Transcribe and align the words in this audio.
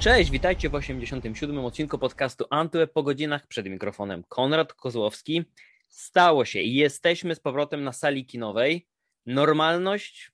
Cześć, 0.00 0.30
witajcie 0.30 0.68
w 0.68 0.74
87. 0.74 1.58
odcinku 1.58 1.98
podcastu 1.98 2.44
Antweb 2.50 2.92
po 2.92 3.02
godzinach 3.02 3.46
przed 3.46 3.66
mikrofonem 3.66 4.24
Konrad 4.28 4.72
Kozłowski. 4.74 5.44
Stało 5.88 6.44
się 6.44 6.60
i 6.60 6.74
jesteśmy 6.74 7.34
z 7.34 7.40
powrotem 7.40 7.84
na 7.84 7.92
sali 7.92 8.26
kinowej. 8.26 8.86
Normalność 9.26 10.32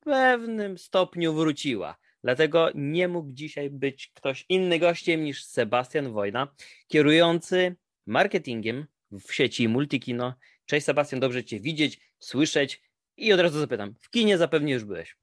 w 0.00 0.04
pewnym 0.04 0.78
stopniu 0.78 1.34
wróciła. 1.34 1.96
Dlatego 2.24 2.70
nie 2.74 3.08
mógł 3.08 3.32
dzisiaj 3.32 3.70
być 3.70 4.12
ktoś 4.14 4.46
inny 4.48 4.78
gościem 4.78 5.24
niż 5.24 5.44
Sebastian 5.44 6.12
Wojna, 6.12 6.54
kierujący 6.88 7.76
marketingiem 8.06 8.86
w 9.10 9.34
sieci 9.34 9.68
Multikino. 9.68 10.34
Cześć 10.66 10.86
Sebastian, 10.86 11.20
dobrze 11.20 11.44
Cię 11.44 11.60
widzieć, 11.60 12.00
słyszeć 12.18 12.82
i 13.16 13.32
od 13.32 13.40
razu 13.40 13.60
zapytam, 13.60 13.94
w 14.00 14.10
kinie 14.10 14.38
zapewne 14.38 14.70
już 14.70 14.84
byłeś. 14.84 15.21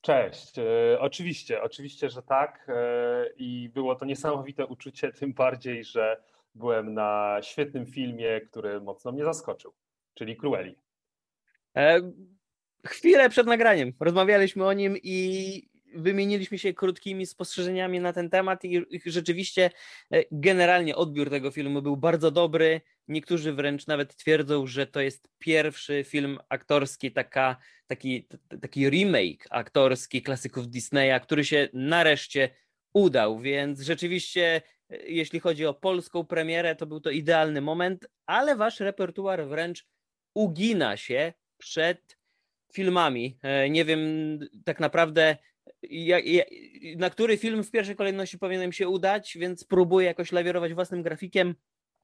Cześć. 0.00 0.58
E, 0.58 1.00
oczywiście, 1.00 1.62
oczywiście, 1.62 2.10
że 2.10 2.22
tak. 2.22 2.66
E, 2.68 3.30
I 3.36 3.70
było 3.74 3.94
to 3.94 4.04
niesamowite 4.04 4.66
uczucie, 4.66 5.12
tym 5.20 5.32
bardziej, 5.32 5.84
że 5.84 6.22
byłem 6.54 6.94
na 6.94 7.38
świetnym 7.42 7.86
filmie, 7.86 8.40
który 8.40 8.80
mocno 8.80 9.12
mnie 9.12 9.24
zaskoczył, 9.24 9.72
czyli 10.14 10.36
Cruelli. 10.36 10.76
E, 11.76 12.00
chwilę 12.86 13.30
przed 13.30 13.46
nagraniem 13.46 13.92
rozmawialiśmy 14.00 14.66
o 14.66 14.72
nim 14.72 14.96
i 15.02 15.70
wymieniliśmy 15.94 16.58
się 16.58 16.74
krótkimi 16.74 17.26
spostrzeżeniami 17.26 18.00
na 18.00 18.12
ten 18.12 18.30
temat 18.30 18.64
i 18.64 19.00
rzeczywiście 19.06 19.70
generalnie 20.30 20.96
odbiór 20.96 21.30
tego 21.30 21.50
filmu 21.50 21.82
był 21.82 21.96
bardzo 21.96 22.30
dobry. 22.30 22.80
Niektórzy 23.08 23.52
wręcz 23.52 23.86
nawet 23.86 24.16
twierdzą, 24.16 24.66
że 24.66 24.86
to 24.86 25.00
jest 25.00 25.28
pierwszy 25.38 26.04
film 26.04 26.38
aktorski, 26.48 27.12
taka, 27.12 27.56
taki, 27.90 28.28
taki 28.60 28.90
remake 28.90 29.46
aktorski 29.50 30.22
klasyków 30.22 30.68
Disneya, 30.68 31.20
który 31.22 31.44
się 31.44 31.68
nareszcie 31.72 32.48
udał, 32.92 33.40
więc 33.40 33.80
rzeczywiście 33.80 34.62
e, 34.90 34.96
jeśli 35.06 35.40
chodzi 35.40 35.66
o 35.66 35.74
polską 35.74 36.24
premierę, 36.24 36.76
to 36.76 36.86
był 36.86 37.00
to 37.00 37.10
idealny 37.10 37.60
moment, 37.60 38.06
ale 38.26 38.56
wasz 38.56 38.80
repertuar 38.80 39.48
wręcz 39.48 39.86
ugina 40.34 40.96
się 40.96 41.32
przed 41.58 42.18
filmami. 42.72 43.38
E, 43.42 43.70
nie 43.70 43.84
wiem 43.84 44.00
tak 44.64 44.80
naprawdę 44.80 45.36
na 46.96 47.10
który 47.10 47.36
film 47.36 47.64
w 47.64 47.70
pierwszej 47.70 47.96
kolejności 47.96 48.38
powinienem 48.38 48.72
się 48.72 48.88
udać, 48.88 49.38
więc 49.38 49.64
próbuję 49.64 50.06
jakoś 50.06 50.32
lawierować 50.32 50.74
własnym 50.74 51.02
grafikiem 51.02 51.54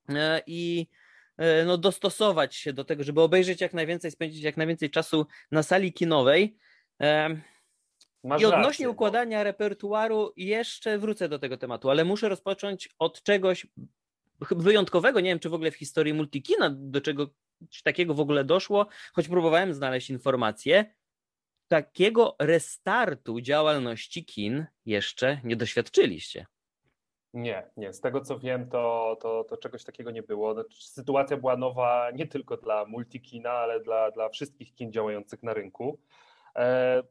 e, 0.09 0.43
i 0.47 0.87
no, 1.67 1.79
dostosować 1.79 2.57
się 2.57 2.73
do 2.73 2.85
tego, 2.85 3.05
żeby 3.05 3.21
obejrzeć 3.21 3.61
jak 3.61 3.75
najwięcej, 3.75 4.11
spędzić 4.11 4.43
jak 4.43 4.57
najwięcej 4.57 4.91
czasu 4.91 5.27
na 5.51 5.63
sali 5.63 5.93
kinowej. 5.93 6.57
E, 7.03 7.41
Masz 8.25 8.43
I 8.43 8.45
odnośnie 8.45 8.67
rację, 8.69 8.91
układania 8.91 9.39
bo... 9.39 9.45
repertuaru 9.45 10.33
jeszcze 10.37 10.99
wrócę 10.99 11.29
do 11.29 11.39
tego 11.39 11.57
tematu, 11.57 11.91
ale 11.91 12.05
muszę 12.05 12.29
rozpocząć 12.29 12.89
od 12.99 13.23
czegoś 13.23 13.67
wyjątkowego. 14.51 15.21
Nie 15.21 15.31
wiem, 15.31 15.39
czy 15.39 15.49
w 15.49 15.55
ogóle 15.55 15.71
w 15.71 15.77
historii 15.77 16.15
multikina 16.15 16.71
do 16.71 17.01
czego 17.01 17.31
takiego 17.85 18.15
w 18.15 18.21
ogóle 18.21 18.45
doszło, 18.45 18.87
choć 19.13 19.29
próbowałem 19.29 19.75
znaleźć 19.75 20.11
informacje 20.11 20.95
takiego 21.69 22.37
restartu 22.39 23.41
działalności 23.41 24.25
kin 24.25 24.67
jeszcze 24.87 25.41
nie 25.45 25.57
doświadczyliście. 25.57 26.47
Nie, 27.37 27.71
nie. 27.77 27.93
Z 27.93 28.01
tego 28.01 28.21
co 28.21 28.39
wiem, 28.39 28.69
to, 28.69 29.17
to, 29.21 29.45
to 29.45 29.57
czegoś 29.57 29.85
takiego 29.85 30.11
nie 30.11 30.23
było. 30.23 30.55
Znaczy, 30.55 30.89
sytuacja 30.89 31.37
była 31.37 31.57
nowa 31.57 32.11
nie 32.15 32.27
tylko 32.27 32.57
dla 32.57 32.85
multikina, 32.85 33.51
ale 33.51 33.81
dla, 33.81 34.11
dla 34.11 34.29
wszystkich 34.29 34.75
kin 34.75 34.93
działających 34.93 35.43
na 35.43 35.55
rynku. 35.55 35.99
E, 36.57 37.03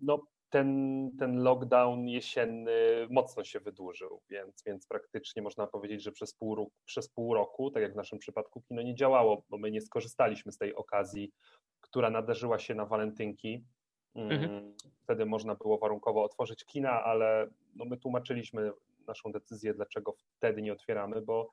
no, 0.00 0.22
ten, 0.50 1.10
ten 1.18 1.42
lockdown 1.42 2.08
jesienny 2.08 3.06
mocno 3.10 3.44
się 3.44 3.60
wydłużył, 3.60 4.20
więc, 4.30 4.62
więc 4.66 4.86
praktycznie 4.86 5.42
można 5.42 5.66
powiedzieć, 5.66 6.02
że 6.02 6.12
przez 6.12 6.34
pół, 6.34 6.70
przez 6.84 7.08
pół 7.08 7.34
roku, 7.34 7.70
tak 7.70 7.82
jak 7.82 7.92
w 7.92 7.96
naszym 7.96 8.18
przypadku, 8.18 8.60
kino 8.60 8.82
nie 8.82 8.94
działało, 8.94 9.42
bo 9.50 9.58
my 9.58 9.70
nie 9.70 9.80
skorzystaliśmy 9.80 10.52
z 10.52 10.58
tej 10.58 10.74
okazji, 10.74 11.32
która 11.80 12.10
nadarzyła 12.10 12.58
się 12.58 12.74
na 12.74 12.86
walentynki 12.86 13.64
Mhm. 14.14 14.44
Mm, 14.44 14.74
wtedy 15.02 15.26
można 15.26 15.54
było 15.54 15.78
warunkowo 15.78 16.24
otworzyć 16.24 16.64
kina, 16.64 17.04
ale 17.04 17.48
no 17.76 17.84
my 17.84 17.96
tłumaczyliśmy 17.96 18.72
naszą 19.06 19.32
decyzję, 19.32 19.74
dlaczego 19.74 20.14
wtedy 20.36 20.62
nie 20.62 20.72
otwieramy, 20.72 21.22
bo 21.22 21.52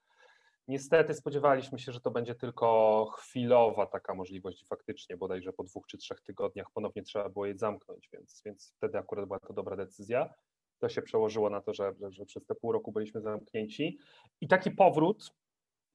niestety 0.67 1.13
spodziewaliśmy 1.13 1.79
się, 1.79 1.91
że 1.91 2.01
to 2.01 2.11
będzie 2.11 2.35
tylko 2.35 3.05
chwilowa 3.17 3.85
taka 3.85 4.15
możliwość 4.15 4.61
i 4.61 4.65
faktycznie 4.65 5.17
bodajże 5.17 5.53
po 5.53 5.63
dwóch 5.63 5.88
czy 5.88 5.97
trzech 5.97 6.21
tygodniach 6.21 6.71
ponownie 6.73 7.03
trzeba 7.03 7.29
było 7.29 7.45
je 7.45 7.57
zamknąć, 7.57 8.09
więc, 8.13 8.41
więc 8.45 8.73
wtedy 8.77 8.97
akurat 8.97 9.25
była 9.25 9.39
to 9.39 9.53
dobra 9.53 9.75
decyzja. 9.75 10.33
To 10.79 10.89
się 10.89 11.01
przełożyło 11.01 11.49
na 11.49 11.61
to, 11.61 11.73
że, 11.73 11.93
że, 12.09 12.25
przez 12.25 12.45
te 12.45 12.55
pół 12.55 12.71
roku 12.71 12.91
byliśmy 12.91 13.21
zamknięci 13.21 13.97
i 14.41 14.47
taki 14.47 14.71
powrót 14.71 15.33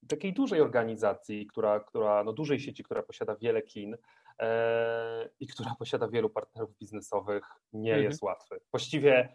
takiej 0.08 0.32
dużej 0.32 0.60
organizacji, 0.60 1.46
która, 1.46 1.80
która 1.80 2.24
no 2.24 2.32
dużej 2.32 2.60
sieci, 2.60 2.84
która 2.84 3.02
posiada 3.02 3.36
wiele 3.36 3.62
kin, 3.62 3.96
E, 4.38 5.28
i 5.40 5.46
która 5.46 5.74
posiada 5.78 6.08
wielu 6.08 6.30
partnerów 6.30 6.78
biznesowych, 6.78 7.44
nie 7.72 7.92
mhm. 7.92 8.10
jest 8.10 8.22
łatwy. 8.22 8.60
Właściwie, 8.70 9.34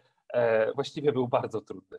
właściwie 0.74 1.12
był 1.12 1.28
bardzo 1.28 1.60
trudny. 1.60 1.98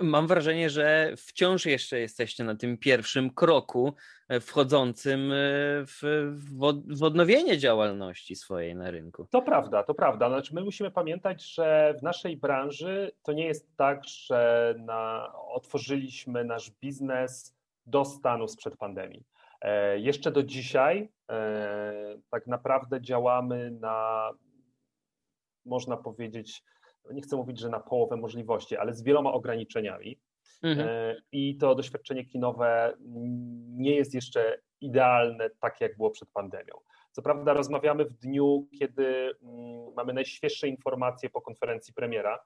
Mam 0.00 0.26
wrażenie, 0.26 0.70
że 0.70 1.12
wciąż 1.16 1.66
jeszcze 1.66 1.98
jesteście 1.98 2.44
na 2.44 2.54
tym 2.54 2.78
pierwszym 2.78 3.30
kroku 3.30 3.94
e, 4.28 4.40
wchodzącym 4.40 5.30
w, 5.86 6.32
w 6.98 7.02
odnowienie 7.02 7.58
działalności 7.58 8.36
swojej 8.36 8.76
na 8.76 8.90
rynku. 8.90 9.26
To 9.30 9.42
prawda, 9.42 9.82
to 9.82 9.94
prawda. 9.94 10.28
Znaczy 10.28 10.54
my 10.54 10.60
musimy 10.60 10.90
pamiętać, 10.90 11.54
że 11.54 11.94
w 11.98 12.02
naszej 12.02 12.36
branży 12.36 13.12
to 13.22 13.32
nie 13.32 13.46
jest 13.46 13.76
tak, 13.76 14.04
że 14.04 14.74
na, 14.78 15.32
otworzyliśmy 15.34 16.44
nasz 16.44 16.70
biznes 16.70 17.54
do 17.86 18.04
stanu 18.04 18.48
sprzed 18.48 18.76
pandemii. 18.76 19.24
E, 19.60 19.98
jeszcze 19.98 20.30
do 20.30 20.42
dzisiaj 20.42 21.08
e, 21.30 22.18
tak 22.30 22.46
naprawdę 22.46 23.00
działamy 23.00 23.70
na, 23.70 24.30
można 25.64 25.96
powiedzieć, 25.96 26.62
nie 27.12 27.22
chcę 27.22 27.36
mówić, 27.36 27.58
że 27.58 27.68
na 27.68 27.80
połowę 27.80 28.16
możliwości, 28.16 28.76
ale 28.76 28.94
z 28.94 29.02
wieloma 29.02 29.32
ograniczeniami. 29.32 30.20
Mhm. 30.62 30.88
E, 30.88 31.16
I 31.32 31.56
to 31.56 31.74
doświadczenie 31.74 32.24
kinowe 32.24 32.94
nie 33.68 33.94
jest 33.96 34.14
jeszcze 34.14 34.58
idealne, 34.80 35.50
tak 35.60 35.80
jak 35.80 35.96
było 35.96 36.10
przed 36.10 36.30
pandemią. 36.30 36.74
Co 37.12 37.22
prawda, 37.22 37.52
rozmawiamy 37.52 38.04
w 38.04 38.12
dniu, 38.12 38.68
kiedy 38.78 39.06
mm, 39.42 39.94
mamy 39.96 40.12
najświeższe 40.12 40.68
informacje 40.68 41.30
po 41.30 41.40
konferencji 41.40 41.94
premiera, 41.94 42.38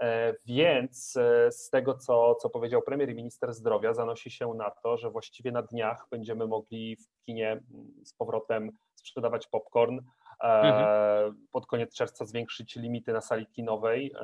E, 0.00 0.34
więc 0.46 1.16
e, 1.16 1.52
z 1.52 1.70
tego, 1.70 1.94
co, 1.94 2.34
co 2.34 2.50
powiedział 2.50 2.82
premier 2.82 3.10
i 3.10 3.14
minister 3.14 3.54
zdrowia, 3.54 3.94
zanosi 3.94 4.30
się 4.30 4.54
na 4.54 4.70
to, 4.70 4.96
że 4.96 5.10
właściwie 5.10 5.52
na 5.52 5.62
dniach 5.62 6.06
będziemy 6.10 6.46
mogli 6.46 6.96
w 6.96 7.24
kinie 7.26 7.50
mm, 7.52 7.92
z 8.04 8.12
powrotem 8.12 8.70
sprzedawać 8.94 9.46
popcorn. 9.46 9.98
E, 10.40 10.46
mhm. 10.46 11.46
Pod 11.52 11.66
koniec 11.66 11.94
czerwca 11.94 12.24
zwiększyć 12.24 12.76
limity 12.76 13.12
na 13.12 13.20
sali 13.20 13.46
kinowej 13.46 14.14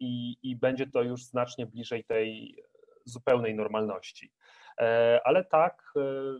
i, 0.00 0.36
i 0.42 0.56
będzie 0.56 0.86
to 0.86 1.02
już 1.02 1.24
znacznie 1.24 1.66
bliżej 1.66 2.04
tej 2.04 2.56
zupełnej 3.04 3.54
normalności. 3.54 4.32
Ale 5.24 5.44
tak, 5.44 5.92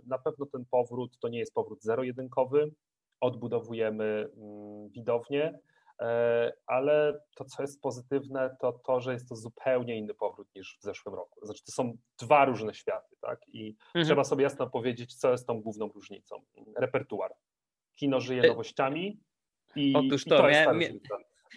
na 0.06 0.18
pewno 0.18 0.46
ten 0.46 0.64
powrót 0.70 1.18
to 1.18 1.28
nie 1.28 1.38
jest 1.38 1.54
powrót 1.54 1.82
zero-jedynkowy. 1.82 2.72
Odbudowujemy 3.20 4.28
mm, 4.36 4.88
widownię 4.88 5.58
E, 6.00 6.52
ale 6.66 7.20
to, 7.34 7.44
co 7.44 7.62
jest 7.62 7.82
pozytywne, 7.82 8.56
to 8.60 8.72
to, 8.72 9.00
że 9.00 9.12
jest 9.12 9.28
to 9.28 9.36
zupełnie 9.36 9.98
inny 9.98 10.14
powrót 10.14 10.48
niż 10.54 10.78
w 10.80 10.82
zeszłym 10.82 11.14
roku. 11.14 11.46
Znaczy, 11.46 11.64
to 11.64 11.72
są 11.72 11.96
dwa 12.18 12.44
różne 12.44 12.74
światy, 12.74 13.16
tak? 13.20 13.48
I 13.48 13.76
mhm. 13.86 14.04
trzeba 14.04 14.24
sobie 14.24 14.42
jasno 14.42 14.70
powiedzieć, 14.70 15.14
co 15.14 15.30
jest 15.30 15.46
tą 15.46 15.60
główną 15.60 15.88
różnicą. 15.88 16.36
Repertuar. 16.76 17.34
Kino 18.00 18.20
żyje 18.20 18.42
nowościami 18.42 19.20
i, 19.76 19.92
Otóż 19.96 20.24
to, 20.24 20.34
i 20.34 20.38
to 20.38 20.48
mia, 20.48 20.72
mia, 20.72 20.88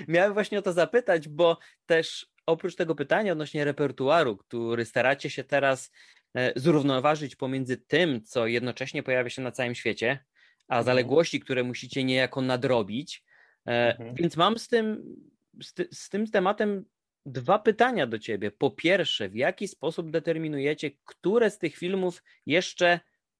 miałem 0.07 0.33
właśnie 0.33 0.59
o 0.59 0.61
to 0.61 0.73
zapytać, 0.73 1.27
bo 1.29 1.57
też 1.85 2.27
oprócz 2.45 2.75
tego 2.75 2.95
pytania 2.95 3.31
odnośnie 3.31 3.65
repertuaru, 3.65 4.37
który 4.37 4.85
staracie 4.85 5.29
się 5.29 5.43
teraz 5.43 5.91
e, 6.35 6.53
zrównoważyć 6.55 7.35
pomiędzy 7.35 7.77
tym, 7.77 8.23
co 8.23 8.47
jednocześnie 8.47 9.03
pojawia 9.03 9.29
się 9.29 9.41
na 9.41 9.51
całym 9.51 9.75
świecie, 9.75 10.19
a 10.67 10.73
mhm. 10.73 10.85
zaległości, 10.85 11.39
które 11.39 11.63
musicie 11.63 12.03
niejako 12.03 12.41
nadrobić, 12.41 13.23
E, 13.67 13.97
mhm. 13.97 14.15
Więc 14.15 14.37
mam 14.37 14.57
z 14.57 14.67
tym, 14.67 15.15
z, 15.61 15.73
ty, 15.73 15.87
z 15.91 16.09
tym 16.09 16.27
tematem 16.27 16.85
dwa 17.25 17.59
pytania 17.59 18.07
do 18.07 18.19
ciebie. 18.19 18.51
Po 18.51 18.71
pierwsze, 18.71 19.29
w 19.29 19.35
jaki 19.35 19.67
sposób 19.67 20.11
determinujecie, 20.11 20.91
które 21.05 21.49
z 21.49 21.57
tych 21.57 21.75
filmów 21.75 22.23
jeszcze, 22.45 22.99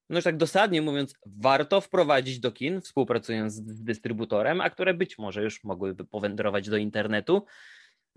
no 0.09 0.17
już 0.17 0.23
tak 0.23 0.37
dosadnie 0.37 0.81
mówiąc, 0.81 1.15
warto 1.25 1.81
wprowadzić 1.81 2.39
do 2.39 2.51
kin, 2.51 2.81
współpracując 2.81 3.53
z 3.53 3.83
dystrybutorem, 3.83 4.61
a 4.61 4.69
które 4.69 4.93
być 4.93 5.17
może 5.17 5.43
już 5.43 5.63
mogłyby 5.63 6.05
powędrować 6.05 6.69
do 6.69 6.77
internetu. 6.77 7.45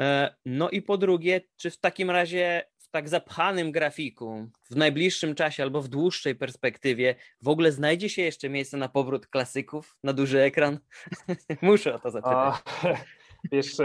E, 0.00 0.34
no 0.46 0.70
i 0.70 0.82
po 0.82 0.98
drugie, 0.98 1.40
czy 1.56 1.70
w 1.70 1.78
takim 1.78 2.10
razie 2.10 2.64
w 2.78 2.90
tak 2.90 3.08
zapchanym 3.08 3.72
grafiku 3.72 4.50
w 4.70 4.76
najbliższym 4.76 5.34
czasie 5.34 5.62
albo 5.62 5.82
w 5.82 5.88
dłuższej 5.88 6.34
perspektywie 6.34 7.14
w 7.42 7.48
ogóle 7.48 7.72
znajdzie 7.72 8.08
się 8.08 8.22
jeszcze 8.22 8.48
miejsce 8.48 8.76
na 8.76 8.88
powrót 8.88 9.26
klasyków 9.26 9.96
na 10.02 10.12
duży 10.12 10.40
ekran? 10.40 10.78
Muszę 11.62 11.94
o 11.94 11.98
to 11.98 12.10
zapytać. 12.10 12.54
Wiesz, 13.52 13.76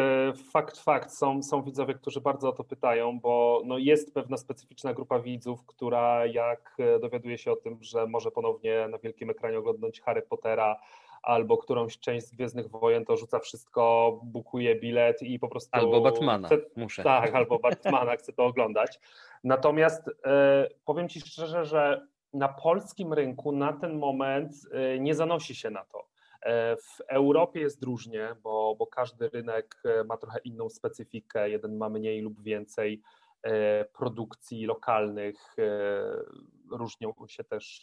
fakt, 0.51 0.77
fakt, 0.77 1.11
są, 1.11 1.43
są 1.43 1.63
widzowie, 1.63 1.93
którzy 1.93 2.21
bardzo 2.21 2.49
o 2.49 2.51
to 2.51 2.63
pytają, 2.63 3.19
bo 3.19 3.61
no 3.65 3.77
jest 3.77 4.13
pewna 4.13 4.37
specyficzna 4.37 4.93
grupa 4.93 5.19
widzów, 5.19 5.65
która 5.65 6.25
jak 6.25 6.77
dowiaduje 7.01 7.37
się 7.37 7.51
o 7.51 7.55
tym, 7.55 7.77
że 7.81 8.07
może 8.07 8.31
ponownie 8.31 8.87
na 8.87 8.97
wielkim 8.97 9.29
ekranie 9.29 9.59
oglądać 9.59 10.01
Harry 10.01 10.21
Pottera 10.21 10.79
albo 11.23 11.57
którąś 11.57 11.99
część 11.99 12.27
z 12.27 12.31
Gwiezdnych 12.31 12.69
Wojen, 12.69 13.05
to 13.05 13.17
rzuca 13.17 13.39
wszystko, 13.39 14.19
bukuje 14.23 14.75
bilet 14.75 15.21
i 15.21 15.39
po 15.39 15.47
prostu... 15.47 15.69
Albo 15.71 16.01
Batmana, 16.01 16.47
chce, 16.47 16.57
muszę. 16.75 17.03
Tak, 17.03 17.35
albo 17.35 17.59
Batmana, 17.59 18.15
chce 18.15 18.33
to 18.33 18.45
oglądać. 18.45 18.99
Natomiast 19.43 20.09
e, 20.25 20.67
powiem 20.85 21.09
Ci 21.09 21.21
szczerze, 21.21 21.65
że 21.65 22.07
na 22.33 22.47
polskim 22.47 23.13
rynku 23.13 23.51
na 23.51 23.73
ten 23.73 23.97
moment 23.97 24.51
e, 24.71 24.99
nie 24.99 25.15
zanosi 25.15 25.55
się 25.55 25.69
na 25.69 25.85
to. 25.85 26.10
E, 26.41 26.75
w 26.75 27.01
Europie 27.07 27.59
jest 27.59 27.83
różnie, 27.83 28.35
bo, 28.43 28.75
bo 28.79 28.87
każdy 28.87 29.29
rynek 29.29 29.81
e, 29.85 30.03
ma 30.03 30.17
trochę 30.17 30.39
inną 30.39 30.69
specyfikę. 30.69 31.49
Jeden 31.49 31.77
ma 31.77 31.89
mniej 31.89 32.21
lub 32.21 32.43
więcej 32.43 33.01
produkcji 33.93 34.65
lokalnych. 34.65 35.55
Różnią 36.71 37.13
się 37.27 37.43
też, 37.43 37.81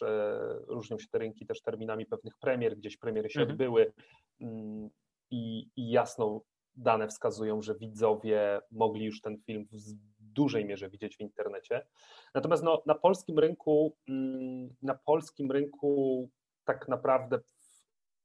różnią 0.67 0.99
się 0.99 1.07
te 1.07 1.17
rynki 1.17 1.45
też 1.45 1.61
terminami 1.61 2.05
pewnych 2.05 2.37
premier, 2.37 2.77
gdzieś 2.77 2.97
premiery 2.97 3.29
się 3.29 3.39
mhm. 3.39 3.53
odbyły 3.53 3.93
mm, 4.41 4.89
i, 5.31 5.69
i 5.75 5.89
jasno 5.89 6.41
dane 6.75 7.07
wskazują, 7.07 7.61
że 7.61 7.75
widzowie 7.75 8.61
mogli 8.71 9.05
już 9.05 9.21
ten 9.21 9.37
film 9.37 9.67
w 9.71 9.93
dużej 10.19 10.65
mierze 10.65 10.89
widzieć 10.89 11.17
w 11.17 11.21
internecie. 11.21 11.85
Natomiast 12.33 12.63
no, 12.63 12.83
na 12.85 12.95
polskim 12.95 13.39
rynku, 13.39 13.95
mm, 14.09 14.75
na 14.81 14.95
polskim 14.95 15.51
rynku 15.51 16.29
tak 16.65 16.87
naprawdę 16.87 17.39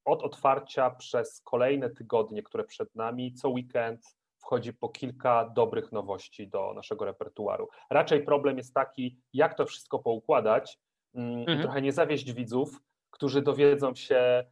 od 0.04 0.22
otwarcia 0.22 0.90
przez 0.90 1.40
kolejne 1.40 1.90
tygodnie, 1.90 2.42
które 2.42 2.64
przed 2.64 2.94
nami, 2.94 3.34
co 3.34 3.48
weekend 3.48 4.16
wchodzi 4.38 4.72
po 4.72 4.88
kilka 4.88 5.48
dobrych 5.48 5.92
nowości 5.92 6.48
do 6.48 6.72
naszego 6.74 7.04
repertuaru. 7.04 7.68
Raczej 7.90 8.24
problem 8.24 8.56
jest 8.56 8.74
taki, 8.74 9.18
jak 9.32 9.54
to 9.54 9.66
wszystko 9.66 9.98
poukładać 9.98 10.78
mm, 11.14 11.38
mhm. 11.38 11.58
i 11.58 11.62
trochę 11.62 11.82
nie 11.82 11.92
zawieść 11.92 12.32
widzów, 12.32 12.80
którzy 13.10 13.42
dowiedzą 13.42 13.94
się 13.94 14.44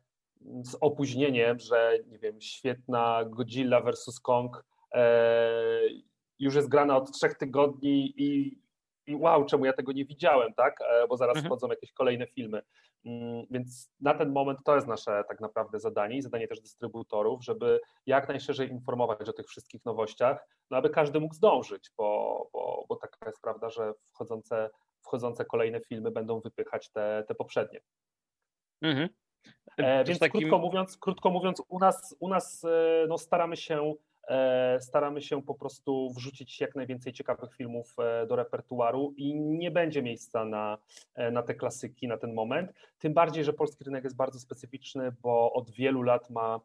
z 0.62 0.76
opóźnieniem, 0.80 1.58
że 1.58 1.98
nie 2.06 2.18
wiem, 2.18 2.40
świetna 2.40 3.24
Godzilla 3.26 3.80
versus 3.80 4.20
Kong 4.20 4.64
e, 4.94 5.80
już 6.38 6.54
jest 6.54 6.68
grana 6.68 6.96
od 6.96 7.12
trzech 7.12 7.34
tygodni 7.34 8.14
i, 8.16 8.58
i 9.06 9.16
wow, 9.16 9.44
czemu 9.44 9.64
ja 9.64 9.72
tego 9.72 9.92
nie 9.92 10.04
widziałem, 10.04 10.54
tak? 10.54 10.80
E, 10.80 11.08
bo 11.08 11.16
zaraz 11.16 11.36
mhm. 11.36 11.50
wchodzą 11.50 11.68
jakieś 11.68 11.92
kolejne 11.92 12.26
filmy. 12.26 12.62
Mm, 13.04 13.46
więc 13.50 13.90
na 14.00 14.14
ten 14.14 14.32
moment 14.32 14.58
to 14.64 14.74
jest 14.74 14.86
nasze 14.86 15.24
tak 15.28 15.40
naprawdę 15.40 15.80
zadanie 15.80 16.16
i 16.16 16.22
zadanie 16.22 16.48
też 16.48 16.60
dystrybutorów, 16.60 17.44
żeby 17.44 17.80
jak 18.06 18.28
najszerzej 18.28 18.70
informować 18.70 19.28
o 19.28 19.32
tych 19.32 19.46
wszystkich 19.46 19.84
nowościach, 19.84 20.46
no 20.70 20.76
aby 20.76 20.90
każdy 20.90 21.20
mógł 21.20 21.34
zdążyć, 21.34 21.90
bo, 21.96 22.48
bo, 22.52 22.84
bo 22.88 22.96
taka 22.96 23.26
jest 23.26 23.40
prawda, 23.42 23.70
że 23.70 23.92
wchodzące, 24.06 24.70
wchodzące 25.02 25.44
kolejne 25.44 25.80
filmy 25.80 26.10
będą 26.10 26.40
wypychać 26.40 26.90
te, 26.90 27.24
te 27.28 27.34
poprzednie. 27.34 27.80
Mhm. 28.82 29.08
E, 29.76 30.04
więc 30.04 30.18
takim... 30.18 30.40
krótko 30.40 30.58
mówiąc, 30.58 30.96
krótko 30.96 31.30
mówiąc, 31.30 31.62
u 31.68 31.78
nas, 31.78 32.16
u 32.20 32.28
nas 32.28 32.64
e, 32.64 33.06
no, 33.08 33.18
staramy 33.18 33.56
się 33.56 33.94
staramy 34.80 35.22
się 35.22 35.42
po 35.42 35.54
prostu 35.54 36.10
wrzucić 36.16 36.60
jak 36.60 36.74
najwięcej 36.74 37.12
ciekawych 37.12 37.54
filmów 37.54 37.94
e, 37.98 38.26
do 38.26 38.36
repertuaru 38.36 39.14
i 39.16 39.34
nie 39.34 39.70
będzie 39.70 40.02
miejsca 40.02 40.44
na, 40.44 40.78
e, 41.14 41.30
na 41.30 41.42
te 41.42 41.54
klasyki 41.54 42.08
na 42.08 42.16
ten 42.16 42.34
moment. 42.34 42.72
Tym 42.98 43.14
bardziej, 43.14 43.44
że 43.44 43.52
polski 43.52 43.84
rynek 43.84 44.04
jest 44.04 44.16
bardzo 44.16 44.38
specyficzny, 44.38 45.12
bo 45.22 45.52
od 45.52 45.70
wielu 45.70 46.02
lat 46.02 46.30
ma 46.30 46.60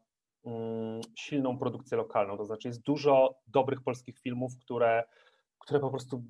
mm, 0.45 1.01
silną 1.15 1.57
produkcję 1.57 1.97
lokalną. 1.97 2.37
To 2.37 2.45
znaczy, 2.45 2.67
jest 2.67 2.81
dużo 2.81 3.35
dobrych 3.47 3.81
polskich 3.81 4.19
filmów, 4.19 4.57
które, 4.59 5.03
które 5.59 5.79
po 5.79 5.89
prostu. 5.89 6.23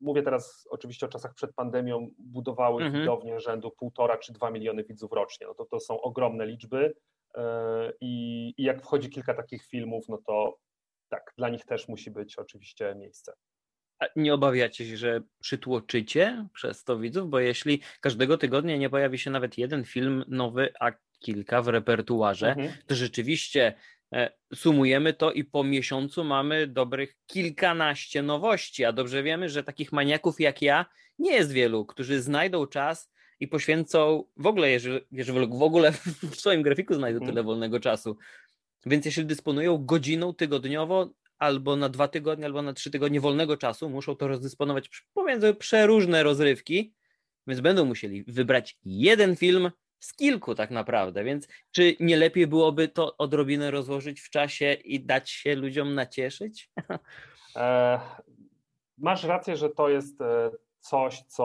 Mówię 0.00 0.22
teraz 0.22 0.68
oczywiście 0.70 1.06
o 1.06 1.08
czasach 1.08 1.34
przed 1.34 1.54
pandemią, 1.54 2.10
budowały 2.18 2.82
mhm. 2.82 3.02
widownię 3.02 3.40
rzędu 3.40 3.70
półtora 3.70 4.18
czy 4.18 4.32
dwa 4.32 4.50
miliony 4.50 4.84
widzów 4.84 5.12
rocznie. 5.12 5.46
No 5.46 5.54
to, 5.54 5.64
to 5.64 5.80
są 5.80 6.00
ogromne 6.00 6.46
liczby 6.46 6.94
E, 6.94 7.17
I, 8.00 8.54
I 8.56 8.62
jak 8.62 8.82
wchodzi 8.82 9.10
kilka 9.10 9.34
takich 9.34 9.66
filmów, 9.66 10.08
no 10.08 10.18
to 10.26 10.58
tak, 11.08 11.32
dla 11.36 11.48
nich 11.48 11.64
też 11.64 11.88
musi 11.88 12.10
być 12.10 12.36
oczywiście 12.36 12.94
miejsce. 12.94 13.32
A 13.98 14.06
nie 14.16 14.34
obawiacie 14.34 14.86
się, 14.86 14.96
że 14.96 15.22
przytłoczycie 15.40 16.46
przez 16.54 16.84
to 16.84 16.98
widzów? 16.98 17.30
Bo 17.30 17.40
jeśli 17.40 17.80
każdego 18.00 18.38
tygodnia 18.38 18.76
nie 18.76 18.90
pojawi 18.90 19.18
się 19.18 19.30
nawet 19.30 19.58
jeden 19.58 19.84
film 19.84 20.24
nowy, 20.28 20.72
a 20.80 20.92
kilka 21.18 21.62
w 21.62 21.68
repertuarze, 21.68 22.48
mhm. 22.48 22.72
to 22.86 22.94
rzeczywiście 22.94 23.74
e, 24.12 24.30
sumujemy 24.54 25.14
to 25.14 25.32
i 25.32 25.44
po 25.44 25.64
miesiącu 25.64 26.24
mamy 26.24 26.66
dobrych 26.66 27.16
kilkanaście 27.26 28.22
nowości, 28.22 28.84
a 28.84 28.92
dobrze 28.92 29.22
wiemy, 29.22 29.48
że 29.48 29.64
takich 29.64 29.92
maniaków 29.92 30.40
jak 30.40 30.62
ja 30.62 30.86
nie 31.18 31.32
jest 31.32 31.52
wielu, 31.52 31.86
którzy 31.86 32.22
znajdą 32.22 32.66
czas 32.66 33.10
i 33.40 33.48
poświęcą 33.48 34.24
w 34.36 34.46
ogóle, 34.46 34.70
jeżeli, 34.70 35.00
jeżeli 35.12 35.46
w 35.46 35.62
ogóle 35.62 35.92
w 36.32 36.36
swoim 36.36 36.62
grafiku 36.62 36.94
znajdą 36.94 37.18
tyle 37.18 37.30
mhm. 37.30 37.46
wolnego 37.46 37.80
czasu. 37.80 38.16
Więc 38.86 39.06
jeśli 39.06 39.26
dysponują 39.26 39.84
godziną 39.84 40.34
tygodniowo, 40.34 41.10
albo 41.38 41.76
na 41.76 41.88
dwa 41.88 42.08
tygodnie, 42.08 42.44
albo 42.44 42.62
na 42.62 42.72
trzy 42.72 42.90
tygodnie 42.90 43.20
wolnego 43.20 43.56
czasu, 43.56 43.90
muszą 43.90 44.16
to 44.16 44.28
rozdysponować 44.28 45.04
pomiędzy 45.14 45.54
przeróżne 45.54 46.22
rozrywki, 46.22 46.94
więc 47.46 47.60
będą 47.60 47.84
musieli 47.84 48.24
wybrać 48.24 48.78
jeden 48.84 49.36
film 49.36 49.70
z 50.00 50.14
kilku 50.14 50.54
tak 50.54 50.70
naprawdę. 50.70 51.24
Więc 51.24 51.48
czy 51.70 51.96
nie 52.00 52.16
lepiej 52.16 52.46
byłoby 52.46 52.88
to 52.88 53.16
odrobinę 53.16 53.70
rozłożyć 53.70 54.20
w 54.20 54.30
czasie 54.30 54.72
i 54.72 55.00
dać 55.00 55.30
się 55.30 55.54
ludziom 55.54 55.94
nacieszyć? 55.94 56.70
E, 57.56 58.00
masz 58.98 59.24
rację, 59.24 59.56
że 59.56 59.70
to 59.70 59.88
jest 59.88 60.20
e, 60.20 60.50
coś, 60.80 61.22
co 61.22 61.44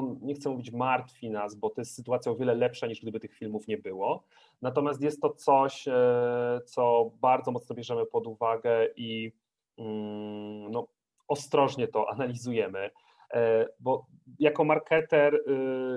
nie 0.00 0.34
chcę 0.34 0.50
mówić 0.50 0.70
martwi 0.70 1.30
nas, 1.30 1.54
bo 1.54 1.70
to 1.70 1.80
jest 1.80 1.94
sytuacja 1.94 2.32
o 2.32 2.36
wiele 2.36 2.54
lepsza 2.54 2.86
niż 2.86 3.00
gdyby 3.00 3.20
tych 3.20 3.34
filmów 3.34 3.68
nie 3.68 3.78
było. 3.78 4.24
Natomiast 4.62 5.02
jest 5.02 5.20
to 5.20 5.30
coś, 5.30 5.88
e, 5.88 6.60
co 6.66 7.10
bardzo 7.20 7.50
mocno 7.50 7.74
bierzemy 7.76 8.06
pod 8.06 8.26
uwagę 8.26 8.88
i 8.96 9.32
mm, 9.78 10.70
no, 10.70 10.86
ostrożnie 11.28 11.88
to 11.88 12.10
analizujemy. 12.10 12.90
E, 13.34 13.68
bo 13.80 14.06
jako 14.38 14.64
marketer 14.64 15.34
e, 15.34 15.40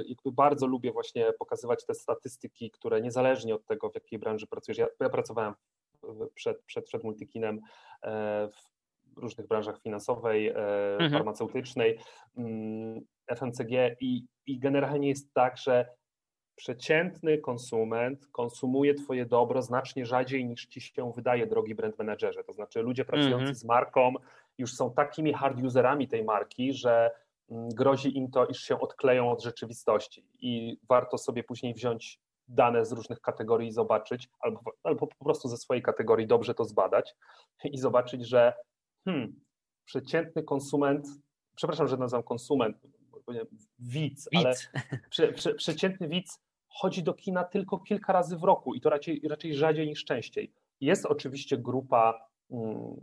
jakby 0.08 0.32
bardzo 0.32 0.68
lubię 0.68 0.92
właśnie 0.92 1.34
pokazywać 1.40 1.86
te 1.86 1.94
statystyki, 1.94 2.72
które 2.72 3.02
niezależnie 3.02 3.56
od 3.56 3.66
tego, 3.66 3.90
w 3.90 3.96
jakiej 3.96 4.20
branży 4.20 4.48
pracujesz. 4.48 4.78
Ja, 4.78 4.88
ja 5.00 5.10
pracowałem 5.10 5.54
przed, 6.34 6.62
przed, 6.64 6.86
przed 6.86 7.04
Multikinem 7.04 7.62
w 8.54 9.18
różnych 9.18 9.48
branżach 9.48 9.82
finansowej, 9.82 10.50
mhm. 10.50 11.12
farmaceutycznej. 11.12 12.00
FMCG 13.28 13.96
i, 14.02 14.26
i 14.46 14.60
generalnie 14.60 15.10
jest 15.10 15.34
tak, 15.34 15.58
że 15.58 15.86
przeciętny 16.56 17.38
konsument 17.38 18.28
konsumuje 18.32 18.94
Twoje 18.94 19.26
dobro 19.26 19.62
znacznie 19.62 20.06
rzadziej 20.06 20.46
niż 20.46 20.66
Ci 20.66 20.82
się 20.82 21.12
wydaje, 21.16 21.48
drogi 21.48 21.76
brand 21.76 21.98
managerze. 21.98 22.44
To 22.44 22.54
znaczy 22.54 22.82
ludzie 22.82 23.06
pracujący 23.06 23.44
mm 23.44 23.54
-hmm. 23.54 23.58
z 23.58 23.66
marką 23.66 24.14
już 24.58 24.74
są 24.74 24.94
takimi 24.94 25.34
hard 25.34 25.64
userami 25.64 26.08
tej 26.08 26.24
marki, 26.24 26.74
że 26.74 27.12
mm, 27.50 27.70
grozi 27.70 28.18
im 28.18 28.32
to, 28.32 28.46
iż 28.46 28.60
się 28.60 28.80
odkleją 28.80 29.32
od 29.32 29.44
rzeczywistości 29.44 30.26
i 30.42 30.78
warto 30.90 31.18
sobie 31.18 31.44
później 31.44 31.74
wziąć 31.74 32.20
dane 32.48 32.86
z 32.86 32.92
różnych 32.92 33.22
kategorii 33.22 33.68
i 33.68 33.72
zobaczyć, 33.72 34.30
albo, 34.40 34.62
albo 34.84 35.08
po 35.08 35.26
prostu 35.26 35.48
ze 35.48 35.58
swojej 35.58 35.84
kategorii 35.84 36.28
dobrze 36.28 36.54
to 36.54 36.66
zbadać 36.66 37.16
i 37.74 37.78
zobaczyć, 37.78 38.28
że 38.28 38.54
hmm, 39.06 39.40
przeciętny 39.86 40.44
konsument, 40.44 41.08
przepraszam, 41.56 41.88
że 41.88 41.98
nazywam 41.98 42.24
konsument, 42.24 42.78
widz, 43.80 44.30
widz. 44.32 44.46
ale 44.46 44.56
prze, 45.10 45.34
prze, 45.34 45.54
przeciętny 45.54 46.08
widz 46.08 46.40
chodzi 46.70 47.04
do 47.04 47.14
kina 47.14 47.44
tylko 47.44 47.80
kilka 47.80 48.14
razy 48.14 48.38
w 48.38 48.44
roku 48.44 48.74
i 48.74 48.82
to 48.82 48.90
raczej, 48.90 49.22
raczej 49.30 49.56
rzadziej 49.56 49.88
niż 49.88 50.06
częściej. 50.06 50.54
Jest 50.82 51.06
oczywiście 51.06 51.58
grupa 51.58 52.28
mm, 52.52 53.02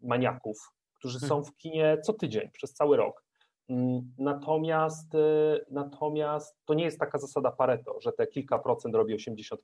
maniaków, 0.00 0.72
którzy 0.94 1.20
są 1.20 1.44
w 1.44 1.56
kinie 1.56 1.98
co 2.02 2.12
tydzień, 2.12 2.50
przez 2.50 2.72
cały 2.72 2.96
rok. 2.96 3.24
Mm, 3.68 4.14
natomiast, 4.18 5.14
y, 5.14 5.64
natomiast 5.70 6.56
to 6.64 6.74
nie 6.74 6.84
jest 6.84 6.98
taka 6.98 7.18
zasada 7.18 7.50
Pareto, 7.50 8.00
że 8.00 8.12
te 8.12 8.26
kilka 8.26 8.58
procent 8.58 8.94
robi 8.94 9.16
80%. 9.16 9.56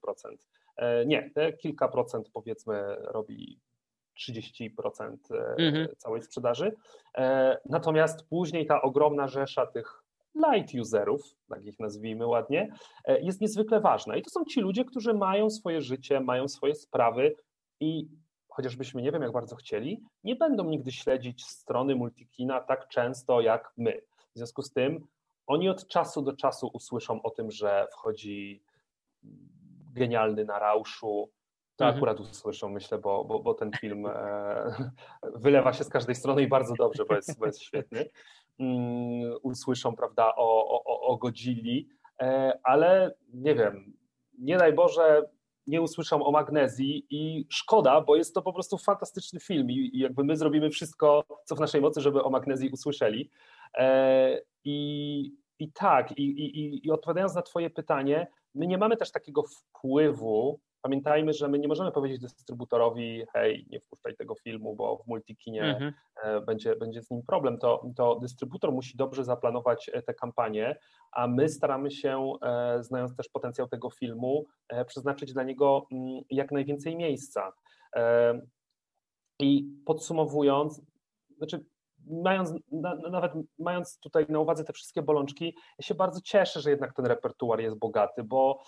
E, 0.76 1.06
nie, 1.06 1.30
te 1.30 1.52
kilka 1.52 1.88
procent 1.88 2.30
powiedzmy 2.32 2.96
robi 3.00 3.60
30% 4.28 5.16
e, 5.30 5.54
mhm. 5.58 5.88
całej 5.96 6.22
sprzedaży. 6.22 6.76
E, 7.18 7.58
natomiast 7.66 8.28
później 8.28 8.66
ta 8.66 8.82
ogromna 8.82 9.28
rzesza 9.28 9.66
tych 9.66 10.02
light 10.34 10.74
userów, 10.74 11.22
tak 11.48 11.64
ich 11.64 11.78
nazwijmy 11.78 12.26
ładnie, 12.26 12.72
e, 13.04 13.20
jest 13.20 13.40
niezwykle 13.40 13.80
ważna. 13.80 14.16
I 14.16 14.22
to 14.22 14.30
są 14.30 14.44
ci 14.44 14.60
ludzie, 14.60 14.84
którzy 14.84 15.14
mają 15.14 15.50
swoje 15.50 15.80
życie, 15.80 16.20
mają 16.20 16.48
swoje 16.48 16.74
sprawy 16.74 17.34
i 17.80 18.08
chociażbyśmy 18.48 19.02
nie 19.02 19.12
wiem 19.12 19.22
jak 19.22 19.32
bardzo 19.32 19.56
chcieli, 19.56 20.02
nie 20.24 20.36
będą 20.36 20.64
nigdy 20.64 20.92
śledzić 20.92 21.46
strony 21.46 21.96
Multikina 21.96 22.60
tak 22.60 22.88
często 22.88 23.40
jak 23.40 23.72
my. 23.76 24.00
W 24.34 24.38
związku 24.38 24.62
z 24.62 24.72
tym 24.72 25.06
oni 25.46 25.68
od 25.68 25.88
czasu 25.88 26.22
do 26.22 26.32
czasu 26.32 26.70
usłyszą 26.72 27.22
o 27.22 27.30
tym, 27.30 27.50
że 27.50 27.86
wchodzi 27.92 28.62
genialny 29.92 30.44
na 30.44 30.58
rauszu 30.58 31.30
to 31.80 31.86
mhm. 31.86 31.96
akurat 31.96 32.20
usłyszą, 32.20 32.68
myślę, 32.68 32.98
bo, 32.98 33.24
bo, 33.24 33.38
bo 33.38 33.54
ten 33.54 33.70
film 33.80 34.06
e, 34.06 34.12
wylewa 35.22 35.72
się 35.72 35.84
z 35.84 35.88
każdej 35.88 36.14
strony 36.14 36.42
i 36.42 36.48
bardzo 36.48 36.74
dobrze, 36.74 37.04
bo 37.08 37.14
jest, 37.14 37.38
bo 37.38 37.46
jest 37.46 37.62
świetny. 37.62 38.06
Mm, 38.58 39.34
usłyszą, 39.42 39.96
prawda, 39.96 40.34
o, 40.36 40.82
o, 40.84 41.00
o 41.00 41.16
Godzilli, 41.16 41.88
e, 42.20 42.58
ale 42.62 43.14
nie 43.34 43.54
wiem, 43.54 43.92
nie 44.38 44.58
daj 44.58 44.72
Boże, 44.72 45.22
nie 45.66 45.82
usłyszą 45.82 46.24
o 46.24 46.30
magnezji 46.30 47.06
i 47.10 47.46
szkoda, 47.50 48.00
bo 48.00 48.16
jest 48.16 48.34
to 48.34 48.42
po 48.42 48.52
prostu 48.52 48.78
fantastyczny 48.78 49.40
film 49.40 49.70
i, 49.70 49.74
i 49.74 49.98
jakby 49.98 50.24
my 50.24 50.36
zrobimy 50.36 50.70
wszystko, 50.70 51.24
co 51.44 51.56
w 51.56 51.60
naszej 51.60 51.80
mocy, 51.80 52.00
żeby 52.00 52.22
o 52.22 52.30
magnezji 52.30 52.70
usłyszeli. 52.70 53.30
E, 53.74 54.40
I, 54.64 55.36
i 55.58 55.72
tak, 55.72 56.18
i, 56.18 56.22
i, 56.22 56.86
i 56.86 56.90
odpowiadając 56.90 57.34
na 57.34 57.42
Twoje 57.42 57.70
pytanie, 57.70 58.26
my 58.54 58.66
nie 58.66 58.78
mamy 58.78 58.96
też 58.96 59.12
takiego 59.12 59.42
wpływu 59.42 60.60
Pamiętajmy, 60.82 61.32
że 61.32 61.48
my 61.48 61.58
nie 61.58 61.68
możemy 61.68 61.92
powiedzieć 61.92 62.20
dystrybutorowi, 62.20 63.22
hej, 63.32 63.66
nie 63.70 63.80
wpuszczaj 63.80 64.16
tego 64.16 64.34
filmu, 64.34 64.76
bo 64.76 64.96
w 64.96 65.06
multikinie 65.06 65.62
mhm. 65.62 65.92
E, 66.22 66.40
będzie, 66.40 66.76
będzie 66.76 67.02
z 67.02 67.10
nim 67.10 67.22
problem. 67.22 67.58
To, 67.58 67.82
to 67.96 68.18
dystrybutor 68.20 68.72
musi 68.72 68.96
dobrze 68.96 69.24
zaplanować 69.24 69.90
e, 69.92 70.02
tę 70.02 70.14
kampanię, 70.14 70.78
a 71.12 71.26
my 71.26 71.48
staramy 71.48 71.90
się, 71.90 72.32
e, 72.42 72.82
znając 72.82 73.16
też 73.16 73.28
potencjał 73.28 73.68
tego 73.68 73.90
filmu, 73.90 74.46
przeznaczyć 74.86 75.32
dla 75.32 75.42
niego 75.42 75.86
mm, 75.92 76.20
jak 76.30 76.52
najwięcej 76.52 76.96
miejsca. 76.96 77.52
I 79.38 79.68
podsumowując, 79.86 80.82
znaczy 81.36 81.64
mając, 82.06 82.52
na, 82.72 82.94
nawet 82.94 83.32
mając 83.58 83.98
tutaj 83.98 84.26
na 84.28 84.38
uwadze 84.40 84.64
te 84.64 84.72
wszystkie 84.72 85.02
bolączki, 85.02 85.56
ja 85.78 85.86
się 85.86 85.94
bardzo 85.94 86.20
cieszę, 86.20 86.60
że 86.60 86.70
jednak 86.70 86.94
ten 86.94 87.06
repertuar 87.06 87.60
jest 87.60 87.78
bogaty, 87.78 88.24
bo 88.24 88.62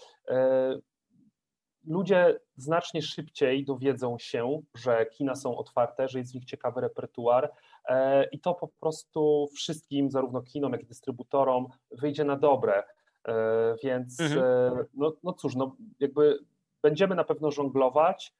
ludzie 1.87 2.41
znacznie 2.57 3.03
szybciej 3.03 3.65
dowiedzą 3.65 4.19
się, 4.19 4.63
że 4.75 5.07
kina 5.07 5.35
są 5.35 5.57
otwarte, 5.57 6.09
że 6.09 6.19
jest 6.19 6.33
w 6.33 6.35
nich 6.35 6.45
ciekawy 6.45 6.81
repertuar 6.81 7.53
e, 7.85 8.25
i 8.25 8.41
to 8.41 8.55
po 8.55 8.69
prostu 8.69 9.49
wszystkim, 9.55 10.11
zarówno 10.11 10.43
kinom, 10.43 10.73
jak 10.73 10.83
i 10.83 10.87
dystrybutorom, 10.87 11.67
wyjdzie 11.91 12.25
na 12.25 12.37
dobre. 12.37 12.83
E, 13.29 13.75
więc 13.83 14.21
mhm. 14.21 14.41
E, 14.41 14.85
no, 14.95 15.13
no 15.23 15.33
cóż, 15.33 15.57
no 15.57 15.77
jakby 16.01 16.39
będziemy 16.83 17.15
na 17.15 17.25
pewno 17.25 17.51
żonglować, 17.51 18.35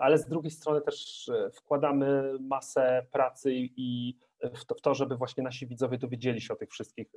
ale 0.00 0.18
z 0.18 0.28
drugiej 0.28 0.50
strony 0.50 0.80
też 0.80 1.30
wkładamy 1.52 2.38
masę 2.40 3.06
pracy 3.12 3.52
i 3.54 4.18
w 4.54 4.64
to, 4.64 4.74
w 4.74 4.80
to 4.80 4.94
żeby 4.94 5.16
właśnie 5.16 5.42
nasi 5.42 5.66
widzowie 5.66 5.98
dowiedzieli 5.98 6.40
się 6.40 6.54
o 6.54 6.56
tych 6.56 6.70
wszystkich 6.70 7.12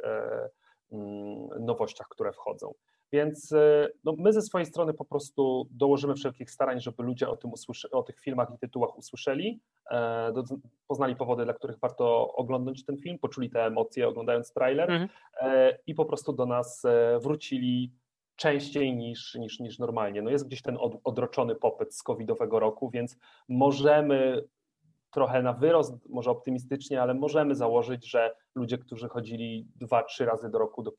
mm, 0.92 1.66
nowościach, 1.66 2.08
które 2.08 2.32
wchodzą. 2.32 2.74
Więc 3.12 3.52
e, 3.52 3.90
no, 4.04 4.14
my 4.18 4.34
ze 4.34 4.42
swojej 4.42 4.66
strony 4.66 4.94
po 4.94 5.06
prostu 5.06 5.68
dołożymy 5.72 6.16
wszelkich 6.16 6.52
starań, 6.52 6.82
żeby 6.82 7.04
ludzie 7.04 7.30
o, 7.30 7.38
tym 7.38 7.52
usłyszy, 7.52 7.92
o 7.92 8.04
tych 8.04 8.20
filmach 8.20 8.50
i 8.56 8.60
tytułach 8.60 8.98
usłyszeli, 8.98 9.62
e, 9.92 10.32
do, 10.34 10.44
poznali 10.88 11.16
powody, 11.16 11.44
dla 11.44 11.54
których 11.54 11.80
warto 11.80 12.34
oglądać 12.34 12.86
ten 12.86 12.98
film, 12.98 13.20
poczuli 13.20 13.50
te 13.50 13.66
emocje 13.66 14.08
oglądając 14.08 14.54
trailer 14.54 14.92
mhm. 14.92 15.10
e, 15.42 15.78
i 15.88 15.96
po 15.96 16.06
prostu 16.06 16.34
do 16.34 16.46
nas 16.46 16.86
e, 16.86 17.20
wrócili 17.20 17.92
częściej 18.36 18.96
niż, 18.96 19.36
niż, 19.36 19.60
niż 19.60 19.80
normalnie. 19.80 20.22
No 20.22 20.30
jest 20.30 20.48
gdzieś 20.48 20.62
ten 20.62 20.78
od, 20.80 20.94
odroczony 21.04 21.56
popyt 21.56 21.96
z 21.96 22.04
covidowego 22.04 22.60
roku, 22.60 22.90
więc 22.90 23.18
możemy 23.50 24.44
trochę 25.12 25.42
na 25.42 25.54
wyrost, 25.54 25.94
może 26.10 26.32
optymistycznie, 26.32 27.02
ale 27.02 27.14
możemy 27.14 27.56
założyć, 27.56 28.10
że 28.10 28.36
ludzie, 28.56 28.78
którzy 28.78 29.10
chodzili 29.10 29.68
dwa, 29.76 30.04
trzy 30.04 30.26
razy 30.26 30.50
do 30.50 30.60
roku 30.60 30.84
do, 30.84 30.92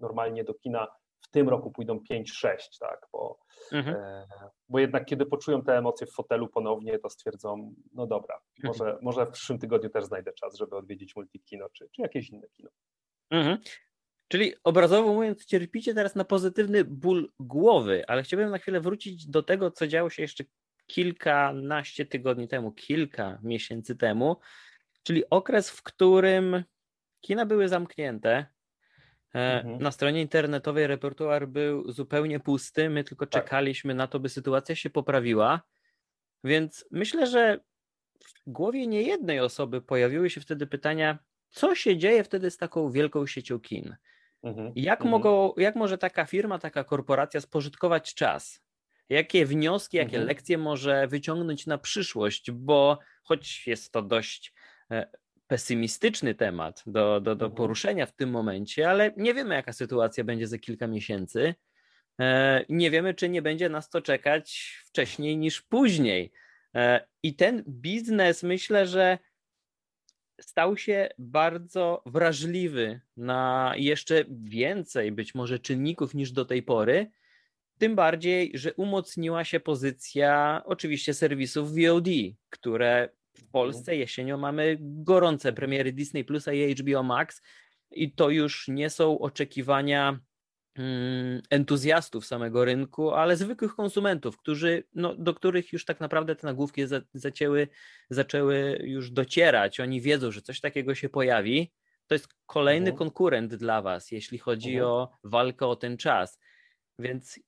normalnie 0.00 0.44
do 0.44 0.54
kina, 0.54 0.86
w 1.24 1.30
tym 1.30 1.48
roku 1.48 1.70
pójdą 1.70 2.00
5-6, 2.10 2.56
tak, 2.80 3.06
bo, 3.12 3.38
mhm. 3.72 3.96
e, 3.96 4.26
bo 4.68 4.78
jednak 4.78 5.04
kiedy 5.04 5.26
poczują 5.26 5.62
te 5.62 5.78
emocje 5.78 6.06
w 6.06 6.12
fotelu 6.12 6.48
ponownie, 6.48 6.98
to 6.98 7.10
stwierdzą, 7.10 7.74
no 7.92 8.06
dobra, 8.06 8.40
mhm. 8.58 8.74
może, 8.78 8.98
może 9.02 9.26
w 9.26 9.30
przyszłym 9.30 9.58
tygodniu 9.58 9.90
też 9.90 10.04
znajdę 10.04 10.32
czas, 10.32 10.56
żeby 10.56 10.76
odwiedzić 10.76 11.16
multikino, 11.16 11.68
czy, 11.72 11.88
czy 11.92 12.02
jakieś 12.02 12.30
inne 12.30 12.48
kino. 12.48 12.70
Mhm. 13.30 13.58
Czyli 14.28 14.54
obrazowo 14.64 15.14
mówiąc, 15.14 15.44
cierpicie 15.44 15.94
teraz 15.94 16.14
na 16.14 16.24
pozytywny 16.24 16.84
ból 16.84 17.32
głowy, 17.40 18.04
ale 18.08 18.22
chciałbym 18.22 18.50
na 18.50 18.58
chwilę 18.58 18.80
wrócić 18.80 19.26
do 19.26 19.42
tego, 19.42 19.70
co 19.70 19.86
działo 19.86 20.10
się 20.10 20.22
jeszcze 20.22 20.44
kilkanaście 20.86 22.06
tygodni 22.06 22.48
temu, 22.48 22.72
kilka 22.72 23.38
miesięcy 23.42 23.96
temu, 23.96 24.36
czyli 25.02 25.30
okres, 25.30 25.70
w 25.70 25.82
którym 25.82 26.64
kina 27.20 27.46
były 27.46 27.68
zamknięte, 27.68 28.46
mhm. 29.34 29.82
Na 29.82 29.90
stronie 29.90 30.20
internetowej 30.20 30.86
repertuar 30.86 31.48
był 31.48 31.92
zupełnie 31.92 32.40
pusty, 32.40 32.90
my 32.90 33.04
tylko 33.04 33.26
tak. 33.26 33.42
czekaliśmy 33.42 33.94
na 33.94 34.06
to, 34.06 34.20
by 34.20 34.28
sytuacja 34.28 34.74
się 34.74 34.90
poprawiła. 34.90 35.62
Więc 36.44 36.84
myślę, 36.90 37.26
że 37.26 37.60
w 38.46 38.50
głowie 38.50 38.86
niejednej 38.86 39.40
osoby 39.40 39.82
pojawiły 39.82 40.30
się 40.30 40.40
wtedy 40.40 40.66
pytania, 40.66 41.18
co 41.50 41.74
się 41.74 41.96
dzieje 41.96 42.24
wtedy 42.24 42.50
z 42.50 42.56
taką 42.56 42.90
wielką 42.90 43.26
siecią 43.26 43.60
kin? 43.60 43.96
Mhm. 44.42 44.72
Jak, 44.76 45.00
mhm. 45.00 45.10
mogą, 45.10 45.54
jak 45.56 45.76
może 45.76 45.98
taka 45.98 46.24
firma, 46.24 46.58
taka 46.58 46.84
korporacja 46.84 47.40
spożytkować 47.40 48.14
czas? 48.14 48.60
Jakie 49.08 49.46
wnioski, 49.46 49.96
jakie 49.96 50.18
lekcje 50.18 50.58
może 50.58 51.06
wyciągnąć 51.06 51.66
na 51.66 51.78
przyszłość? 51.78 52.50
Bo 52.50 52.98
choć 53.22 53.66
jest 53.66 53.92
to 53.92 54.02
dość 54.02 54.52
e, 54.90 55.10
pesymistyczny 55.46 56.34
temat 56.34 56.82
do, 56.86 57.20
do, 57.20 57.36
do 57.36 57.44
mhm. 57.44 57.52
poruszenia 57.52 58.06
w 58.06 58.12
tym 58.12 58.30
momencie, 58.30 58.90
ale 58.90 59.12
nie 59.16 59.34
wiemy, 59.34 59.54
jaka 59.54 59.72
sytuacja 59.72 60.24
będzie 60.24 60.46
za 60.46 60.58
kilka 60.58 60.86
miesięcy. 60.86 61.54
E, 62.20 62.64
nie 62.68 62.90
wiemy, 62.90 63.14
czy 63.14 63.28
nie 63.28 63.42
będzie 63.42 63.68
nas 63.68 63.90
to 63.90 64.02
czekać 64.02 64.76
wcześniej 64.86 65.36
niż 65.36 65.62
później. 65.62 66.32
E, 66.74 67.06
I 67.22 67.34
ten 67.36 67.64
biznes 67.68 68.42
myślę, 68.42 68.86
że 68.86 69.18
stał 70.40 70.76
się 70.76 71.08
bardzo 71.18 72.02
wrażliwy 72.06 73.00
na 73.16 73.72
jeszcze 73.76 74.24
więcej 74.28 75.12
być 75.12 75.34
może 75.34 75.58
czynników 75.58 76.14
niż 76.14 76.32
do 76.32 76.44
tej 76.44 76.62
pory. 76.62 77.10
Tym 77.78 77.96
bardziej, 77.96 78.50
że 78.54 78.74
umocniła 78.74 79.44
się 79.44 79.60
pozycja 79.60 80.62
oczywiście 80.64 81.14
serwisów 81.14 81.74
VOD, 81.74 82.08
które 82.50 83.08
w 83.36 83.50
Polsce 83.50 83.96
jesienią 83.96 84.38
mamy 84.38 84.76
gorące 84.80 85.52
premiery 85.52 85.92
Disney 85.92 86.24
Plus 86.24 86.46
i 86.52 86.74
HBO 86.74 87.02
Max 87.02 87.42
i 87.90 88.12
to 88.12 88.30
już 88.30 88.68
nie 88.68 88.90
są 88.90 89.18
oczekiwania 89.18 90.20
mm, 90.74 91.42
entuzjastów 91.50 92.26
samego 92.26 92.64
rynku, 92.64 93.10
ale 93.10 93.36
zwykłych 93.36 93.74
konsumentów, 93.74 94.38
którzy, 94.38 94.84
no, 94.94 95.14
do 95.14 95.34
których 95.34 95.72
już 95.72 95.84
tak 95.84 96.00
naprawdę 96.00 96.36
te 96.36 96.46
nagłówki 96.46 96.86
za, 96.86 97.00
zacięły, 97.14 97.68
zaczęły 98.10 98.80
już 98.84 99.10
docierać. 99.10 99.80
Oni 99.80 100.00
wiedzą, 100.00 100.30
że 100.30 100.42
coś 100.42 100.60
takiego 100.60 100.94
się 100.94 101.08
pojawi. 101.08 101.72
To 102.06 102.14
jest 102.14 102.28
kolejny 102.46 102.90
mhm. 102.90 102.98
konkurent 102.98 103.54
dla 103.54 103.82
Was, 103.82 104.10
jeśli 104.10 104.38
chodzi 104.38 104.72
mhm. 104.74 104.90
o 104.90 105.12
walkę 105.24 105.66
o 105.66 105.76
ten 105.76 105.96
czas. 105.96 106.40
Więc 106.98 107.40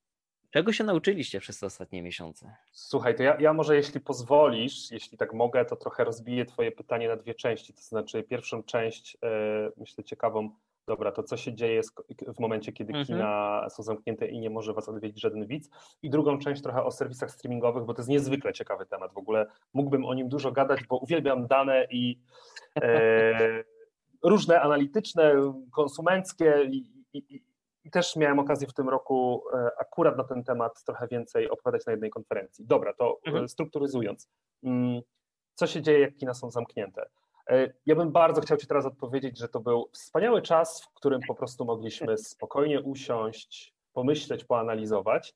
Czego 0.56 0.72
się 0.72 0.84
nauczyliście 0.84 1.40
przez 1.40 1.58
te 1.58 1.66
ostatnie 1.66 2.02
miesiące? 2.02 2.56
Słuchaj, 2.72 3.14
to 3.14 3.22
ja, 3.22 3.36
ja 3.40 3.52
może 3.52 3.76
jeśli 3.76 4.00
pozwolisz, 4.00 4.90
jeśli 4.90 5.18
tak 5.18 5.34
mogę, 5.34 5.64
to 5.64 5.76
trochę 5.76 6.04
rozbiję 6.04 6.44
Twoje 6.44 6.72
pytanie 6.72 7.08
na 7.08 7.16
dwie 7.16 7.34
części. 7.34 7.74
To 7.74 7.80
znaczy, 7.80 8.22
pierwszą 8.22 8.62
część, 8.62 9.18
e, 9.22 9.70
myślę, 9.76 10.04
ciekawą, 10.04 10.50
dobra, 10.86 11.12
to 11.12 11.22
co 11.22 11.36
się 11.36 11.54
dzieje 11.54 11.80
w 12.36 12.40
momencie, 12.40 12.72
kiedy 12.72 12.88
mhm. 12.88 13.06
kina 13.06 13.66
są 13.70 13.82
zamknięte 13.82 14.26
i 14.26 14.38
nie 14.38 14.50
może 14.50 14.72
Was 14.72 14.88
odwiedzić 14.88 15.20
żaden 15.20 15.46
widz. 15.46 15.70
I 16.02 16.10
drugą 16.10 16.38
część 16.38 16.62
trochę 16.62 16.84
o 16.84 16.90
serwisach 16.90 17.30
streamingowych, 17.30 17.84
bo 17.84 17.94
to 17.94 18.00
jest 18.00 18.10
niezwykle 18.10 18.52
ciekawy 18.52 18.86
temat. 18.86 19.12
W 19.12 19.18
ogóle 19.18 19.46
mógłbym 19.74 20.04
o 20.04 20.14
nim 20.14 20.28
dużo 20.28 20.52
gadać, 20.52 20.84
bo 20.84 20.98
uwielbiam 20.98 21.46
dane 21.46 21.86
i 21.90 22.20
e, 22.82 23.64
różne 24.24 24.60
analityczne, 24.60 25.52
konsumenckie 25.72 26.68
i, 26.70 26.84
i, 27.12 27.42
i 27.86 27.90
też 27.90 28.16
miałem 28.16 28.38
okazję 28.38 28.66
w 28.68 28.72
tym 28.72 28.88
roku 28.88 29.42
e, 29.54 29.70
akurat 29.78 30.16
na 30.16 30.24
ten 30.24 30.44
temat 30.44 30.84
trochę 30.84 31.08
więcej 31.08 31.50
opowiadać 31.50 31.86
na 31.86 31.92
jednej 31.92 32.10
konferencji. 32.10 32.66
Dobra, 32.66 32.92
to 32.94 33.18
e, 33.26 33.28
mhm. 33.28 33.48
strukturyzując, 33.48 34.28
mm, 34.62 35.00
co 35.54 35.66
się 35.66 35.82
dzieje, 35.82 36.00
jak 36.00 36.16
kina 36.16 36.34
są 36.34 36.50
zamknięte? 36.50 37.06
E, 37.50 37.72
ja 37.86 37.96
bym 37.96 38.12
bardzo 38.12 38.40
chciał 38.40 38.56
Ci 38.56 38.66
teraz 38.66 38.86
odpowiedzieć, 38.86 39.38
że 39.38 39.48
to 39.48 39.60
był 39.60 39.88
wspaniały 39.92 40.42
czas, 40.42 40.84
w 40.84 40.92
którym 40.94 41.20
po 41.28 41.34
prostu 41.34 41.64
mogliśmy 41.64 42.18
spokojnie 42.34 42.80
usiąść, 42.80 43.74
pomyśleć, 43.92 44.44
poanalizować. 44.44 45.34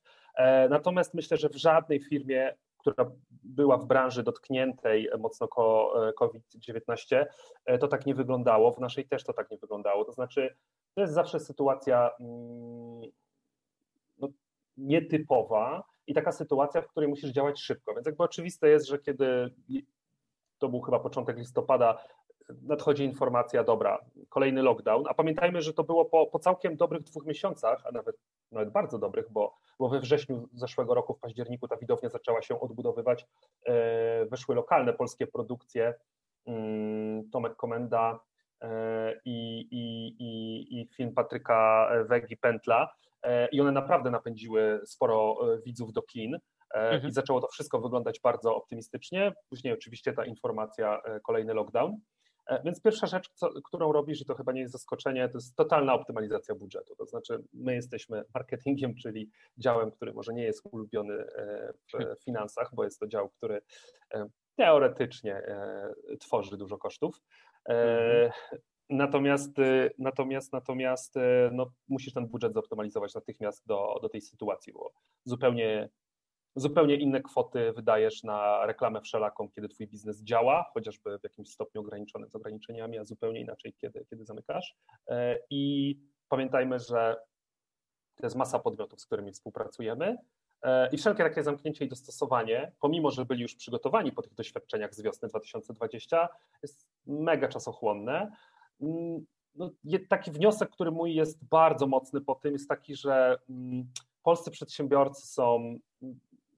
Natomiast 0.69 1.13
myślę, 1.13 1.37
że 1.37 1.49
w 1.49 1.55
żadnej 1.55 2.01
firmie, 2.03 2.55
która 2.77 3.11
była 3.29 3.77
w 3.77 3.85
branży 3.85 4.23
dotkniętej 4.23 5.09
mocno 5.19 5.47
COVID-19, 6.17 7.25
to 7.79 7.87
tak 7.87 8.05
nie 8.05 8.15
wyglądało. 8.15 8.71
W 8.73 8.79
naszej 8.79 9.07
też 9.07 9.23
to 9.23 9.33
tak 9.33 9.51
nie 9.51 9.57
wyglądało. 9.57 10.05
To 10.05 10.11
znaczy, 10.11 10.55
to 10.95 11.01
jest 11.01 11.13
zawsze 11.13 11.39
sytuacja 11.39 12.11
mm, 12.19 13.11
no, 14.17 14.27
nietypowa 14.77 15.83
i 16.07 16.13
taka 16.13 16.31
sytuacja, 16.31 16.81
w 16.81 16.87
której 16.87 17.09
musisz 17.09 17.31
działać 17.31 17.61
szybko. 17.61 17.93
Więc 17.93 18.05
jakby 18.05 18.23
oczywiste 18.23 18.69
jest, 18.69 18.87
że 18.87 18.99
kiedy 18.99 19.53
to 20.59 20.69
był 20.69 20.81
chyba 20.81 20.99
początek 20.99 21.37
listopada, 21.37 22.03
nadchodzi 22.63 23.03
informacja, 23.03 23.63
dobra, 23.63 24.05
kolejny 24.29 24.61
lockdown, 24.61 25.03
a 25.09 25.13
pamiętajmy, 25.13 25.61
że 25.61 25.73
to 25.73 25.83
było 25.83 26.05
po, 26.05 26.27
po 26.27 26.39
całkiem 26.39 26.77
dobrych 26.77 27.03
dwóch 27.03 27.25
miesiącach, 27.25 27.81
a 27.85 27.91
nawet, 27.91 28.17
nawet 28.51 28.69
bardzo 28.69 28.99
dobrych, 28.99 29.31
bo 29.31 29.57
bo 29.81 29.89
we 29.89 29.99
wrześniu 29.99 30.49
zeszłego 30.53 30.93
roku, 30.93 31.13
w 31.13 31.19
październiku 31.19 31.67
ta 31.67 31.77
widownia 31.77 32.09
zaczęła 32.09 32.41
się 32.41 32.59
odbudowywać, 32.59 33.27
wyszły 34.29 34.55
lokalne 34.55 34.93
polskie 34.93 35.27
produkcje, 35.27 35.93
mm, 36.45 37.29
Tomek 37.29 37.55
Komenda 37.55 38.19
i, 39.25 39.67
i, 39.71 40.07
i, 40.19 40.81
i 40.81 40.87
film 40.87 41.13
Patryka 41.13 41.91
Wegi 42.09 42.37
Pętla 42.37 42.93
i 43.51 43.61
one 43.61 43.71
naprawdę 43.71 44.11
napędziły 44.11 44.81
sporo 44.85 45.37
widzów 45.65 45.93
do 45.93 46.01
kin. 46.01 46.37
Mhm. 46.73 47.09
I 47.09 47.13
zaczęło 47.13 47.41
to 47.41 47.47
wszystko 47.47 47.81
wyglądać 47.81 48.19
bardzo 48.19 48.55
optymistycznie. 48.55 49.33
Później 49.49 49.73
oczywiście 49.73 50.13
ta 50.13 50.25
informacja, 50.25 51.01
kolejny 51.23 51.53
lockdown. 51.53 51.97
E, 52.47 52.63
więc 52.63 52.81
pierwsza 52.81 53.07
rzecz, 53.07 53.29
co, 53.33 53.49
którą 53.63 53.91
robisz, 53.91 54.21
i 54.21 54.25
to 54.25 54.35
chyba 54.35 54.51
nie 54.51 54.61
jest 54.61 54.73
zaskoczenie, 54.73 55.29
to 55.29 55.37
jest 55.37 55.55
totalna 55.55 55.93
optymalizacja 55.93 56.55
budżetu. 56.55 56.95
To 56.95 57.05
znaczy, 57.05 57.43
my 57.53 57.75
jesteśmy 57.75 58.23
marketingiem, 58.33 58.95
czyli 58.95 59.29
działem, 59.57 59.91
który 59.91 60.13
może 60.13 60.33
nie 60.33 60.43
jest 60.43 60.61
ulubiony 60.71 61.13
e, 61.13 61.73
w 61.93 62.23
finansach, 62.23 62.69
bo 62.73 62.83
jest 62.83 62.99
to 62.99 63.07
dział, 63.07 63.29
który 63.29 63.61
e, 64.13 64.25
teoretycznie 64.55 65.41
tworzy 66.19 66.57
dużo 66.57 66.77
kosztów. 66.77 67.21
Mhm. 67.71 68.31
Natomiast, 68.89 69.51
natomiast, 69.97 70.53
natomiast 70.53 71.15
no, 71.51 71.71
musisz 71.87 72.13
ten 72.13 72.27
budżet 72.27 72.53
zoptymalizować 72.53 73.13
natychmiast 73.13 73.67
do, 73.67 73.99
do 74.01 74.09
tej 74.09 74.21
sytuacji, 74.21 74.73
bo 74.73 74.91
zupełnie 75.25 75.89
zupełnie 76.55 76.95
inne 76.95 77.21
kwoty 77.21 77.73
wydajesz 77.73 78.23
na 78.23 78.65
reklamę 78.65 79.01
wszelaką, 79.01 79.49
kiedy 79.49 79.69
twój 79.69 79.87
biznes 79.87 80.23
działa, 80.23 80.71
chociażby 80.73 81.19
w 81.19 81.23
jakimś 81.23 81.49
stopniu 81.49 81.81
ograniczonym 81.81 82.29
z 82.29 82.35
ograniczeniami, 82.35 82.97
a 82.97 83.05
zupełnie 83.05 83.41
inaczej, 83.41 83.73
kiedy, 83.73 84.05
kiedy 84.09 84.25
zamykasz. 84.25 84.75
E, 85.07 85.39
I 85.49 85.95
pamiętajmy, 86.29 86.79
że 86.79 87.15
to 88.15 88.25
jest 88.25 88.35
masa 88.35 88.59
podmiotów, 88.59 89.01
z 89.01 89.05
którymi 89.05 89.31
współpracujemy. 89.31 90.17
E, 90.63 90.89
I 90.91 90.97
wszelkie 90.97 91.23
takie 91.23 91.43
zamknięcie 91.43 91.85
i 91.85 91.87
dostosowanie, 91.87 92.71
pomimo 92.79 93.11
że 93.11 93.25
byli 93.25 93.41
już 93.41 93.55
przygotowani 93.55 94.11
po 94.11 94.21
tych 94.21 94.33
doświadczeniach 94.33 94.95
z 94.95 95.01
wiosny 95.01 95.27
2020, 95.27 96.29
jest 96.63 96.87
mega 97.05 97.47
czasochłonne. 97.47 98.31
Mm, 98.81 99.25
no, 99.55 99.71
taki 100.09 100.31
wniosek, 100.31 100.69
który 100.69 100.91
mój 100.91 101.15
jest 101.15 101.45
bardzo 101.45 101.87
mocny 101.87 102.21
po 102.21 102.35
tym, 102.35 102.53
jest 102.53 102.69
taki, 102.69 102.95
że 102.95 103.37
mm, 103.49 103.91
polscy 104.23 104.51
przedsiębiorcy 104.51 105.27
są 105.27 105.79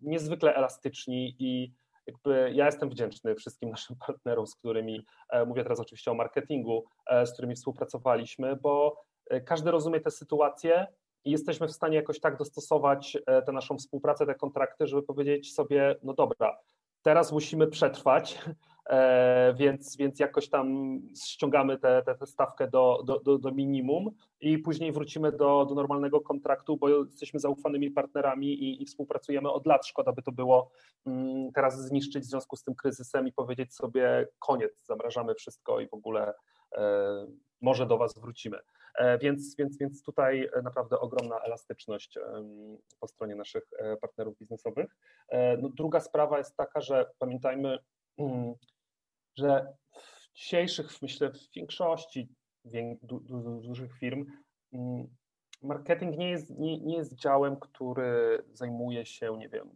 niezwykle 0.01 0.55
elastyczni 0.55 1.35
i 1.39 1.73
jakby 2.07 2.51
ja 2.53 2.65
jestem 2.65 2.89
wdzięczny 2.89 3.35
wszystkim 3.35 3.69
naszym 3.69 3.95
partnerom, 4.07 4.47
z 4.47 4.55
którymi, 4.55 5.05
e, 5.29 5.45
mówię 5.45 5.63
teraz 5.63 5.79
oczywiście 5.79 6.11
o 6.11 6.13
marketingu, 6.13 6.85
e, 7.07 7.25
z 7.25 7.33
którymi 7.33 7.55
współpracowaliśmy, 7.55 8.55
bo 8.55 9.03
każdy 9.45 9.71
rozumie 9.71 9.99
tę 9.99 10.11
sytuację 10.11 10.87
i 11.25 11.31
jesteśmy 11.31 11.67
w 11.67 11.71
stanie 11.71 11.95
jakoś 11.95 12.19
tak 12.19 12.37
dostosować 12.37 13.17
tę 13.45 13.51
naszą 13.51 13.77
współpracę, 13.77 14.25
te 14.25 14.35
kontrakty, 14.35 14.87
żeby 14.87 15.03
powiedzieć 15.03 15.53
sobie, 15.53 15.95
no 16.03 16.13
dobra, 16.13 16.57
teraz 17.01 17.31
musimy 17.31 17.67
przetrwać, 17.67 18.39
E, 18.89 19.53
więc, 19.57 19.97
więc 19.97 20.19
jakoś 20.19 20.49
tam 20.49 20.99
ściągamy 21.25 21.77
tę 21.77 22.03
stawkę 22.25 22.67
do, 22.67 23.03
do, 23.05 23.19
do, 23.19 23.37
do, 23.37 23.51
minimum 23.51 24.09
i 24.41 24.57
później 24.57 24.91
wrócimy 24.91 25.31
do, 25.31 25.65
do 25.65 25.75
normalnego 25.75 26.21
kontraktu, 26.21 26.77
bo 26.77 26.89
jesteśmy 26.89 27.39
zaufanymi 27.39 27.91
partnerami 27.91 28.47
i, 28.47 28.81
i 28.83 28.85
współpracujemy 28.85 29.51
od 29.51 29.65
lat. 29.65 29.87
Szkoda 29.87 30.11
by 30.11 30.21
to 30.21 30.31
było 30.31 30.71
mm, 31.05 31.51
teraz 31.51 31.85
zniszczyć 31.85 32.23
w 32.23 32.29
związku 32.29 32.55
z 32.55 32.63
tym 32.63 32.75
kryzysem 32.75 33.27
i 33.27 33.33
powiedzieć 33.33 33.75
sobie 33.75 34.27
koniec, 34.39 34.85
zamrażamy 34.85 35.35
wszystko 35.35 35.79
i 35.79 35.87
w 35.87 35.93
ogóle 35.93 36.33
e, 36.77 37.27
może 37.63 37.85
do 37.85 37.97
Was 37.97 38.19
wrócimy. 38.19 38.57
E, 38.95 39.17
więc, 39.17 39.55
więc, 39.55 39.77
więc 39.77 40.03
tutaj 40.03 40.49
naprawdę 40.63 40.99
ogromna 40.99 41.39
elastyczność 41.39 42.19
po 42.99 43.07
stronie 43.07 43.35
naszych 43.35 43.63
partnerów 44.01 44.37
biznesowych. 44.37 44.95
No, 45.57 45.69
druga 45.69 45.99
sprawa 45.99 46.37
jest 46.37 46.57
taka, 46.57 46.81
że 46.81 47.05
pamiętajmy, 47.19 47.79
mm, 48.17 48.53
że 49.37 49.73
w 50.33 50.33
dzisiejszych, 50.33 51.01
myślę, 51.01 51.31
w 51.31 51.53
większości 51.55 52.29
dużych 53.61 53.93
firm 53.99 54.25
mm, 54.73 55.07
marketing 55.61 56.17
nie 56.17 56.29
jest, 56.29 56.49
nie, 56.49 56.79
nie 56.79 56.97
jest 56.97 57.15
działem, 57.15 57.59
który 57.59 58.43
zajmuje 58.53 59.05
się, 59.05 59.37
nie 59.37 59.49
wiem, 59.49 59.69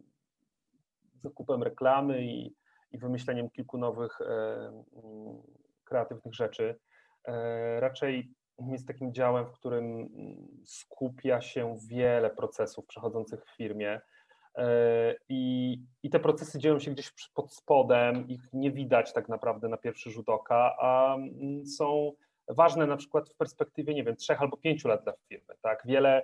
zakupem 1.14 1.62
reklamy 1.62 2.24
i, 2.24 2.54
i 2.92 2.98
wymyśleniem 2.98 3.50
kilku 3.50 3.78
nowych 3.78 4.20
e, 4.20 4.24
mm, 5.04 5.42
kreatywnych 5.84 6.34
rzeczy. 6.34 6.78
E, 7.28 7.80
raczej 7.80 8.34
jest 8.70 8.86
takim 8.86 9.14
działem, 9.14 9.46
w 9.46 9.52
którym 9.52 10.08
skupia 10.64 11.40
się 11.40 11.76
wiele 11.88 12.30
procesów 12.30 12.86
przechodzących 12.86 13.44
w 13.44 13.56
firmie 13.56 14.00
E, 14.58 15.14
I, 15.28 15.82
I 16.02 16.10
te 16.10 16.20
procesy 16.20 16.58
dzieją 16.58 16.78
się 16.78 16.90
gdzieś 16.90 17.12
pod 17.34 17.52
spodem, 17.52 18.28
ich 18.28 18.42
nie 18.52 18.70
widać 18.70 19.12
tak 19.12 19.28
naprawdę 19.28 19.68
na 19.68 19.76
pierwszy 19.76 20.10
rzut 20.10 20.28
oka, 20.28 20.76
a 20.78 21.14
mm, 21.14 21.66
są 21.66 22.12
ważne 22.48 22.86
na 22.86 22.96
przykład 22.96 23.30
w 23.30 23.36
perspektywie, 23.36 23.94
nie 23.94 24.04
wiem, 24.04 24.16
trzech 24.16 24.42
albo 24.42 24.56
pięciu 24.56 24.88
lat 24.88 25.04
dla 25.04 25.12
firmy. 25.28 25.54
Tak? 25.62 25.82
Wiele, 25.84 26.22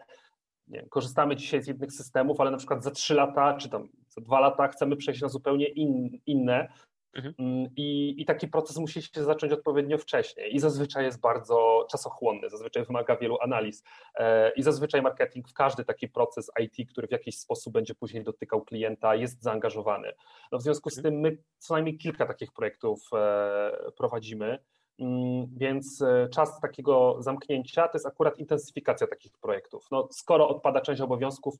wiem, 0.68 0.88
korzystamy 0.88 1.36
dzisiaj 1.36 1.62
z 1.62 1.66
jednych 1.66 1.92
systemów, 1.92 2.40
ale 2.40 2.50
na 2.50 2.56
przykład 2.56 2.84
za 2.84 2.90
trzy 2.90 3.14
lata, 3.14 3.56
czy 3.56 3.68
tam 3.68 3.88
za 4.08 4.20
dwa 4.20 4.40
lata 4.40 4.68
chcemy 4.68 4.96
przejść 4.96 5.22
na 5.22 5.28
zupełnie 5.28 5.66
in, 5.66 6.18
inne, 6.26 6.68
Mhm. 7.14 7.35
Mm, 7.38 7.68
I, 7.77 8.14
I 8.18 8.24
taki 8.24 8.48
proces 8.48 8.77
musi 8.77 9.03
się 9.03 9.24
zacząć 9.24 9.53
odpowiednio 9.53 9.98
wcześniej 9.98 10.55
i 10.55 10.59
zazwyczaj 10.59 11.05
jest 11.05 11.20
bardzo 11.20 11.87
czasochłonny, 11.90 12.50
zazwyczaj 12.50 12.85
wymaga 12.85 13.16
wielu 13.16 13.38
analiz 13.40 13.83
e, 14.14 14.50
i 14.50 14.62
zazwyczaj 14.62 15.03
marketing 15.03 15.48
w 15.48 15.53
każdy 15.53 15.85
taki 15.85 16.09
proces 16.09 16.50
IT, 16.61 16.90
który 16.90 17.09
w 17.09 17.11
jakiś 17.11 17.38
sposób 17.38 17.72
będzie 17.72 17.94
później 17.94 18.24
dotykał 18.24 18.64
klienta, 18.64 19.14
jest 19.14 19.42
zaangażowany. 19.42 20.12
No 20.53 20.59
w 20.59 20.62
związku 20.62 20.90
z 20.90 20.98
mhm. 20.98 21.14
tym 21.14 21.20
my 21.20 21.38
co 21.59 21.74
najmniej 21.74 21.98
kilka 21.98 22.27
takich 22.27 22.53
projektów 22.53 23.00
e, 23.14 23.90
prowadzimy. 23.96 24.59
Mm, 24.98 25.46
więc 25.57 26.03
e, 26.03 26.29
czas 26.29 26.61
takiego 26.61 27.16
zamknięcia 27.18 27.88
to 27.88 27.90
jest 27.94 28.07
akurat 28.07 28.38
intensyfikacja 28.38 29.07
takich 29.07 29.38
projektów. 29.38 29.87
No, 29.90 30.09
skoro 30.11 30.48
odpada 30.48 30.81
część 30.81 31.00
obowiązków 31.00 31.55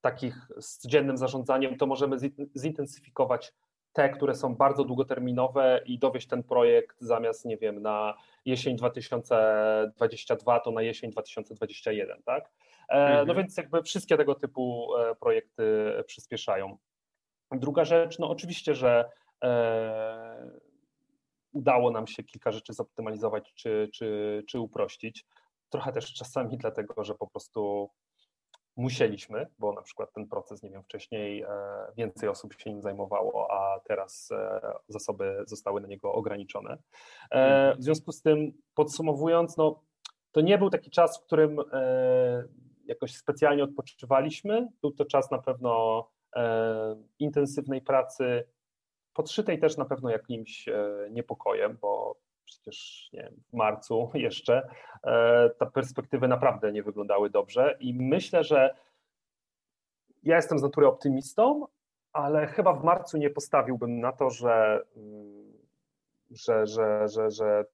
takich 0.00 0.48
z 0.58 0.86
dziennym 0.86 1.16
zarządzaniem, 1.16 1.76
to 1.76 1.86
możemy 1.86 2.16
zintensyfikować 2.56 3.52
te, 3.98 4.08
które 4.08 4.34
są 4.34 4.54
bardzo 4.54 4.84
długoterminowe 4.84 5.80
i 5.86 5.98
dowieść 5.98 6.26
ten 6.26 6.42
projekt 6.42 6.96
zamiast, 7.00 7.44
nie 7.44 7.56
wiem, 7.56 7.82
na 7.82 8.14
jesień 8.44 8.76
2022, 8.76 10.60
to 10.60 10.70
na 10.70 10.82
jesień 10.82 11.10
2021, 11.10 12.22
tak? 12.22 12.50
E, 12.88 12.98
no 12.98 13.08
mhm. 13.08 13.28
No 13.28 13.34
więc 13.34 13.56
jakby 13.56 13.82
wszystkie 13.82 14.16
tego 14.16 14.34
typu 14.34 14.96
e, 14.96 15.14
projekty 15.14 15.92
przyspieszają. 16.06 16.78
Druga 17.52 17.84
rzecz, 17.84 18.18
no 18.18 18.30
oczywiście, 18.30 18.74
że 18.74 19.10
e, 19.44 20.50
udało 21.52 21.90
nam 21.90 22.06
się 22.06 22.22
kilka 22.22 22.52
rzeczy 22.52 22.72
zoptymalizować 22.72 23.54
czy, 23.54 23.88
czy, 23.94 24.42
czy 24.48 24.60
uprościć. 24.60 25.26
Trochę 25.68 25.92
też 25.92 26.14
czasami 26.14 26.58
dlatego, 26.58 27.04
że 27.04 27.14
po 27.14 27.26
prostu 27.26 27.90
musieliśmy, 28.78 29.46
bo 29.58 29.72
na 29.72 29.82
przykład 29.82 30.12
ten 30.12 30.26
proces, 30.26 30.62
nie 30.62 30.70
wiem, 30.70 30.82
wcześniej 30.82 31.42
e, 31.42 31.48
więcej 31.96 32.28
osób 32.28 32.54
się 32.54 32.70
nim 32.70 32.82
zajmowało, 32.82 33.50
a 33.50 33.80
teraz 33.80 34.30
e, 34.32 34.60
zasoby 34.88 35.42
zostały 35.46 35.80
na 35.80 35.88
niego 35.88 36.12
ograniczone. 36.12 36.72
E, 36.72 36.76
mhm. 37.30 37.78
W 37.78 37.82
związku 37.82 38.12
z 38.12 38.22
tym, 38.22 38.52
podsumowując, 38.74 39.56
no, 39.56 39.82
to 40.32 40.40
nie 40.40 40.58
był 40.58 40.70
taki 40.70 40.90
czas, 40.90 41.18
w 41.18 41.26
którym 41.26 41.60
jakoś 42.84 43.16
specjalnie 43.16 43.64
odpoczywaliśmy. 43.64 44.68
Był 44.80 44.90
to 44.90 45.04
czas 45.04 45.30
na 45.30 45.38
pewno 45.38 46.04
intensywnej 47.18 47.80
pracy, 47.80 48.44
podszytej 49.12 49.58
też 49.58 49.76
na 49.76 49.84
pewno 49.84 50.10
jakimś 50.10 50.68
niepokojem, 51.10 51.78
bo 51.80 52.16
przecież 52.48 53.08
nie 53.12 53.22
wiem, 53.22 53.34
w 53.48 53.52
marcu 53.52 54.10
jeszcze 54.14 54.68
e, 55.04 55.50
te 55.50 55.66
perspektywy 55.66 56.28
naprawdę 56.28 56.72
nie 56.72 56.82
wyglądały 56.82 57.30
dobrze 57.30 57.76
i 57.80 57.94
myślę, 57.94 58.44
że 58.44 58.74
ja 60.22 60.36
jestem 60.36 60.58
z 60.58 60.62
natury 60.62 60.86
optymistą, 60.86 61.66
ale 62.12 62.46
chyba 62.46 62.72
w 62.74 62.84
marcu 62.84 63.18
nie 63.18 63.30
postawiłbym 63.30 64.00
na 64.00 64.12
to, 64.12 64.30
że, 64.30 64.82
mm, 64.96 65.52
że, 66.30 66.66
że, 66.66 67.08
że, 67.08 67.30
że 67.30 67.64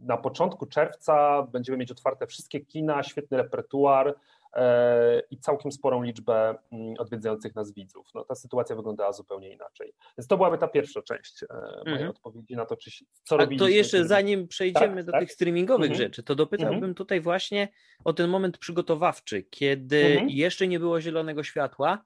na 0.00 0.16
początku 0.16 0.66
czerwca 0.66 1.42
będziemy 1.42 1.78
mieć 1.78 1.90
otwarte 1.90 2.26
wszystkie 2.26 2.60
kina, 2.60 3.02
świetny 3.02 3.36
repertuar, 3.36 4.14
i 5.30 5.38
całkiem 5.38 5.72
sporą 5.72 6.02
liczbę 6.02 6.54
mm, 6.72 6.94
odwiedzających 6.98 7.54
nas 7.54 7.72
widzów. 7.72 8.06
No, 8.14 8.24
ta 8.24 8.34
sytuacja 8.34 8.76
wyglądała 8.76 9.12
zupełnie 9.12 9.52
inaczej. 9.52 9.92
Więc 10.18 10.28
to 10.28 10.36
byłaby 10.36 10.58
ta 10.58 10.68
pierwsza 10.68 11.02
część 11.02 11.42
e, 11.42 11.46
mojej 11.84 11.92
mhm. 11.92 12.10
odpowiedzi 12.10 12.56
na 12.56 12.66
to, 12.66 12.76
czy, 12.76 12.90
co 13.22 13.40
A 13.40 13.46
to 13.58 13.68
jeszcze 13.68 14.06
zanim 14.06 14.48
przejdziemy 14.48 14.96
tak, 14.96 15.04
do 15.04 15.12
tak? 15.12 15.20
tych 15.20 15.32
streamingowych 15.32 15.90
mhm. 15.90 15.98
rzeczy, 16.06 16.22
to 16.22 16.34
dopytałbym 16.34 16.74
mhm. 16.74 16.94
tutaj 16.94 17.20
właśnie 17.20 17.68
o 18.04 18.12
ten 18.12 18.30
moment 18.30 18.58
przygotowawczy, 18.58 19.42
kiedy 19.42 20.06
mhm. 20.06 20.28
jeszcze 20.30 20.66
nie 20.68 20.78
było 20.78 21.00
zielonego 21.00 21.42
światła. 21.42 22.04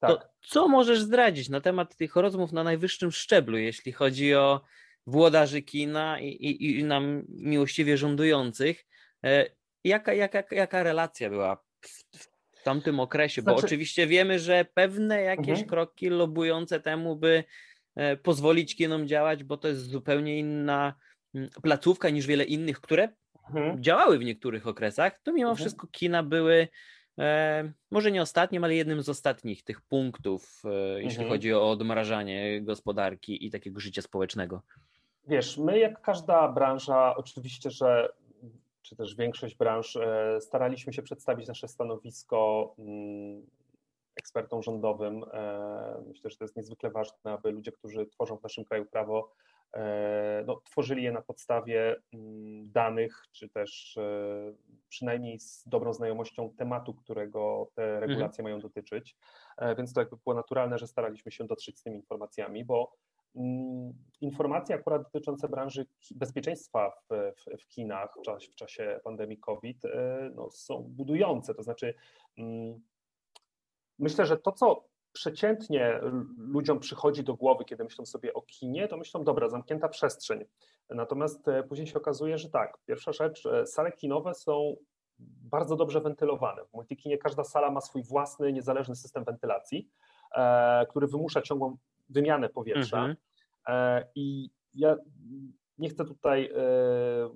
To 0.00 0.16
tak. 0.16 0.28
co 0.40 0.68
możesz 0.68 1.00
zdradzić 1.00 1.48
na 1.48 1.60
temat 1.60 1.96
tych 1.96 2.16
rozmów 2.16 2.52
na 2.52 2.64
najwyższym 2.64 3.12
szczeblu, 3.12 3.58
jeśli 3.58 3.92
chodzi 3.92 4.34
o 4.34 4.60
włodarzy 5.06 5.62
kina 5.62 6.20
i, 6.20 6.28
i, 6.28 6.78
i 6.78 6.84
nam 6.84 7.22
miłościwie 7.28 7.96
rządujących? 7.96 8.86
E, 9.24 9.46
jaka, 9.84 10.12
jaka, 10.12 10.42
jaka 10.50 10.82
relacja 10.82 11.30
była 11.30 11.64
w 11.88 12.62
tamtym 12.64 13.00
okresie, 13.00 13.42
znaczy... 13.42 13.60
bo 13.60 13.66
oczywiście 13.66 14.06
wiemy, 14.06 14.38
że 14.38 14.64
pewne 14.74 15.22
jakieś 15.22 15.48
mhm. 15.48 15.68
kroki 15.68 16.08
lobujące 16.08 16.80
temu, 16.80 17.16
by 17.16 17.44
e, 17.96 18.16
pozwolić 18.16 18.76
kinom 18.76 19.08
działać, 19.08 19.44
bo 19.44 19.56
to 19.56 19.68
jest 19.68 19.80
zupełnie 19.80 20.38
inna 20.38 20.94
mm, 21.34 21.48
placówka 21.62 22.10
niż 22.10 22.26
wiele 22.26 22.44
innych, 22.44 22.80
które 22.80 23.08
mhm. 23.48 23.82
działały 23.82 24.18
w 24.18 24.24
niektórych 24.24 24.66
okresach, 24.66 25.20
to 25.22 25.32
mimo 25.32 25.50
mhm. 25.50 25.56
wszystko 25.56 25.86
kina 25.86 26.22
były 26.22 26.68
e, 27.18 27.72
może 27.90 28.12
nie 28.12 28.22
ostatnim, 28.22 28.64
ale 28.64 28.74
jednym 28.74 29.02
z 29.02 29.08
ostatnich 29.08 29.62
tych 29.62 29.80
punktów, 29.80 30.62
e, 30.64 31.02
jeśli 31.02 31.22
mhm. 31.22 31.28
chodzi 31.28 31.54
o 31.54 31.70
odmrażanie 31.70 32.62
gospodarki 32.62 33.46
i 33.46 33.50
takiego 33.50 33.80
życia 33.80 34.02
społecznego. 34.02 34.62
Wiesz, 35.28 35.58
my 35.58 35.78
jak 35.78 36.00
każda 36.00 36.48
branża, 36.48 37.16
oczywiście, 37.16 37.70
że 37.70 38.08
czy 38.84 38.96
też 38.96 39.16
większość 39.16 39.56
branż, 39.56 39.96
e, 39.96 40.40
staraliśmy 40.40 40.92
się 40.92 41.02
przedstawić 41.02 41.48
nasze 41.48 41.68
stanowisko 41.68 42.74
mm, 42.78 43.46
ekspertom 44.16 44.62
rządowym. 44.62 45.24
E, 45.32 46.02
myślę, 46.08 46.30
że 46.30 46.36
to 46.36 46.44
jest 46.44 46.56
niezwykle 46.56 46.90
ważne, 46.90 47.32
aby 47.32 47.50
ludzie, 47.50 47.72
którzy 47.72 48.06
tworzą 48.06 48.36
w 48.36 48.42
naszym 48.42 48.64
kraju 48.64 48.86
prawo, 48.86 49.32
e, 49.74 50.44
no, 50.46 50.60
tworzyli 50.64 51.02
je 51.02 51.12
na 51.12 51.22
podstawie 51.22 51.96
mm, 52.12 52.72
danych, 52.72 53.22
czy 53.32 53.48
też 53.48 53.98
przynajmniej 54.88 55.40
z 55.40 55.68
dobrą 55.68 55.92
znajomością 55.92 56.50
tematu, 56.56 56.94
którego 56.94 57.68
te 57.74 57.82
mhm. 57.82 58.00
regulacje 58.00 58.42
mhm. 58.42 58.44
mają 58.44 58.60
dotyczyć. 58.60 59.16
Więc 59.78 59.92
to 59.92 60.00
jakby 60.00 60.16
było 60.16 60.34
naturalne, 60.34 60.78
że 60.78 60.86
staraliśmy 60.86 61.32
się 61.32 61.44
dotrzeć 61.44 61.78
z 61.78 61.82
tymi 61.82 61.96
informacjami, 61.96 62.64
bo 62.64 62.96
informacje 64.20 64.74
akurat 64.74 65.02
dotyczące 65.02 65.48
branży 65.48 65.86
bezpieczeństwa 66.14 66.90
w, 66.90 67.08
w, 67.08 67.62
w 67.62 67.68
kinach 67.68 68.14
w 68.18 68.22
czasie, 68.22 68.52
w 68.52 68.54
czasie 68.54 69.00
pandemii 69.04 69.38
COVID 69.38 69.84
e, 69.84 70.30
no, 70.34 70.50
są 70.50 70.82
budujące. 70.82 71.54
To 71.54 71.62
znaczy, 71.62 71.94
mm, 72.38 72.80
myślę, 73.98 74.26
że 74.26 74.36
to, 74.36 74.52
co 74.52 74.84
przeciętnie 75.12 76.00
ludziom 76.38 76.80
przychodzi 76.80 77.24
do 77.24 77.34
głowy, 77.34 77.64
kiedy 77.64 77.84
myślą 77.84 78.06
sobie 78.06 78.34
o 78.34 78.42
kinie, 78.42 78.88
to 78.88 78.96
myślą, 78.96 79.24
dobra, 79.24 79.48
zamknięta 79.48 79.88
przestrzeń. 79.88 80.44
Natomiast 80.90 81.48
e, 81.48 81.62
później 81.62 81.86
się 81.86 81.98
okazuje, 81.98 82.38
że 82.38 82.50
tak, 82.50 82.78
pierwsza 82.86 83.12
rzecz, 83.12 83.46
e, 83.46 83.66
sale 83.66 83.92
kinowe 83.92 84.34
są 84.34 84.76
bardzo 85.18 85.76
dobrze 85.76 86.00
wentylowane. 86.00 86.64
W 86.64 86.72
multikinie 86.72 87.18
każda 87.18 87.44
sala 87.44 87.70
ma 87.70 87.80
swój 87.80 88.02
własny, 88.02 88.52
niezależny 88.52 88.96
system 88.96 89.24
wentylacji, 89.24 89.90
który 90.88 91.06
wymusza 91.06 91.42
ciągłą 91.42 91.76
wymianę 92.08 92.48
powietrza. 92.48 92.96
Mhm. 92.96 93.16
E, 93.68 94.08
I 94.14 94.50
ja 94.74 94.96
nie 95.78 95.88
chcę 95.88 96.04
tutaj 96.04 96.50
e, 96.54 96.58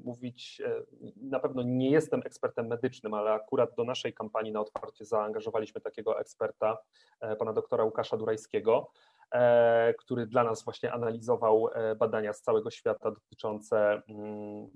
mówić, 0.04 0.62
e, 0.64 0.83
na 1.16 1.40
pewno 1.40 1.62
nie 1.62 1.90
jestem 1.90 2.22
ekspertem 2.24 2.66
medycznym, 2.66 3.14
ale 3.14 3.33
akurat 3.33 3.74
do 3.76 3.85
naszej 3.85 4.14
kampanii 4.14 4.52
na 4.52 4.61
otwarcie 4.61 5.04
zaangażowaliśmy 5.04 5.81
takiego 5.81 6.20
eksperta, 6.20 6.78
pana 7.38 7.52
doktora 7.52 7.85
Łukasza 7.85 8.16
Durajskiego, 8.16 8.90
który 9.98 10.26
dla 10.26 10.44
nas 10.44 10.64
właśnie 10.64 10.92
analizował 10.92 11.68
badania 11.98 12.33
z 12.33 12.42
całego 12.42 12.70
świata 12.70 13.11
dotyczące 13.11 14.02
mm, 14.09 14.68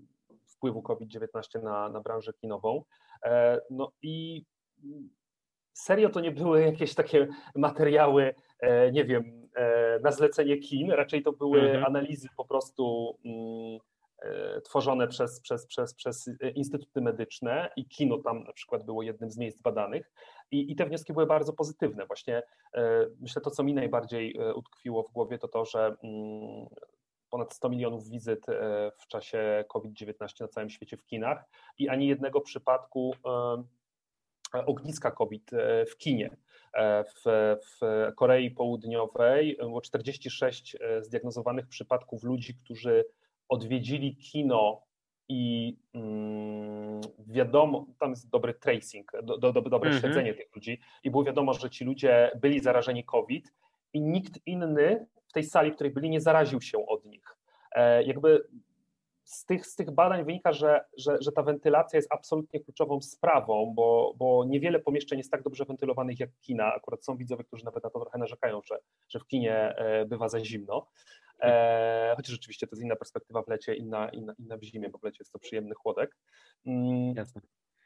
wpływu 0.46 0.82
COVID-19 0.82 1.62
na, 1.62 1.88
na 1.88 2.00
branżę 2.00 2.32
kinową. 2.32 2.84
No 3.70 3.92
i 4.02 4.44
serio 5.72 6.10
to 6.10 6.20
nie 6.20 6.32
były 6.32 6.62
jakieś 6.62 6.94
takie 6.94 7.28
materiały, 7.54 8.34
nie 8.92 9.04
wiem, 9.04 9.42
E, 9.54 9.98
na 10.00 10.12
zlecenie 10.12 10.58
kin, 10.58 10.90
raczej 10.90 11.22
to 11.22 11.32
były 11.32 11.60
mhm. 11.60 11.84
analizy 11.84 12.28
po 12.36 12.44
prostu 12.44 13.16
mm, 13.24 13.78
e, 14.22 14.60
tworzone 14.60 15.08
przez, 15.08 15.40
przez, 15.40 15.66
przez, 15.66 15.94
przez 15.94 16.30
instytuty 16.54 17.00
medyczne 17.00 17.70
i 17.76 17.88
kino 17.88 18.18
tam 18.18 18.44
na 18.44 18.52
przykład 18.52 18.84
było 18.84 19.02
jednym 19.02 19.30
z 19.30 19.38
miejsc 19.38 19.62
badanych 19.62 20.12
i, 20.50 20.72
i 20.72 20.76
te 20.76 20.86
wnioski 20.86 21.12
były 21.12 21.26
bardzo 21.26 21.52
pozytywne. 21.52 22.06
Właśnie 22.06 22.42
e, 22.74 23.06
myślę 23.20 23.42
to, 23.42 23.50
co 23.50 23.62
mi 23.62 23.74
najbardziej 23.74 24.38
utkwiło 24.54 25.02
w 25.02 25.12
głowie, 25.12 25.38
to 25.38 25.48
to, 25.48 25.64
że 25.64 25.96
mm, 26.04 26.66
ponad 27.30 27.54
100 27.54 27.68
milionów 27.68 28.08
wizyt 28.08 28.46
w 28.98 29.06
czasie 29.06 29.64
COVID-19 29.68 30.40
na 30.40 30.48
całym 30.48 30.70
świecie 30.70 30.96
w 30.96 31.04
kinach 31.04 31.44
i 31.78 31.88
ani 31.88 32.06
jednego 32.06 32.40
przypadku 32.40 33.14
ogniska 34.52 35.10
COVID 35.10 35.50
w 35.90 35.96
kinie. 35.96 36.36
E, 36.74 37.04
w, 37.04 37.22
w 37.62 37.80
Korei 38.16 38.50
Południowej 38.50 39.56
było 39.60 39.80
46 39.80 40.76
e, 40.80 41.02
zdiagnozowanych 41.04 41.68
przypadków 41.68 42.22
ludzi, 42.22 42.54
którzy 42.54 43.04
odwiedzili 43.48 44.16
kino 44.16 44.82
i 45.28 45.76
mm, 45.94 47.00
wiadomo, 47.18 47.86
tam 47.98 48.10
jest 48.10 48.30
dobry 48.30 48.54
tracing, 48.54 49.12
do, 49.22 49.38
do, 49.38 49.52
dobre 49.52 49.90
mm 49.90 49.98
-hmm. 49.98 50.00
śledzenie 50.00 50.34
tych 50.34 50.54
ludzi 50.54 50.80
i 51.04 51.10
było 51.10 51.24
wiadomo, 51.24 51.54
że 51.54 51.70
ci 51.70 51.84
ludzie 51.84 52.30
byli 52.40 52.60
zarażeni 52.60 53.04
COVID 53.04 53.52
i 53.92 54.00
nikt 54.00 54.40
inny 54.46 55.06
w 55.28 55.32
tej 55.32 55.44
sali, 55.44 55.70
w 55.70 55.74
której 55.74 55.92
byli, 55.92 56.10
nie 56.10 56.20
zaraził 56.20 56.60
się 56.60 56.86
od 56.86 57.04
nich. 57.04 57.36
E, 57.72 58.02
jakby 58.02 58.48
z 59.24 59.44
tych, 59.44 59.66
z 59.66 59.76
tych 59.76 59.90
badań 59.90 60.24
wynika, 60.24 60.52
że, 60.52 60.84
że, 60.98 61.16
że 61.20 61.32
ta 61.32 61.42
wentylacja 61.42 61.96
jest 61.96 62.12
absolutnie 62.12 62.60
kluczową 62.60 63.00
sprawą, 63.00 63.72
bo, 63.76 64.14
bo 64.18 64.44
niewiele 64.44 64.80
pomieszczeń 64.80 65.18
jest 65.18 65.30
tak 65.30 65.42
dobrze 65.42 65.64
wentylowanych 65.64 66.20
jak 66.20 66.30
kina. 66.40 66.74
Akurat 66.74 67.04
są 67.04 67.16
widzowie, 67.16 67.44
którzy 67.44 67.64
nawet 67.64 67.84
na 67.84 67.90
to 67.90 68.00
trochę 68.00 68.18
narzekają, 68.18 68.60
że, 68.64 68.78
że 69.08 69.18
w 69.18 69.26
kinie 69.26 69.54
e, 69.54 70.04
bywa 70.04 70.28
za 70.28 70.44
zimno. 70.44 70.86
E, 71.40 72.14
chociaż 72.16 72.32
rzeczywiście 72.32 72.66
to 72.66 72.76
jest 72.76 72.82
inna 72.82 72.96
perspektywa 72.96 73.42
w 73.42 73.48
lecie, 73.48 73.74
inna, 73.74 74.08
inna, 74.08 74.34
inna 74.38 74.56
w 74.56 74.62
zimie, 74.62 74.88
bo 74.88 74.98
w 74.98 75.02
lecie 75.02 75.18
jest 75.20 75.32
to 75.32 75.38
przyjemny 75.38 75.74
chłodek. 75.74 76.16
Mm, 76.66 77.14
Jasne. 77.16 77.40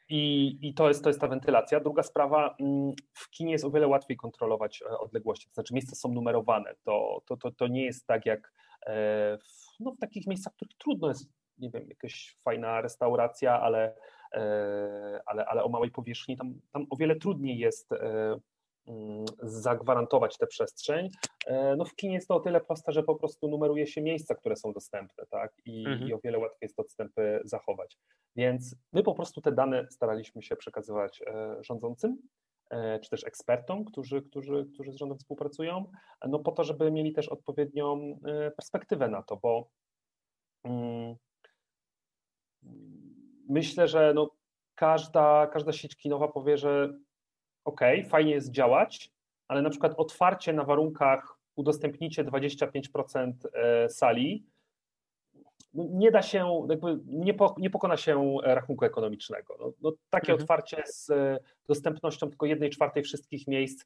I, 0.08 0.58
I 0.62 0.74
to, 0.74 0.88
jest, 0.88 1.02
to 1.02 1.10
jest 1.10 1.20
ta 1.20 1.28
wentylacja. 1.28 1.80
Druga 1.80 2.02
sprawa, 2.02 2.56
mm, 2.60 2.92
w 3.12 3.30
kinie 3.30 3.52
jest 3.52 3.64
o 3.64 3.70
wiele 3.70 3.86
łatwiej 3.86 4.16
kontrolować 4.16 4.82
e, 4.82 4.98
odległości, 4.98 5.48
to 5.48 5.54
znaczy 5.54 5.74
miejsca 5.74 5.96
są 5.96 6.12
numerowane. 6.12 6.74
To, 6.84 7.22
to, 7.26 7.36
to, 7.36 7.50
to 7.50 7.66
nie 7.66 7.84
jest 7.84 8.06
tak 8.06 8.26
jak 8.26 8.52
w 8.86 9.66
no, 9.80 9.92
w 9.92 9.98
takich 9.98 10.26
miejscach, 10.26 10.52
w 10.52 10.56
których 10.56 10.76
trudno 10.78 11.08
jest, 11.08 11.28
nie 11.58 11.70
wiem, 11.70 11.88
jakaś 11.88 12.36
fajna 12.44 12.80
restauracja, 12.80 13.60
ale, 13.60 13.94
e, 14.32 15.20
ale, 15.26 15.46
ale 15.46 15.64
o 15.64 15.68
małej 15.68 15.90
powierzchni, 15.90 16.36
tam, 16.36 16.60
tam 16.72 16.86
o 16.90 16.96
wiele 16.96 17.16
trudniej 17.16 17.58
jest 17.58 17.92
e, 17.92 18.36
mm, 18.86 19.24
zagwarantować 19.42 20.38
tę 20.38 20.46
przestrzeń. 20.46 21.08
E, 21.46 21.76
no 21.76 21.84
w 21.84 21.94
kinie 21.94 22.14
jest 22.14 22.28
to 22.28 22.34
o 22.34 22.40
tyle 22.40 22.60
proste, 22.60 22.92
że 22.92 23.02
po 23.02 23.14
prostu 23.14 23.48
numeruje 23.48 23.86
się 23.86 24.02
miejsca, 24.02 24.34
które 24.34 24.56
są 24.56 24.72
dostępne, 24.72 25.24
tak? 25.30 25.52
I, 25.64 25.86
mhm. 25.86 26.08
i 26.08 26.12
o 26.12 26.18
wiele 26.24 26.38
łatwiej 26.38 26.58
jest 26.66 26.80
odstępy 26.80 27.40
zachować. 27.44 27.98
Więc 28.36 28.76
my 28.92 29.02
po 29.02 29.14
prostu 29.14 29.40
te 29.40 29.52
dane 29.52 29.86
staraliśmy 29.90 30.42
się 30.42 30.56
przekazywać 30.56 31.22
rządzącym, 31.60 32.18
czy 33.02 33.10
też 33.10 33.24
ekspertom, 33.24 33.84
którzy, 33.84 34.22
którzy, 34.22 34.66
którzy 34.74 34.92
z 34.92 34.96
rządem 34.96 35.18
współpracują, 35.18 35.90
no 36.28 36.38
po 36.38 36.52
to, 36.52 36.64
żeby 36.64 36.90
mieli 36.90 37.12
też 37.12 37.28
odpowiednią 37.28 38.18
perspektywę 38.56 39.08
na 39.08 39.22
to, 39.22 39.36
bo 39.36 39.68
mm, 40.64 41.16
myślę, 43.48 43.88
że 43.88 44.12
no 44.14 44.30
każda, 44.74 45.46
każda 45.46 45.72
sieć 45.72 45.96
kinowa 45.96 46.28
powie, 46.28 46.58
że 46.58 46.98
ok, 47.64 47.80
fajnie 48.08 48.30
jest 48.30 48.50
działać, 48.50 49.10
ale 49.48 49.62
na 49.62 49.70
przykład 49.70 49.94
otwarcie 49.96 50.52
na 50.52 50.64
warunkach 50.64 51.38
udostępnicie 51.56 52.24
25% 52.24 53.32
e, 53.52 53.88
sali, 53.88 54.46
nie 55.76 56.10
da 56.10 56.22
się, 56.22 56.66
jakby 56.70 56.98
nie, 57.06 57.34
po, 57.34 57.54
nie 57.58 57.70
pokona 57.70 57.96
się 57.96 58.36
rachunku 58.42 58.84
ekonomicznego. 58.84 59.56
No, 59.60 59.72
no 59.82 59.92
takie 60.10 60.32
mhm. 60.32 60.42
otwarcie 60.42 60.82
z 60.86 61.12
dostępnością 61.68 62.28
tylko 62.28 62.46
jednej 62.46 62.70
czwartej 62.70 63.02
wszystkich 63.02 63.46
miejsc, 63.46 63.84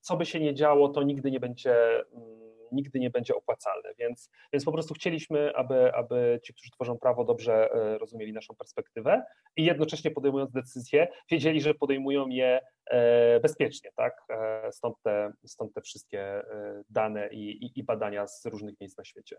co 0.00 0.16
by 0.16 0.26
się 0.26 0.40
nie 0.40 0.54
działo, 0.54 0.88
to 0.88 1.02
nigdy 1.02 1.30
nie 1.30 1.40
będzie 1.40 1.74
mm, 2.12 2.42
nigdy 2.72 3.00
nie 3.00 3.10
będzie 3.10 3.34
opłacalne. 3.34 3.94
Więc, 3.98 4.30
więc 4.52 4.64
po 4.64 4.72
prostu 4.72 4.94
chcieliśmy, 4.94 5.56
aby, 5.56 5.94
aby 5.94 6.40
ci, 6.44 6.54
którzy 6.54 6.70
tworzą 6.70 6.98
prawo, 6.98 7.24
dobrze 7.24 7.70
e, 7.72 7.98
rozumieli 7.98 8.32
naszą 8.32 8.54
perspektywę 8.54 9.22
i 9.56 9.64
jednocześnie 9.64 10.10
podejmując 10.10 10.52
decyzje, 10.52 11.08
wiedzieli, 11.30 11.60
że 11.60 11.74
podejmują 11.74 12.28
je 12.28 12.60
e, 12.86 13.40
bezpiecznie. 13.40 13.90
Tak? 13.96 14.12
E, 14.30 14.72
stąd, 14.72 14.96
te, 15.02 15.32
stąd 15.46 15.74
te 15.74 15.80
wszystkie 15.80 16.42
dane 16.90 17.28
i, 17.28 17.64
i, 17.64 17.78
i 17.78 17.84
badania 17.84 18.26
z 18.26 18.46
różnych 18.46 18.80
miejsc 18.80 18.98
na 18.98 19.04
świecie. 19.04 19.36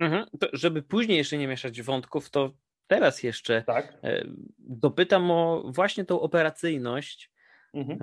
Mhm. 0.00 0.26
To, 0.40 0.48
żeby 0.52 0.82
później 0.82 1.18
jeszcze 1.18 1.38
nie 1.38 1.48
mieszać 1.48 1.82
wątków, 1.82 2.30
to 2.30 2.52
teraz 2.86 3.22
jeszcze 3.22 3.62
tak. 3.62 3.98
dopytam 4.58 5.30
o 5.30 5.62
właśnie 5.66 6.04
tą 6.04 6.20
operacyjność 6.20 7.30
mhm. 7.74 7.98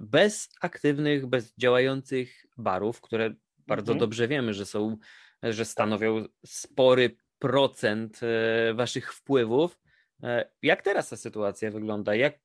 bez 0.00 0.48
aktywnych, 0.60 1.26
bez 1.26 1.54
działających 1.56 2.46
barów, 2.56 3.00
które 3.00 3.34
bardzo 3.66 3.92
mhm. 3.92 3.98
dobrze 3.98 4.28
wiemy, 4.28 4.54
że 4.54 4.66
są, 4.66 4.96
że 5.42 5.64
stanowią 5.64 6.24
spory 6.46 7.16
procent 7.38 8.20
e, 8.22 8.74
waszych 8.74 9.14
wpływów. 9.14 9.80
E, 10.22 10.50
jak 10.62 10.82
teraz 10.82 11.08
ta 11.08 11.16
sytuacja 11.16 11.70
wygląda? 11.70 12.14
Jak 12.14 12.38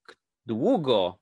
długo, 0.45 1.19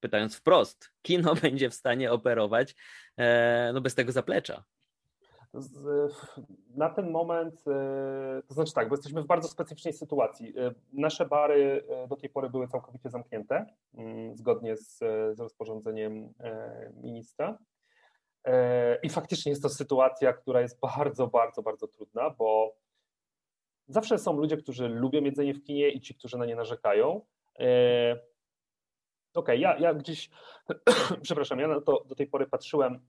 pytając 0.00 0.36
wprost, 0.36 0.92
kino 1.02 1.34
będzie 1.42 1.70
w 1.70 1.74
stanie 1.74 2.12
operować 2.12 2.74
e, 3.16 3.70
no 3.74 3.80
bez 3.80 3.94
tego 3.94 4.12
zaplecza? 4.12 4.64
Na 6.74 6.90
ten 6.90 7.10
moment, 7.10 7.64
to 8.48 8.54
znaczy 8.54 8.72
tak, 8.72 8.88
bo 8.88 8.94
jesteśmy 8.94 9.22
w 9.22 9.26
bardzo 9.26 9.48
specyficznej 9.48 9.94
sytuacji. 9.94 10.54
Nasze 10.92 11.26
bary 11.26 11.84
do 12.08 12.16
tej 12.16 12.30
pory 12.30 12.50
były 12.50 12.68
całkowicie 12.68 13.10
zamknięte, 13.10 13.66
mm, 13.94 14.36
zgodnie 14.36 14.76
z, 14.76 14.98
z 15.36 15.40
rozporządzeniem 15.40 16.34
ministra. 17.02 17.58
I 19.02 19.08
faktycznie 19.08 19.50
jest 19.50 19.62
to 19.62 19.68
sytuacja, 19.68 20.32
która 20.32 20.60
jest 20.60 20.80
bardzo, 20.80 21.26
bardzo, 21.26 21.62
bardzo 21.62 21.88
trudna, 21.88 22.30
bo 22.30 22.76
zawsze 23.88 24.18
są 24.18 24.32
ludzie, 24.32 24.56
którzy 24.56 24.88
lubią 24.88 25.22
jedzenie 25.22 25.54
w 25.54 25.62
kinie 25.62 25.90
i 25.90 26.00
ci, 26.00 26.14
którzy 26.14 26.38
na 26.38 26.46
nie 26.46 26.56
narzekają. 26.56 27.20
Okej, 29.34 29.56
okay, 29.56 29.58
ja, 29.58 29.78
ja 29.78 29.94
gdzieś, 29.94 30.30
przepraszam, 31.22 31.58
ja 31.58 31.80
to 31.80 32.04
do 32.04 32.14
tej 32.14 32.26
pory 32.26 32.46
patrzyłem 32.46 33.00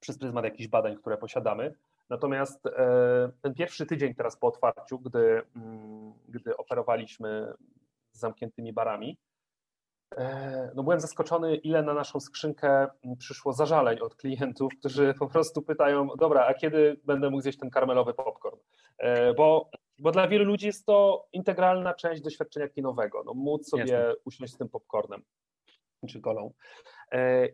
przez 0.00 0.18
pryzmat 0.18 0.44
jakichś 0.44 0.68
badań, 0.68 0.96
które 0.96 1.18
posiadamy. 1.18 1.74
Natomiast 2.10 2.66
e, 2.66 3.30
ten 3.42 3.54
pierwszy 3.54 3.86
tydzień 3.86 4.14
teraz 4.14 4.36
po 4.36 4.46
otwarciu, 4.46 4.98
gdy, 4.98 5.42
mm, 5.56 6.12
gdy 6.28 6.56
operowaliśmy 6.56 7.52
z 8.12 8.18
zamkniętymi 8.18 8.72
barami, 8.72 9.18
e, 10.16 10.72
no 10.74 10.82
byłem 10.82 11.00
zaskoczony, 11.00 11.56
ile 11.56 11.82
na 11.82 11.94
naszą 11.94 12.20
skrzynkę 12.20 12.86
przyszło 13.18 13.52
zażaleń 13.52 13.98
od 14.00 14.14
klientów, 14.14 14.72
którzy 14.78 15.14
po 15.18 15.26
prostu 15.26 15.62
pytają, 15.62 16.08
dobra, 16.18 16.46
a 16.46 16.54
kiedy 16.54 17.00
będę 17.04 17.30
mógł 17.30 17.42
zjeść 17.42 17.58
ten 17.58 17.70
karmelowy 17.70 18.14
popcorn? 18.14 18.58
E, 18.98 19.34
bo, 19.34 19.70
bo 19.98 20.12
dla 20.12 20.28
wielu 20.28 20.44
ludzi 20.44 20.66
jest 20.66 20.86
to 20.86 21.26
integralna 21.32 21.94
część 21.94 22.22
doświadczenia 22.22 22.68
kinowego, 22.68 23.22
no 23.26 23.34
móc 23.34 23.68
sobie 23.68 23.82
Jasne. 23.82 24.14
usiąść 24.24 24.52
z 24.52 24.56
tym 24.56 24.68
popcornem 24.68 25.22
czy 26.08 26.20
kolą. 26.20 26.52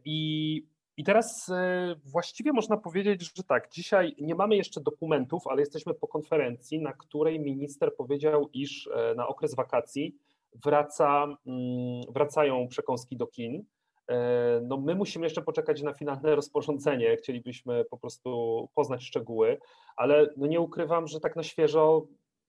I 0.04 0.66
i 1.02 1.04
teraz 1.04 1.48
e, 1.48 1.94
właściwie 2.04 2.52
można 2.52 2.76
powiedzieć, 2.76 3.32
że 3.36 3.42
tak, 3.42 3.70
dzisiaj 3.72 4.14
nie 4.20 4.34
mamy 4.34 4.56
jeszcze 4.56 4.80
dokumentów, 4.80 5.46
ale 5.46 5.60
jesteśmy 5.62 5.94
po 5.94 6.08
konferencji, 6.08 6.80
na 6.82 6.92
której 6.92 7.40
minister 7.40 7.96
powiedział, 7.96 8.48
iż 8.52 8.86
e, 8.86 9.14
na 9.14 9.28
okres 9.28 9.54
wakacji 9.54 10.16
wraca, 10.64 11.24
mm, 11.46 12.02
wracają 12.08 12.68
przekąski 12.68 13.16
do 13.16 13.26
kin. 13.26 13.64
E, 14.08 14.60
no 14.64 14.76
my 14.76 14.94
musimy 14.94 15.26
jeszcze 15.26 15.42
poczekać 15.42 15.82
na 15.82 15.92
finalne 15.92 16.34
rozporządzenie, 16.34 17.16
chcielibyśmy 17.16 17.84
po 17.84 17.98
prostu 17.98 18.68
poznać 18.74 19.04
szczegóły, 19.04 19.58
ale 19.96 20.26
no 20.36 20.46
nie 20.46 20.60
ukrywam, 20.60 21.06
że 21.06 21.20
tak 21.20 21.36
na 21.36 21.42
świeżo 21.42 22.06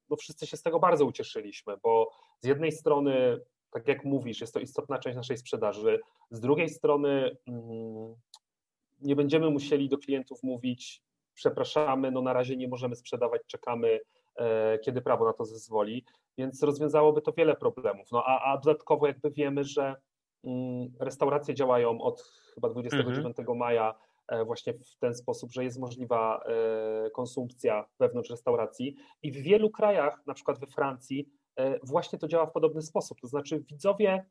no 0.10 0.16
wszyscy 0.16 0.48
się 0.48 0.58
z 0.58 0.64
tego 0.64 0.80
bardzo 0.80 1.06
ucieszyliśmy, 1.06 1.78
bo 1.84 2.12
z 2.40 2.48
jednej 2.48 2.72
strony 2.72 3.40
tak 3.74 3.88
jak 3.88 4.06
mówisz, 4.06 4.42
jest 4.42 4.54
to 4.54 4.60
istotna 4.60 5.00
część 5.00 5.16
naszej 5.16 5.38
sprzedaży. 5.38 6.00
Z 6.32 6.40
drugiej 6.40 6.70
strony 6.70 7.38
mm, 7.48 8.16
nie 9.02 9.16
będziemy 9.16 9.50
musieli 9.50 9.90
do 9.90 9.98
klientów 9.98 10.44
mówić, 10.44 11.04
przepraszamy, 11.34 12.12
no 12.12 12.22
na 12.22 12.34
razie 12.34 12.58
nie 12.58 12.68
możemy 12.68 12.96
sprzedawać, 12.96 13.42
czekamy, 13.48 14.00
e, 14.36 14.80
kiedy 14.80 15.02
prawo 15.02 15.26
na 15.26 15.34
to 15.34 15.46
zezwoli, 15.46 16.06
więc 16.38 16.64
rozwiązałoby 16.64 17.22
to 17.22 17.34
wiele 17.34 17.56
problemów. 17.56 18.12
No 18.12 18.24
a, 18.26 18.54
a 18.54 18.58
dodatkowo 18.58 19.08
jakby 19.08 19.32
wiemy, 19.32 19.64
że 19.64 19.96
mm, 20.44 20.94
restauracje 21.00 21.54
działają 21.54 22.02
od 22.02 22.22
chyba 22.54 22.70
29 22.70 23.40
mhm. 23.40 23.58
maja 23.58 23.96
e, 24.28 24.46
właśnie 24.46 24.74
w 24.74 24.98
ten 25.00 25.16
sposób, 25.16 25.52
że 25.52 25.64
jest 25.64 25.80
możliwa 25.80 26.44
e, 26.46 27.10
konsumpcja 27.10 27.86
wewnątrz 28.00 28.30
restauracji 28.30 28.96
i 29.22 29.32
w 29.32 29.36
wielu 29.36 29.70
krajach, 29.70 30.24
na 30.28 30.34
przykład 30.34 30.60
we 30.60 30.68
Francji, 30.68 31.30
właśnie 31.84 32.20
to 32.20 32.28
działa 32.28 32.46
w 32.46 32.52
podobny 32.52 32.82
sposób. 32.82 33.22
To 33.22 33.28
znaczy 33.28 33.60
widzowie 33.60 34.26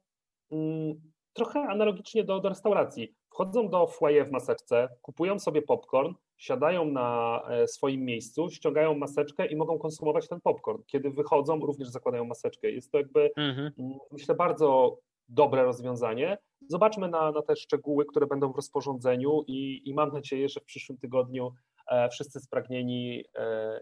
mm, 0.51 1.01
trochę 1.33 1.61
analogicznie 1.61 2.25
do, 2.25 2.41
do 2.41 2.49
restauracji. 2.49 3.15
Wchodzą 3.31 3.69
do 3.69 3.87
foyer 3.87 4.29
w 4.29 4.31
maseczce, 4.31 4.89
kupują 5.03 5.39
sobie 5.39 5.63
popcorn, 5.63 6.15
siadają 6.37 6.85
na 6.85 7.41
e, 7.49 7.69
swoim 7.69 8.05
miejscu, 8.05 8.51
ściągają 8.51 8.95
maseczkę 8.95 9.47
i 9.47 9.57
mogą 9.57 9.79
konsumować 9.79 10.29
ten 10.29 10.41
popcorn. 10.41 10.83
Kiedy 10.87 11.11
wychodzą, 11.11 11.61
również 11.61 11.89
zakładają 11.89 12.25
maseczkę. 12.25 12.71
Jest 12.71 12.93
to 12.93 12.99
jakby, 12.99 13.31
mhm. 13.37 13.73
Myślę, 14.13 14.35
bardzo 14.35 14.99
dobre 15.29 15.63
rozwiązanie. 15.63 16.39
Zobaczmy 16.69 17.09
na, 17.09 17.33
na 17.33 17.43
te 17.43 17.57
szczegóły, 17.57 18.05
które 18.05 18.27
będą 18.27 18.53
w 18.53 18.57
rozporządzeniu 18.57 19.45
i, 19.47 19.89
i 19.89 19.95
mam 19.95 20.13
nadzieję, 20.13 20.49
że 20.49 20.61
w 20.61 20.65
przyszłym 20.65 20.99
tygodniu 20.99 21.53
e, 21.89 22.09
wszyscy 22.09 22.41
spragnieni 22.41 23.25
e, 23.37 23.81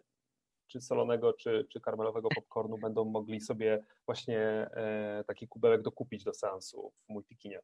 czy 0.70 0.80
solonego, 0.80 1.32
czy, 1.32 1.66
czy 1.68 1.80
karmelowego 1.80 2.28
popcornu 2.34 2.78
będą 2.78 3.04
mogli 3.04 3.40
sobie 3.40 3.84
właśnie 4.06 4.38
e, 4.38 5.24
taki 5.26 5.48
kubełek 5.48 5.82
dokupić 5.82 6.24
do 6.24 6.34
seansu 6.34 6.92
w 7.06 7.12
multikinie. 7.12 7.60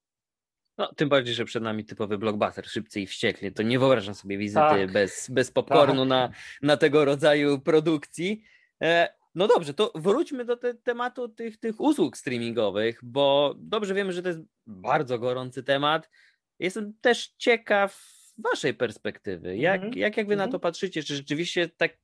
No, 0.79 0.95
tym 0.95 1.09
bardziej, 1.09 1.35
że 1.35 1.45
przed 1.45 1.63
nami 1.63 1.85
typowy 1.85 2.19
blockbuster, 2.19 2.67
szybcy 2.67 3.01
i 3.01 3.07
wściekli. 3.07 3.53
To 3.53 3.63
nie 3.63 3.79
wyobrażam 3.79 4.15
sobie 4.15 4.39
wizyty 4.39 4.61
tak. 4.61 4.93
bez, 4.93 5.31
bez 5.31 5.51
popcornu 5.51 6.03
tak. 6.03 6.09
na, 6.09 6.31
na 6.63 6.77
tego 6.77 7.05
rodzaju 7.05 7.61
produkcji. 7.61 8.43
E, 8.83 9.09
no 9.35 9.49
dobrze, 9.49 9.75
to 9.75 9.93
wróćmy 9.95 10.45
do 10.45 10.57
te, 10.57 10.75
tematu 10.75 11.29
tych, 11.29 11.57
tych 11.57 11.81
usług 11.81 12.17
streamingowych, 12.17 13.01
bo 13.03 13.55
dobrze 13.59 13.95
wiemy, 13.95 14.13
że 14.13 14.23
to 14.23 14.29
jest 14.29 14.41
bardzo 14.67 15.19
gorący 15.19 15.63
temat. 15.63 16.11
Jestem 16.59 16.95
też 17.01 17.35
ciekaw 17.39 18.17
waszej 18.39 18.75
perspektywy. 18.75 19.57
Jak, 19.57 19.81
mm 19.81 19.93
-hmm. 19.93 19.97
jak, 19.97 20.17
jak 20.17 20.27
wy 20.27 20.35
mm 20.35 20.37
-hmm. 20.37 20.39
na 20.39 20.45
mhm. 20.45 20.53
to 20.53 20.61
patrzycie? 20.61 21.03
Czy 21.03 21.17
rzeczywiście 21.17 21.69
tak 21.69 21.99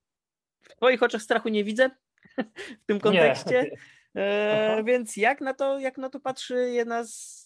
w 0.62 0.76
twoich 0.76 1.02
oczach 1.02 1.22
strachu 1.22 1.48
nie 1.48 1.64
widzę 1.64 1.90
w 2.82 2.86
tym 2.86 3.00
kontekście? 3.00 3.70
E, 4.16 4.82
więc 4.84 5.16
jak 5.16 5.40
na, 5.40 5.54
to, 5.54 5.78
jak 5.78 5.98
na 5.98 6.08
to 6.08 6.20
patrzy 6.20 6.70
jedna 6.70 7.04
z 7.04 7.42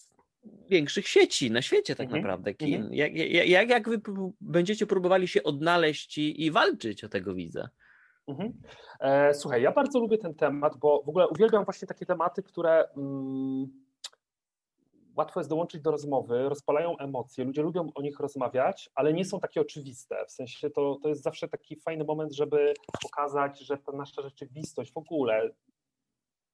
większych 0.69 1.07
sieci 1.07 1.51
na 1.51 1.61
świecie 1.61 1.95
tak 1.95 2.05
mhm. 2.05 2.21
naprawdę 2.21 2.53
kin. 2.53 2.75
Mhm. 2.75 2.93
Jak, 2.93 3.15
jak, 3.47 3.69
jak 3.69 3.89
wy 3.89 4.01
będziecie 4.41 4.87
próbowali 4.87 5.27
się 5.27 5.43
odnaleźć 5.43 6.17
i, 6.17 6.45
i 6.45 6.51
walczyć 6.51 7.03
o 7.03 7.09
tego 7.09 7.33
widza? 7.33 7.69
Mhm. 8.27 8.53
E, 8.99 9.33
słuchaj, 9.33 9.61
ja 9.61 9.71
bardzo 9.71 9.99
lubię 9.99 10.17
ten 10.17 10.35
temat, 10.35 10.77
bo 10.77 11.03
w 11.05 11.09
ogóle 11.09 11.27
uwielbiam 11.27 11.65
właśnie 11.65 11.87
takie 11.87 12.05
tematy, 12.05 12.43
które 12.43 12.85
mm, 12.97 13.86
łatwo 15.17 15.39
jest 15.39 15.49
dołączyć 15.49 15.81
do 15.81 15.91
rozmowy, 15.91 16.49
rozpalają 16.49 16.97
emocje, 16.97 17.43
ludzie 17.43 17.61
lubią 17.61 17.89
o 17.95 18.01
nich 18.01 18.19
rozmawiać, 18.19 18.89
ale 18.95 19.13
nie 19.13 19.25
są 19.25 19.39
takie 19.39 19.61
oczywiste. 19.61 20.25
W 20.27 20.31
sensie 20.31 20.69
to, 20.69 20.99
to 21.03 21.09
jest 21.09 21.23
zawsze 21.23 21.47
taki 21.47 21.75
fajny 21.75 22.03
moment, 22.03 22.33
żeby 22.33 22.73
pokazać, 23.01 23.59
że 23.59 23.77
ta 23.77 23.91
nasza 23.91 24.21
rzeczywistość 24.21 24.93
w 24.93 24.97
ogóle 24.97 25.49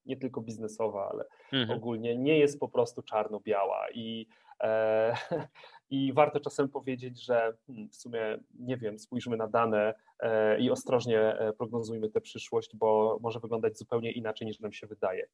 nie 0.06 0.17
tylko 0.17 0.41
biznesowa, 0.41 1.10
ale 1.12 1.26
mhm. 1.62 1.78
ogólnie 1.80 2.17
nie 2.17 2.39
jest 2.39 2.60
po 2.60 2.67
prostu 2.67 3.02
czarno-biała 3.02 3.88
i, 3.93 4.28
e, 4.63 5.15
i 5.89 6.13
warto 6.13 6.39
czasem 6.39 6.69
powiedzieć, 6.69 7.26
że 7.26 7.54
hmm, 7.67 7.89
w 7.89 7.95
sumie 7.95 8.38
nie 8.60 8.78
wiem, 8.78 8.99
spójrzmy 8.99 9.38
na 9.38 9.47
dane 9.47 9.93
e, 10.19 10.60
i 10.60 10.71
ostrożnie 10.71 11.19
e, 11.19 11.54
prognozujmy 11.54 12.10
tę 12.10 12.21
przyszłość, 12.21 12.76
bo 12.76 13.19
może 13.21 13.39
wyglądać 13.39 13.78
zupełnie 13.78 14.12
inaczej 14.12 14.47
niż 14.47 14.60
nam 14.60 14.73
się 14.73 14.88
wydaje. 14.88 15.28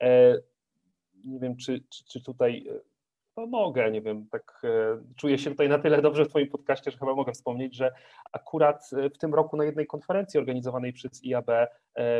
E, 0.00 0.38
nie 1.24 1.38
wiem, 1.38 1.56
czy, 1.56 1.80
czy, 1.90 2.04
czy 2.04 2.22
tutaj 2.22 2.66
e, 2.70 2.80
no 3.36 3.46
mogę, 3.46 3.90
nie 3.90 4.02
wiem, 4.02 4.28
tak 4.30 4.62
e, 4.64 5.02
czuję 5.16 5.38
się 5.38 5.50
tutaj 5.50 5.68
na 5.68 5.78
tyle 5.78 6.02
dobrze 6.02 6.24
w 6.24 6.28
Twoim 6.28 6.48
podcaście, 6.48 6.90
że 6.90 6.98
chyba 6.98 7.14
mogę 7.14 7.32
wspomnieć, 7.32 7.76
że 7.76 7.92
akurat 8.32 8.90
e, 8.92 9.10
w 9.10 9.18
tym 9.18 9.34
roku 9.34 9.56
na 9.56 9.64
jednej 9.64 9.86
konferencji 9.86 10.40
organizowanej 10.40 10.92
przez 10.92 11.24
IAB 11.24 11.50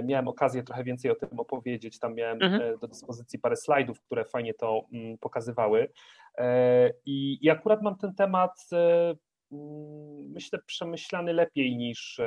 miałem 0.05 0.29
okazję 0.29 0.63
trochę 0.63 0.85
więcej 0.85 1.11
o 1.11 1.15
tym 1.15 1.41
opowiedzieć. 1.41 1.99
Tam 1.99 2.15
miałem 2.15 2.43
mhm. 2.43 2.79
do 2.79 2.89
dyspozycji 2.89 3.39
parę 3.39 3.57
slajdów, 3.57 4.01
które 4.01 4.25
fajnie 4.25 4.55
to 4.55 4.87
mm, 4.93 5.19
pokazywały. 5.19 5.89
I, 7.07 7.39
I 7.43 7.51
akurat 7.51 7.83
mam 7.83 7.97
ten 7.97 8.15
temat, 8.15 8.69
mm, 9.53 10.31
myślę, 10.33 10.59
przemyślany 10.67 11.33
lepiej 11.33 11.77
niż 11.77 12.21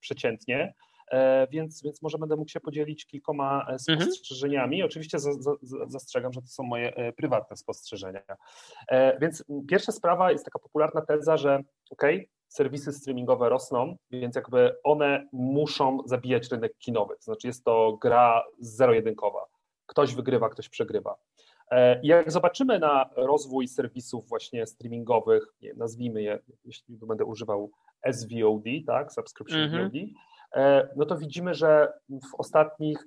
przeciętnie. 0.00 0.74
E, 1.10 1.46
więc, 1.50 1.82
więc 1.82 2.02
może 2.02 2.18
będę 2.18 2.36
mógł 2.36 2.50
się 2.50 2.60
podzielić 2.60 3.06
kilkoma 3.06 3.66
e, 3.68 3.92
mhm. 3.92 4.00
spostrzeżeniami. 4.00 4.76
Mhm. 4.76 4.90
Oczywiście 4.90 5.18
za, 5.18 5.32
za, 5.32 5.54
zastrzegam, 5.86 6.32
że 6.32 6.42
to 6.42 6.48
są 6.48 6.62
moje 6.62 6.94
e, 6.94 7.12
prywatne 7.12 7.56
spostrzeżenia. 7.56 8.22
Więc 9.20 9.44
pierwsza 9.68 9.92
sprawa 9.92 10.32
jest 10.32 10.44
taka 10.44 10.58
popularna 10.58 11.00
teza, 11.00 11.36
że 11.36 11.62
ok, 11.90 12.02
serwisy 12.48 12.92
streamingowe 12.92 13.48
rosną, 13.48 13.96
więc 14.10 14.36
jakby 14.36 14.76
one 14.84 15.28
muszą 15.32 15.98
zabijać 16.06 16.50
rynek 16.50 16.78
kinowy. 16.78 17.14
To 17.16 17.22
znaczy 17.22 17.46
jest 17.46 17.64
to 17.64 17.98
gra 18.02 18.44
zero-jedynkowa. 18.58 19.46
Ktoś 19.86 20.14
wygrywa, 20.14 20.48
ktoś 20.48 20.68
przegrywa. 20.68 21.16
Jak 22.02 22.32
zobaczymy 22.32 22.78
na 22.78 23.10
rozwój 23.16 23.68
serwisów 23.68 24.28
właśnie 24.28 24.66
streamingowych, 24.66 25.42
nazwijmy 25.76 26.22
je, 26.22 26.38
jeśli 26.64 26.96
będę 26.96 27.24
używał 27.24 27.70
SVOD, 28.12 28.64
tak, 28.86 29.12
subscription 29.12 29.60
mm 29.60 29.70
-hmm. 29.70 29.84
VOD, 29.84 30.20
no 30.96 31.06
to 31.06 31.16
widzimy, 31.16 31.54
że 31.54 31.92
w 32.08 32.34
ostatnich, 32.38 32.98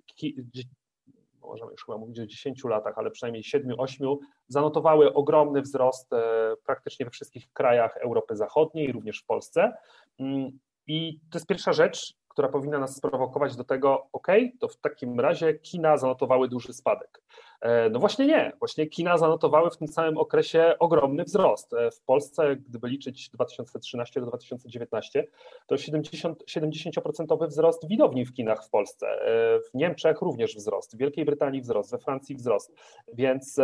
możemy 1.41 1.71
już 1.71 1.85
chyba 1.85 1.97
mówić 1.97 2.19
o 2.19 2.25
10 2.25 2.63
latach, 2.63 2.97
ale 2.97 3.11
przynajmniej 3.11 3.43
7-8, 3.43 4.17
zanotowały 4.47 5.13
ogromny 5.13 5.61
wzrost 5.61 6.13
e, 6.13 6.53
praktycznie 6.65 7.05
we 7.05 7.11
wszystkich 7.11 7.51
krajach 7.53 7.97
Europy 7.97 8.35
Zachodniej, 8.35 8.91
również 8.91 9.19
w 9.19 9.25
Polsce. 9.25 9.73
Mm, 10.19 10.59
I 10.87 11.19
to 11.31 11.37
jest 11.37 11.47
pierwsza 11.47 11.73
rzecz, 11.73 12.13
która 12.33 12.47
powinna 12.47 12.79
nas 12.79 12.95
sprowokować 12.95 13.55
do 13.55 13.63
tego, 13.63 14.07
ok, 14.13 14.27
to 14.59 14.67
w 14.67 14.77
takim 14.77 15.19
razie 15.19 15.53
kina 15.53 15.97
zanotowały 15.97 16.47
duży 16.47 16.73
spadek. 16.73 17.21
E, 17.61 17.89
no 17.89 17.99
właśnie 17.99 18.27
nie, 18.27 18.51
właśnie 18.59 18.87
kina 18.87 19.17
zanotowały 19.17 19.69
w 19.69 19.77
tym 19.77 19.87
samym 19.87 20.17
okresie 20.17 20.75
ogromny 20.79 21.23
wzrost. 21.23 21.73
E, 21.73 21.91
w 21.91 22.01
Polsce, 22.01 22.55
gdyby 22.55 22.87
liczyć 22.87 23.29
2013 23.29 24.19
do 24.19 24.25
2019, 24.25 25.27
to 25.67 25.77
70, 25.77 26.43
70% 26.49 27.47
wzrost 27.47 27.87
widowni 27.87 28.25
w 28.25 28.33
kinach 28.33 28.65
w 28.65 28.69
Polsce. 28.69 29.07
E, 29.07 29.59
w 29.59 29.73
Niemczech 29.73 30.21
również 30.21 30.55
wzrost, 30.55 30.95
w 30.95 30.97
Wielkiej 30.97 31.25
Brytanii 31.25 31.61
wzrost, 31.61 31.91
we 31.91 31.97
Francji 31.97 32.35
wzrost. 32.35 32.73
Więc 33.13 33.55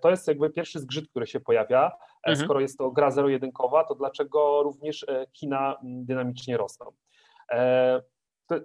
to 0.00 0.10
jest 0.10 0.28
jakby 0.28 0.50
pierwszy 0.50 0.80
zgrzyt, 0.80 1.08
który 1.08 1.26
się 1.26 1.40
pojawia. 1.40 1.92
Mhm. 2.26 2.44
Skoro 2.44 2.60
jest 2.60 2.78
to 2.78 2.90
gra 2.90 3.10
zero-jedynkowa, 3.10 3.84
to 3.84 3.94
dlaczego 3.94 4.62
również 4.62 5.06
kina 5.32 5.78
dynamicznie 5.82 6.56
rosną? 6.56 6.92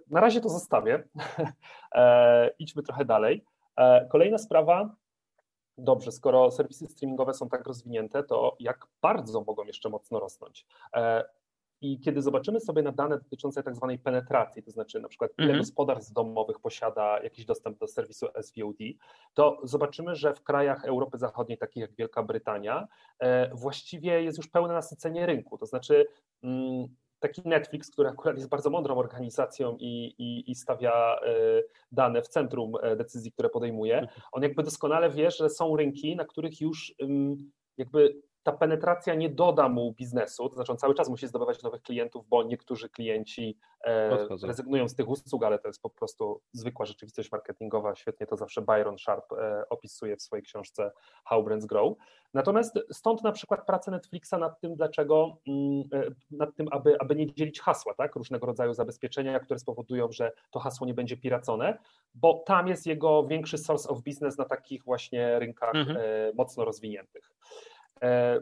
Na 0.09 0.21
razie 0.21 0.41
to 0.41 0.49
zostawię. 0.49 1.03
Idźmy 2.59 2.83
trochę 2.83 3.05
dalej. 3.05 3.45
E, 3.77 4.07
kolejna 4.11 4.37
sprawa, 4.37 4.95
dobrze, 5.77 6.11
skoro 6.11 6.51
serwisy 6.51 6.87
streamingowe 6.87 7.33
są 7.33 7.49
tak 7.49 7.67
rozwinięte, 7.67 8.23
to 8.23 8.55
jak 8.59 8.87
bardzo 9.01 9.43
mogą 9.47 9.63
jeszcze 9.63 9.89
mocno 9.89 10.19
rosnąć? 10.19 10.65
E, 10.93 11.23
I 11.81 11.99
kiedy 11.99 12.21
zobaczymy 12.21 12.59
sobie 12.59 12.81
na 12.81 12.91
dane 12.91 13.17
dotyczące 13.17 13.63
tak 13.63 13.75
zwanej 13.75 13.99
penetracji, 13.99 14.63
to 14.63 14.71
znaczy 14.71 14.99
na 14.99 15.07
przykład 15.07 15.31
ile 15.37 15.47
mm 15.47 15.55
-hmm. 15.55 15.59
gospodarstw 15.59 16.13
domowych 16.13 16.59
posiada 16.59 17.19
jakiś 17.23 17.45
dostęp 17.45 17.77
do 17.79 17.87
serwisu 17.87 18.27
SVOD, 18.41 18.77
to 19.33 19.59
zobaczymy, 19.63 20.15
że 20.15 20.33
w 20.33 20.43
krajach 20.43 20.85
Europy 20.85 21.17
Zachodniej, 21.17 21.57
takich 21.57 21.81
jak 21.81 21.95
Wielka 21.95 22.23
Brytania, 22.23 22.87
e, 23.19 23.55
właściwie 23.55 24.23
jest 24.23 24.37
już 24.37 24.47
pełne 24.47 24.73
nasycenie 24.73 25.25
rynku. 25.25 25.57
To 25.57 25.65
znaczy 25.65 26.05
mm, 26.43 26.87
taki 27.27 27.41
Netflix, 27.45 27.91
który 27.91 28.09
akurat 28.09 28.37
jest 28.37 28.49
bardzo 28.49 28.69
mądrą 28.69 28.97
organizacją 28.97 29.77
i, 29.79 30.15
i, 30.17 30.51
i 30.51 30.55
stawia 30.55 31.19
e, 31.21 31.31
dane 31.91 32.21
w 32.21 32.27
centrum 32.27 32.73
e, 32.81 32.95
decyzji, 32.95 33.31
które 33.31 33.49
podejmuje, 33.49 33.99
mhm. 33.99 34.21
on 34.31 34.43
jakby 34.43 34.63
doskonale 34.63 35.09
wie, 35.09 35.31
że 35.31 35.49
są 35.49 35.77
rynki, 35.77 36.15
na 36.15 36.25
których 36.25 36.61
już 36.61 36.95
jakby 37.77 38.21
ta 38.45 38.51
penetracja 38.51 39.15
nie 39.15 39.29
doda 39.29 39.69
mu 39.69 39.93
biznesu, 39.93 40.49
to 40.49 40.55
znaczy 40.55 40.71
on 40.71 40.77
cały 40.77 40.95
czas 40.95 41.09
musi 41.09 41.27
zdobywać 41.27 41.63
nowych 41.63 41.81
klientów, 41.81 42.27
bo 42.29 42.43
niektórzy 42.43 42.89
klienci 42.89 43.57
e, 43.85 44.27
rezygnują 44.43 44.89
z 44.89 44.95
tych 44.95 45.09
usług, 45.09 45.43
ale 45.43 45.59
to 45.59 45.67
jest 45.67 45.81
po 45.81 45.89
prostu 45.89 46.41
zwykła 46.51 46.85
rzeczywistość 46.85 47.31
marketingowa. 47.31 47.95
Świetnie 47.95 48.27
to 48.27 48.37
zawsze 48.37 48.61
Byron 48.61 48.97
Sharp 48.97 49.33
e, 49.33 49.63
opisuje 49.69 50.17
w 50.17 50.21
swojej 50.21 50.43
książce 50.43 50.91
How 51.23 51.43
Brands 51.43 51.65
Grow. 51.65 51.93
Natomiast 52.33 52.79
stąd 52.91 53.23
na 53.23 53.31
przykład 53.31 53.65
praca 53.65 53.91
Netflixa 53.91 54.33
nad 54.39 54.59
tym, 54.59 54.75
dlaczego, 54.75 55.37
mm, 55.47 55.83
e, 55.93 56.03
nad 56.31 56.55
tym, 56.55 56.67
aby, 56.71 56.97
aby 56.99 57.15
nie 57.15 57.33
dzielić 57.33 57.59
hasła, 57.59 57.93
tak? 57.93 58.15
różnego 58.15 58.45
rodzaju 58.45 58.73
zabezpieczenia, 58.73 59.39
które 59.39 59.59
spowodują, 59.59 60.11
że 60.11 60.31
to 60.51 60.59
hasło 60.59 60.87
nie 60.87 60.93
będzie 60.93 61.17
piracone, 61.17 61.77
bo 62.13 62.43
tam 62.45 62.67
jest 62.67 62.85
jego 62.85 63.27
większy 63.27 63.57
source 63.57 63.89
of 63.89 64.01
business 64.01 64.37
na 64.37 64.45
takich 64.45 64.83
właśnie 64.83 65.39
rynkach 65.39 65.75
mhm. 65.75 65.97
mocno 66.35 66.65
rozwiniętych. 66.65 67.31
E, 68.05 68.41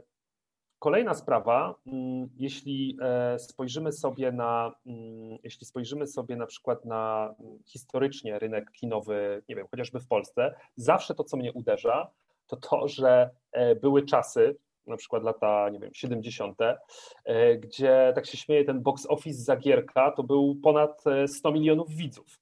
kolejna 0.80 1.14
sprawa, 1.14 1.76
mm, 1.88 2.30
jeśli 2.38 2.98
e, 3.02 3.40
spojrzymy 3.40 3.92
sobie 3.92 4.32
na, 4.32 4.74
mm, 4.86 5.38
jeśli 5.44 5.66
spojrzymy 5.66 6.08
sobie 6.08 6.36
na 6.36 6.46
przykład 6.46 6.86
na 6.86 7.36
mm, 7.40 7.60
historycznie 7.66 8.40
rynek 8.40 8.72
kinowy, 8.72 9.44
nie 9.50 9.56
wiem, 9.56 9.68
chociażby 9.72 10.00
w 10.00 10.08
Polsce, 10.08 10.56
zawsze 10.76 11.16
to, 11.16 11.24
co 11.24 11.38
mnie 11.38 11.54
uderza, 11.54 12.12
to 12.48 12.56
to, 12.56 12.88
że 12.88 13.30
e, 13.52 13.76
były 13.76 14.06
czasy, 14.06 14.58
na 14.88 14.98
przykład 14.98 15.24
lata, 15.24 15.70
nie 15.70 15.80
wiem, 15.80 15.94
70., 15.94 16.58
gdzie 17.60 18.12
tak 18.16 18.26
się 18.26 18.38
śmieje, 18.38 18.66
ten 18.66 18.82
box 18.82 19.06
office 19.10 19.44
Zagierka 19.44 20.12
to 20.12 20.24
był 20.24 20.56
ponad 20.64 21.04
100 21.28 21.52
milionów 21.52 21.90
widzów. 21.90 22.40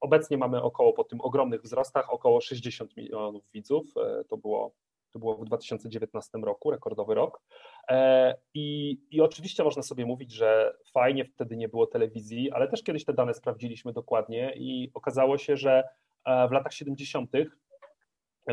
Obecnie 0.00 0.38
mamy 0.38 0.62
około 0.62 0.92
po 0.92 1.04
tym 1.04 1.20
ogromnych 1.20 1.62
wzrostach 1.62 2.12
około 2.12 2.40
60 2.40 2.96
milionów 2.96 3.44
widzów. 3.52 3.86
To 4.28 4.36
było 4.36 4.72
to 5.16 5.20
było 5.20 5.36
w 5.36 5.44
2019 5.44 6.38
roku, 6.38 6.70
rekordowy 6.70 7.14
rok. 7.14 7.42
E, 7.88 8.34
I, 8.54 8.98
I 9.10 9.20
oczywiście 9.20 9.64
można 9.64 9.82
sobie 9.82 10.06
mówić, 10.06 10.32
że 10.32 10.76
fajnie 10.92 11.24
wtedy 11.24 11.56
nie 11.56 11.68
było 11.68 11.86
telewizji, 11.86 12.52
ale 12.52 12.68
też 12.68 12.82
kiedyś 12.82 13.04
te 13.04 13.12
dane 13.12 13.34
sprawdziliśmy 13.34 13.92
dokładnie 13.92 14.52
i 14.56 14.90
okazało 14.94 15.38
się, 15.38 15.56
że 15.56 15.84
e, 16.24 16.48
w 16.48 16.52
latach 16.52 16.72
70. 16.72 17.30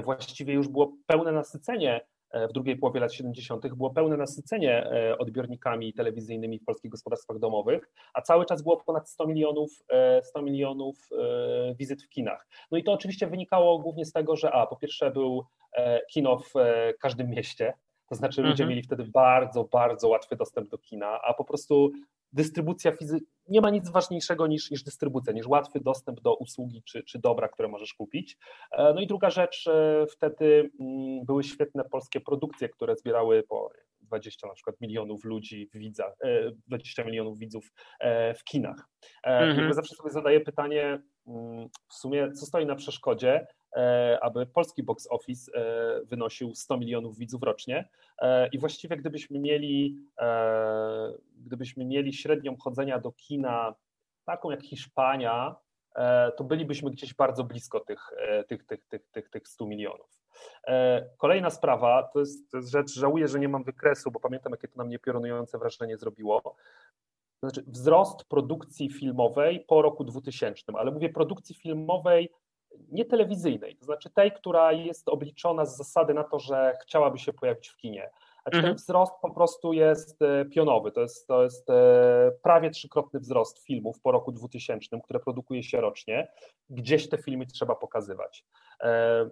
właściwie 0.04 0.54
już 0.54 0.67
było 0.67 0.93
pełne 1.06 1.32
nasycenie 1.32 2.06
w 2.49 2.53
drugiej 2.53 2.77
połowie 2.77 2.99
lat 2.99 3.13
70. 3.13 3.75
było 3.75 3.89
pełne 3.89 4.17
nasycenie 4.17 4.89
odbiornikami 5.19 5.93
telewizyjnymi 5.93 6.59
w 6.59 6.65
polskich 6.65 6.91
gospodarstwach 6.91 7.39
domowych, 7.39 7.89
a 8.13 8.21
cały 8.21 8.45
czas 8.45 8.61
było 8.61 8.77
ponad 8.77 9.09
100 9.09 9.27
milionów, 9.27 9.69
100 10.23 10.41
milionów 10.41 11.09
wizyt 11.79 12.03
w 12.03 12.09
kinach. 12.09 12.47
No 12.71 12.77
i 12.77 12.83
to 12.83 12.93
oczywiście 12.93 13.27
wynikało 13.27 13.79
głównie 13.79 14.05
z 14.05 14.11
tego, 14.11 14.35
że 14.35 14.51
a 14.51 14.67
po 14.67 14.75
pierwsze 14.75 15.11
był 15.11 15.45
E, 15.73 16.01
kino 16.05 16.37
w 16.37 16.55
e, 16.55 16.93
każdym 16.93 17.29
mieście. 17.29 17.73
To 18.09 18.15
znaczy 18.15 18.41
ludzie 18.41 18.63
mhm. 18.63 18.69
mieli 18.69 18.83
wtedy 18.83 19.03
bardzo, 19.03 19.63
bardzo 19.63 20.07
łatwy 20.07 20.35
dostęp 20.35 20.69
do 20.69 20.77
kina, 20.77 21.21
a 21.21 21.33
po 21.33 21.43
prostu 21.43 21.91
dystrybucja 22.33 22.91
fizyczna, 22.91 23.27
nie 23.47 23.61
ma 23.61 23.69
nic 23.69 23.89
ważniejszego 23.89 24.47
niż, 24.47 24.71
niż 24.71 24.83
dystrybucja, 24.83 25.33
niż 25.33 25.47
łatwy 25.47 25.79
dostęp 25.79 26.21
do 26.21 26.35
usługi 26.35 26.83
czy, 26.83 27.03
czy 27.03 27.19
dobra, 27.19 27.47
które 27.47 27.67
możesz 27.67 27.93
kupić. 27.93 28.37
E, 28.71 28.93
no 28.93 29.01
i 29.01 29.07
druga 29.07 29.29
rzecz, 29.29 29.69
wtedy 30.09 30.71
mm, 30.79 31.25
były 31.25 31.43
świetne 31.43 31.83
polskie 31.83 32.21
produkcje, 32.21 32.69
które 32.69 32.95
zbierały 32.95 33.43
po 33.43 33.69
20 34.01 34.47
na 34.47 34.53
przykład 34.53 34.81
milionów 34.81 35.25
ludzi 35.25 35.69
widza, 35.73 36.13
20 36.67 37.03
milionów 37.03 37.39
widzów 37.39 37.71
w 38.37 38.43
kinach. 38.43 38.89
Mhm. 39.23 39.73
Zawsze 39.73 39.95
sobie 39.95 40.09
zadaję 40.09 40.41
pytanie, 40.41 41.01
mm, 41.27 41.69
w 41.89 41.93
sumie, 41.93 42.31
co 42.31 42.45
stoi 42.45 42.65
na 42.65 42.75
przeszkodzie, 42.75 43.47
E, 43.62 43.62
aby 44.21 44.45
polski 44.45 44.83
box 44.83 45.07
office 45.12 45.51
e, 45.55 46.05
wynosił 46.05 46.55
100 46.55 46.77
milionów 46.77 47.17
widzów 47.17 47.43
rocznie. 47.43 47.89
E, 48.19 48.47
I 48.47 48.59
właściwie 48.59 48.97
gdybyśmy 48.97 49.39
mieli, 49.39 49.97
gdybyśmy 51.38 51.86
mieli 51.86 52.13
średnią 52.13 52.57
chodzenia 52.57 52.99
do 52.99 53.12
kina 53.12 53.75
taką 54.25 54.51
jak 54.51 54.63
Hiszpania, 54.63 55.55
to 56.38 56.43
bylibyśmy 56.43 56.91
gdzieś 56.91 57.13
bardzo 57.13 57.43
blisko 57.43 57.79
tych, 57.79 58.09
tych, 58.47 58.63
tych, 58.65 58.86
tych, 58.86 59.09
tych, 59.12 59.29
tych 59.29 59.47
100 59.47 59.65
milionów. 59.65 60.23
Kolejna 61.17 61.49
sprawa, 61.49 62.09
to 62.13 62.19
jest, 62.19 62.51
to 62.51 62.57
jest 62.57 62.69
rzecz, 62.69 62.93
żałuję, 62.93 63.27
że 63.27 63.39
nie 63.39 63.49
mam 63.49 63.63
wykresu, 63.63 64.12
bo 64.12 64.19
pamiętam, 64.19 64.51
jakie 64.51 64.67
to 64.67 64.77
na 64.77 64.83
mnie 64.83 64.99
piorunujące 64.99 65.57
wrażenie 65.57 65.97
zrobiło. 65.97 66.41
Znaczy, 67.43 67.63
wzrost 67.67 68.25
produkcji 68.25 68.89
filmowej 68.89 69.65
po 69.67 69.81
roku 69.81 70.03
2000, 70.03 70.63
ale 70.75 70.91
mówię 70.91 71.09
produkcji 71.09 71.55
filmowej 71.55 72.29
nie 72.91 73.05
telewizyjnej, 73.05 73.75
to 73.75 73.86
znaczy 73.86 74.09
tej, 74.09 74.31
która 74.31 74.71
jest 74.71 75.09
obliczona 75.09 75.65
z 75.65 75.77
zasady 75.77 76.13
na 76.13 76.23
to, 76.23 76.39
że 76.39 76.77
chciałaby 76.81 77.19
się 77.19 77.33
pojawić 77.33 77.69
w 77.69 77.77
kinie. 77.77 78.09
Znaczy 78.43 78.57
mhm. 78.57 78.63
ten 78.63 78.75
wzrost 78.75 79.13
po 79.21 79.29
prostu 79.29 79.73
jest 79.73 80.21
e, 80.21 80.45
pionowy, 80.45 80.91
to 80.91 81.01
jest, 81.01 81.27
to 81.27 81.43
jest 81.43 81.69
e, 81.69 82.31
prawie 82.41 82.69
trzykrotny 82.69 83.19
wzrost 83.19 83.65
filmów 83.65 84.01
po 84.01 84.12
roku 84.12 84.31
2000, 84.31 85.01
które 85.03 85.19
produkuje 85.19 85.63
się 85.63 85.81
rocznie. 85.81 86.27
Gdzieś 86.69 87.09
te 87.09 87.17
filmy 87.17 87.45
trzeba 87.45 87.75
pokazywać. 87.75 88.45
E, 88.81 89.29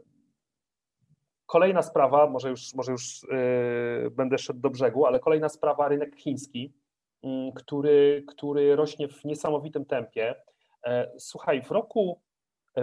kolejna 1.45 1.81
sprawa, 1.81 2.27
może 2.27 2.49
już, 2.49 2.73
może 2.75 2.91
już 2.91 3.25
będę 4.11 4.37
szedł 4.37 4.59
do 4.59 4.69
brzegu, 4.69 5.05
ale 5.05 5.19
kolejna 5.19 5.49
sprawa, 5.49 5.87
rynek 5.87 6.15
chiński, 6.15 6.73
mm, 7.23 7.51
który, 7.51 8.23
który 8.27 8.75
rośnie 8.75 9.07
w 9.07 9.25
niesamowitym 9.25 9.85
tempie. 9.85 10.35
Słuchaj, 11.17 11.61
w 11.61 11.71
roku 11.71 12.21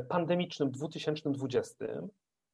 pandemicznym 0.09 0.70
2020, 0.70 1.85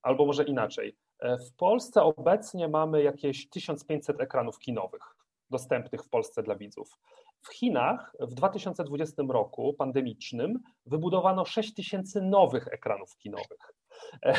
albo 0.02 0.26
może 0.26 0.44
inaczej. 0.44 0.96
E, 1.20 1.38
w 1.38 1.52
Polsce 1.56 2.02
obecnie 2.02 2.68
mamy 2.68 3.02
jakieś 3.02 3.48
1500 3.48 4.20
ekranów 4.20 4.58
kinowych 4.58 5.02
dostępnych 5.50 6.04
w 6.04 6.08
Polsce 6.08 6.42
dla 6.42 6.56
widzów. 6.56 6.98
W 7.42 7.48
Chinach 7.48 8.12
w 8.20 8.34
2020 8.34 9.22
roku 9.28 9.74
pandemicznym 9.74 10.60
wybudowano 10.86 11.44
6000 11.44 12.22
nowych 12.22 12.68
ekranów 12.68 13.16
kinowych. 13.18 13.74
E, 14.22 14.34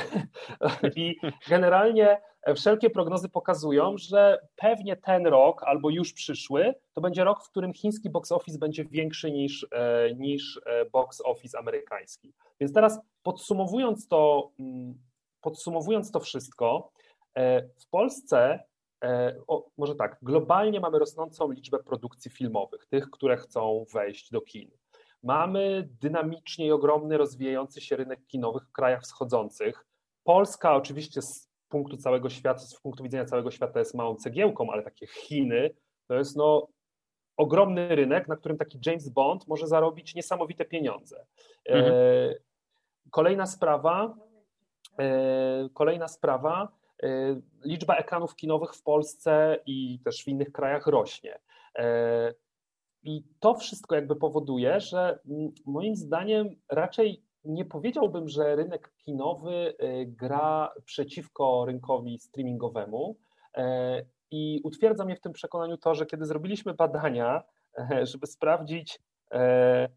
I 0.96 1.16
generalnie 1.50 2.22
wszelkie 2.56 2.90
prognozy 2.90 3.30
pokazują, 3.30 3.98
że 3.98 4.48
pewnie 4.56 4.96
ten 4.96 5.28
rok 5.28 5.64
albo 5.64 5.90
już 5.90 6.14
przyszły 6.14 6.76
to 6.94 7.02
będzie 7.02 7.24
rok, 7.24 7.44
w 7.44 7.50
którym 7.50 7.74
chiński 7.74 8.10
box 8.10 8.32
office 8.32 8.58
będzie 8.58 8.86
większy 8.86 9.32
niż, 9.32 9.68
niż 10.16 10.62
box 10.92 11.22
office 11.26 11.60
amerykański. 11.60 12.34
Więc 12.60 12.74
teraz 12.74 13.00
podsumowując 13.24 14.08
to, 14.08 14.52
mm, 14.60 14.98
podsumowując 15.42 16.12
to 16.12 16.20
wszystko, 16.20 16.92
e, 17.36 17.62
w 17.62 17.90
Polsce, 17.90 18.64
e, 19.04 19.36
o, 19.48 19.70
może 19.78 19.96
tak, 19.96 20.18
globalnie 20.22 20.80
mamy 20.80 21.00
rosnącą 21.00 21.52
liczbę 21.52 21.80
produkcji 21.80 22.32
filmowych, 22.32 22.86
tych, 22.86 23.10
które 23.10 23.38
chcą 23.38 23.86
wejść 23.94 24.32
do 24.32 24.42
kin. 24.42 24.72
Mamy 25.24 25.90
dynamicznie 26.02 26.68
i 26.68 26.72
ogromny 26.72 27.18
rozwijający 27.18 27.82
się 27.82 27.96
rynek 27.96 28.28
kinowych 28.28 28.64
w 28.68 28.72
krajach 28.72 29.02
wschodzących. 29.02 29.86
Polska 30.24 30.76
oczywiście 30.76 31.22
punktu 31.70 31.98
całego 31.98 32.30
świata, 32.30 32.60
z 32.60 32.82
punktu 32.82 33.04
widzenia 33.04 33.26
całego 33.26 33.52
świata 33.52 33.80
jest 33.80 33.96
małą 33.96 34.16
cegiełką, 34.16 34.72
ale 34.72 34.84
takie 34.84 35.08
Chiny 35.08 35.70
to 36.08 36.16
jest 36.16 36.36
no 36.36 36.68
ogromny 37.38 37.96
rynek, 37.96 38.28
na 38.28 38.36
którym 38.36 38.58
taki 38.58 38.80
James 38.86 39.10
Bond 39.10 39.48
może 39.48 39.68
zarobić 39.68 40.16
niesamowite 40.16 40.66
pieniądze. 40.66 41.26
Mhm. 41.66 41.94
Kolejna 43.12 43.46
sprawa, 43.46 44.16
kolejna 45.74 46.08
sprawa, 46.08 46.68
liczba 47.66 47.96
ekranów 47.96 48.36
kinowych 48.36 48.74
w 48.74 48.84
Polsce 48.84 49.60
i 49.66 50.00
też 50.06 50.24
w 50.24 50.28
innych 50.28 50.52
krajach 50.52 50.88
rośnie. 50.88 51.40
I 53.04 53.24
to 53.40 53.56
wszystko 53.56 53.96
jakby 53.96 54.16
powoduje, 54.16 54.80
że 54.80 55.20
mm, 55.30 55.52
moim 55.66 55.96
zdaniem 55.96 56.50
raczej 56.72 57.25
nie 57.46 57.66
powiedziałbym, 57.66 58.30
że 58.30 58.56
rynek 58.56 58.94
kinowy 58.98 59.54
y, 59.84 60.06
gra 60.06 60.74
przeciwko 60.86 61.66
rynkowi 61.66 62.20
streamingowemu. 62.20 63.18
E, 63.58 64.06
I 64.32 64.62
utwierdza 64.64 65.06
mnie 65.06 65.16
w 65.16 65.22
tym 65.22 65.34
przekonaniu 65.34 65.78
to, 65.78 65.96
że 65.96 66.06
kiedy 66.06 66.26
zrobiliśmy 66.26 66.74
badania, 66.74 67.44
e, 67.78 68.06
żeby 68.06 68.28
sprawdzić, 68.28 69.00
e, 69.32 69.90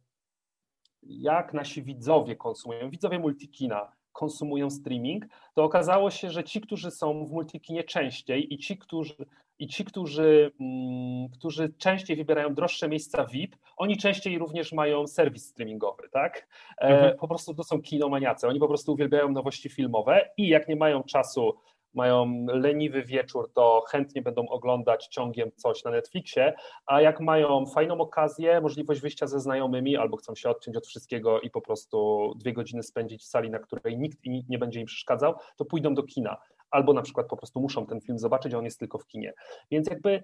jak 1.02 1.54
nasi 1.54 1.82
widzowie 1.82 2.36
konsumują, 2.36 2.90
widzowie 2.90 3.18
multikina 3.18 3.92
konsumują 4.18 4.70
streaming, 4.70 5.26
to 5.54 5.64
okazało 5.64 6.10
się, 6.10 6.30
że 6.30 6.44
ci, 6.44 6.60
którzy 6.60 6.90
są 6.90 7.26
w 7.26 7.32
multikinie 7.32 7.84
częściej 7.84 8.54
i 8.54 8.58
ci, 8.58 8.78
którzy, 8.78 9.26
i 9.58 9.66
ci, 9.66 9.84
którzy, 9.84 10.52
mm, 10.60 11.28
którzy 11.28 11.72
częściej 11.78 12.16
wybierają 12.16 12.54
droższe 12.54 12.88
miejsca 12.88 13.24
VIP, 13.24 13.56
oni 13.76 13.96
częściej 13.96 14.38
również 14.38 14.72
mają 14.72 15.06
serwis 15.06 15.46
streamingowy, 15.46 16.08
tak? 16.12 16.48
E, 16.78 16.88
mhm. 16.88 17.18
Po 17.18 17.28
prostu 17.28 17.54
to 17.54 17.64
są 17.64 17.82
kinomaniacy, 17.82 18.48
oni 18.48 18.58
po 18.58 18.68
prostu 18.68 18.92
uwielbiają 18.92 19.28
nowości 19.28 19.68
filmowe 19.68 20.30
i 20.36 20.48
jak 20.48 20.68
nie 20.68 20.76
mają 20.76 21.02
czasu 21.02 21.54
mają 21.98 22.46
leniwy 22.46 23.02
wieczór, 23.02 23.52
to 23.52 23.82
chętnie 23.88 24.22
będą 24.22 24.48
oglądać 24.48 25.06
ciągiem 25.06 25.50
coś 25.56 25.84
na 25.84 25.90
Netflixie, 25.90 26.54
a 26.86 27.00
jak 27.00 27.20
mają 27.20 27.66
fajną 27.66 28.00
okazję, 28.00 28.60
możliwość 28.60 29.00
wyjścia 29.00 29.26
ze 29.26 29.40
znajomymi 29.40 29.96
albo 29.96 30.16
chcą 30.16 30.34
się 30.34 30.50
odciąć 30.50 30.76
od 30.76 30.86
wszystkiego 30.86 31.40
i 31.40 31.50
po 31.50 31.60
prostu 31.60 32.32
dwie 32.36 32.52
godziny 32.52 32.82
spędzić 32.82 33.22
w 33.22 33.26
sali, 33.26 33.50
na 33.50 33.58
której 33.58 33.98
nikt 33.98 34.18
nie 34.48 34.58
będzie 34.58 34.80
im 34.80 34.86
przeszkadzał, 34.86 35.34
to 35.56 35.64
pójdą 35.64 35.94
do 35.94 36.02
kina. 36.02 36.36
Albo 36.70 36.92
na 36.92 37.02
przykład 37.02 37.26
po 37.26 37.36
prostu 37.36 37.60
muszą 37.60 37.86
ten 37.86 38.00
film 38.00 38.18
zobaczyć, 38.18 38.54
a 38.54 38.58
on 38.58 38.64
jest 38.64 38.78
tylko 38.78 38.98
w 38.98 39.06
kinie. 39.06 39.32
Więc 39.70 39.90
jakby 39.90 40.22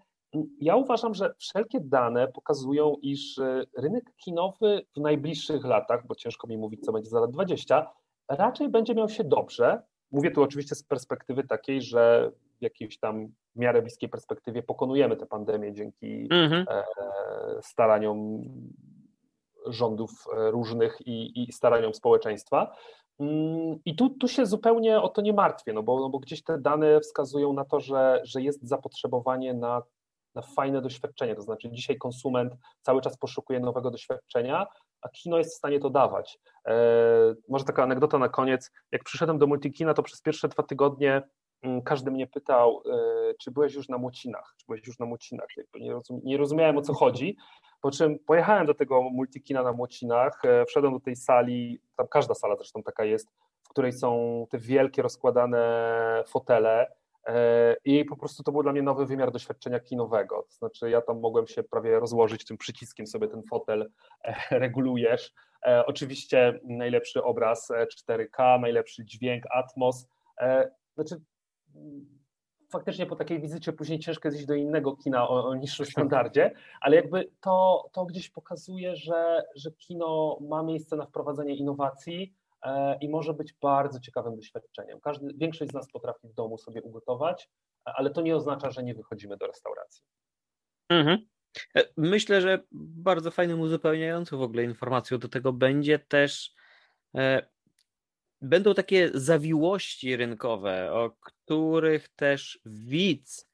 ja 0.61 0.77
uważam, 0.77 1.15
że 1.15 1.35
wszelkie 1.39 1.81
dane 1.81 2.29
pokazują, 2.29 2.97
iż 3.03 3.39
y, 3.39 3.67
rynek 3.79 4.05
kinowy 4.17 4.87
w 4.97 5.01
najbliższych 5.01 5.65
latach, 5.65 6.07
bo 6.07 6.15
ciężko 6.15 6.47
mi 6.47 6.59
mówić, 6.59 6.85
co 6.85 6.93
będzie 6.93 7.11
za 7.11 7.21
lat 7.21 7.31
20, 7.31 7.91
raczej 8.29 8.69
będzie 8.69 8.95
miał 8.95 9.09
się 9.09 9.25
dobrze, 9.25 9.83
Mówię 10.15 10.31
tu 10.31 10.43
oczywiście 10.43 10.75
z 10.75 10.83
perspektywy 10.83 11.45
takiej, 11.45 11.83
że 11.83 12.31
w 12.59 12.63
jakiejś 12.63 12.99
tam 12.99 13.29
w 13.57 13.59
miarę 13.59 13.83
bliskiej 13.83 14.09
perspektywie 14.09 14.63
pokonujemy 14.63 15.17
tę 15.17 15.27
pandemię 15.27 15.73
dzięki 15.73 16.29
mhm. 16.31 16.67
E, 16.69 16.85
staraniom 17.63 18.43
rządów 19.67 20.11
e, 20.37 20.51
różnych 20.51 20.99
i, 21.07 21.43
i 21.43 21.53
staraniom 21.53 21.95
społeczeństwa. 21.95 22.77
Mm, 23.21 23.79
I 23.85 23.97
tu, 23.97 24.11
tu 24.11 24.29
się 24.29 24.47
zupełnie 24.47 25.01
o 25.01 25.09
to 25.09 25.23
nie 25.23 25.33
martwię, 25.33 25.73
no 25.73 25.83
bo, 25.83 26.01
no 26.01 26.09
bo 26.09 26.19
gdzieś 26.19 26.43
te 26.43 26.59
dane 26.59 27.01
wskazują 27.01 27.53
na 27.53 27.65
to, 27.65 27.81
że, 27.81 28.21
że 28.25 28.43
jest 28.43 28.69
zapotrzebowanie 28.69 29.55
na, 29.55 29.83
na 30.35 30.43
fajne 30.43 30.83
doświadczenie. 30.83 31.35
To 31.35 31.43
znaczy, 31.43 31.71
dzisiaj 31.71 31.97
konsument 31.97 32.55
cały 32.83 33.01
czas 33.01 33.19
poszukuje 33.19 33.61
nowego 33.61 33.91
doświadczenia, 33.91 34.67
a 35.03 35.09
kino 35.09 35.39
jest 35.39 35.55
w 35.55 35.59
stanie 35.59 35.81
to 35.81 35.91
dawać. 35.91 36.39
E, 36.67 36.75
może 37.49 37.65
taka 37.65 37.83
anegdota 37.83 38.19
na 38.19 38.29
koniec. 38.29 38.71
Jak 38.93 39.05
przyszedłem 39.05 39.39
do 39.39 39.47
Multikina, 39.47 39.95
to 39.95 40.03
przez 40.03 40.23
pierwsze 40.23 40.49
dwa 40.49 40.63
tygodnie 40.63 41.23
mm, 41.63 41.83
każdy 41.83 42.11
mnie 42.11 42.27
pytał, 42.27 42.83
e, 42.93 43.35
czy 43.41 43.51
byłeś 43.51 43.75
już 43.75 43.89
na 43.89 43.99
Młocinach, 43.99 44.55
czy 44.59 44.67
byłeś 44.67 44.87
już 44.87 44.99
na 44.99 45.07
Młocinach. 45.07 45.49
Nie, 45.75 45.93
rozum, 45.93 46.21
nie 46.25 46.37
rozumiałem 46.37 46.79
o 46.79 46.83
co 46.83 46.95
chodzi, 46.95 47.37
po 47.81 47.91
czym 47.91 48.19
pojechałem 48.19 48.67
do 48.67 48.75
tego 48.75 49.03
Multikina 49.03 49.63
na 49.63 49.73
Młocinach, 49.73 50.45
e, 50.45 50.65
wszedłem 50.67 50.93
do 50.93 51.01
tej 51.01 51.17
sali, 51.17 51.81
tam 51.97 52.09
każda 52.09 52.35
sala 52.35 52.57
zresztą 52.57 52.83
taka 52.83 53.05
jest, 53.05 53.29
w 53.63 53.69
której 53.69 53.93
są 53.93 54.47
te 54.51 54.59
wielkie 54.59 55.03
rozkładane 55.03 56.25
fotele, 56.29 56.93
i 57.85 58.05
po 58.05 58.17
prostu 58.17 58.43
to 58.43 58.53
był 58.53 58.63
dla 58.63 58.73
mnie 58.73 58.83
nowy 58.83 59.07
wymiar 59.07 59.33
doświadczenia 59.33 59.81
kinowego. 59.81 60.47
To 60.49 60.57
znaczy, 60.57 60.91
ja 60.91 61.01
tam 61.01 61.21
mogłem 61.21 61.47
się 61.47 61.63
prawie 61.63 62.01
rozłożyć 62.01 62.45
tym 62.45 62.59
przyciskiem, 62.59 63.07
sobie 63.07 63.29
ten 63.29 63.43
fotel 63.43 63.91
e, 64.25 64.35
regulujesz. 64.59 65.33
E, 65.67 65.87
oczywiście 65.87 66.61
najlepszy 66.65 67.23
obraz 67.23 67.71
4K, 68.09 68.57
e, 68.57 68.59
najlepszy 68.59 69.05
dźwięk, 69.05 69.45
Atmos. 69.51 70.07
Znaczy, 70.95 71.21
faktycznie 72.73 73.07
po 73.07 73.17
takiej 73.17 73.41
wizycie 73.41 73.73
później 73.73 73.99
ciężko 73.99 74.29
jest 74.29 74.39
iść 74.39 74.47
do 74.47 74.55
innego 74.55 74.97
kina 74.97 75.29
o, 75.29 75.45
o 75.45 75.55
niższym 75.55 75.87
standardzie, 75.87 76.53
ale 76.81 76.97
jakby 76.97 77.31
to, 77.41 77.85
to 77.93 78.05
gdzieś 78.05 78.31
pokazuje, 78.31 78.97
że, 78.97 79.45
że 79.55 79.73
kino 79.73 80.39
ma 80.41 80.63
miejsce 80.63 80.97
na 80.97 81.07
wprowadzenie 81.07 81.55
innowacji, 81.55 82.35
E, 82.35 82.44
i 83.01 83.09
może 83.09 83.35
być 83.35 83.55
bardzo 83.63 84.01
ciekawym 84.01 84.37
doświadczeniem. 84.37 85.01
Każdy, 85.01 85.35
większość 85.37 85.71
z 85.71 85.75
nas 85.75 85.93
potrafi 85.93 86.29
w 86.29 86.35
domu 86.35 86.59
sobie 86.59 86.83
ugotować, 86.83 87.51
ale 87.85 88.11
to 88.11 88.23
nie 88.23 88.37
oznacza, 88.37 88.71
że 88.71 88.83
nie 88.83 88.95
wychodzimy 88.95 89.37
do 89.37 89.47
restauracji. 89.47 90.05
Mhm. 90.89 91.19
E, 91.77 91.85
myślę, 91.97 92.41
że 92.41 92.63
bardzo 92.73 93.31
fajnym 93.31 93.61
uzupełniającą 93.61 94.39
w 94.39 94.43
ogóle 94.43 94.65
informacją 94.65 95.19
do 95.19 95.29
tego 95.29 95.53
będzie 95.53 95.99
też 95.99 96.55
e, 97.17 97.47
będą 98.41 98.75
takie 98.75 99.11
zawiłości 99.15 100.17
rynkowe, 100.17 100.93
o 100.93 101.11
których 101.21 102.09
też 102.09 102.61
widz 102.65 103.54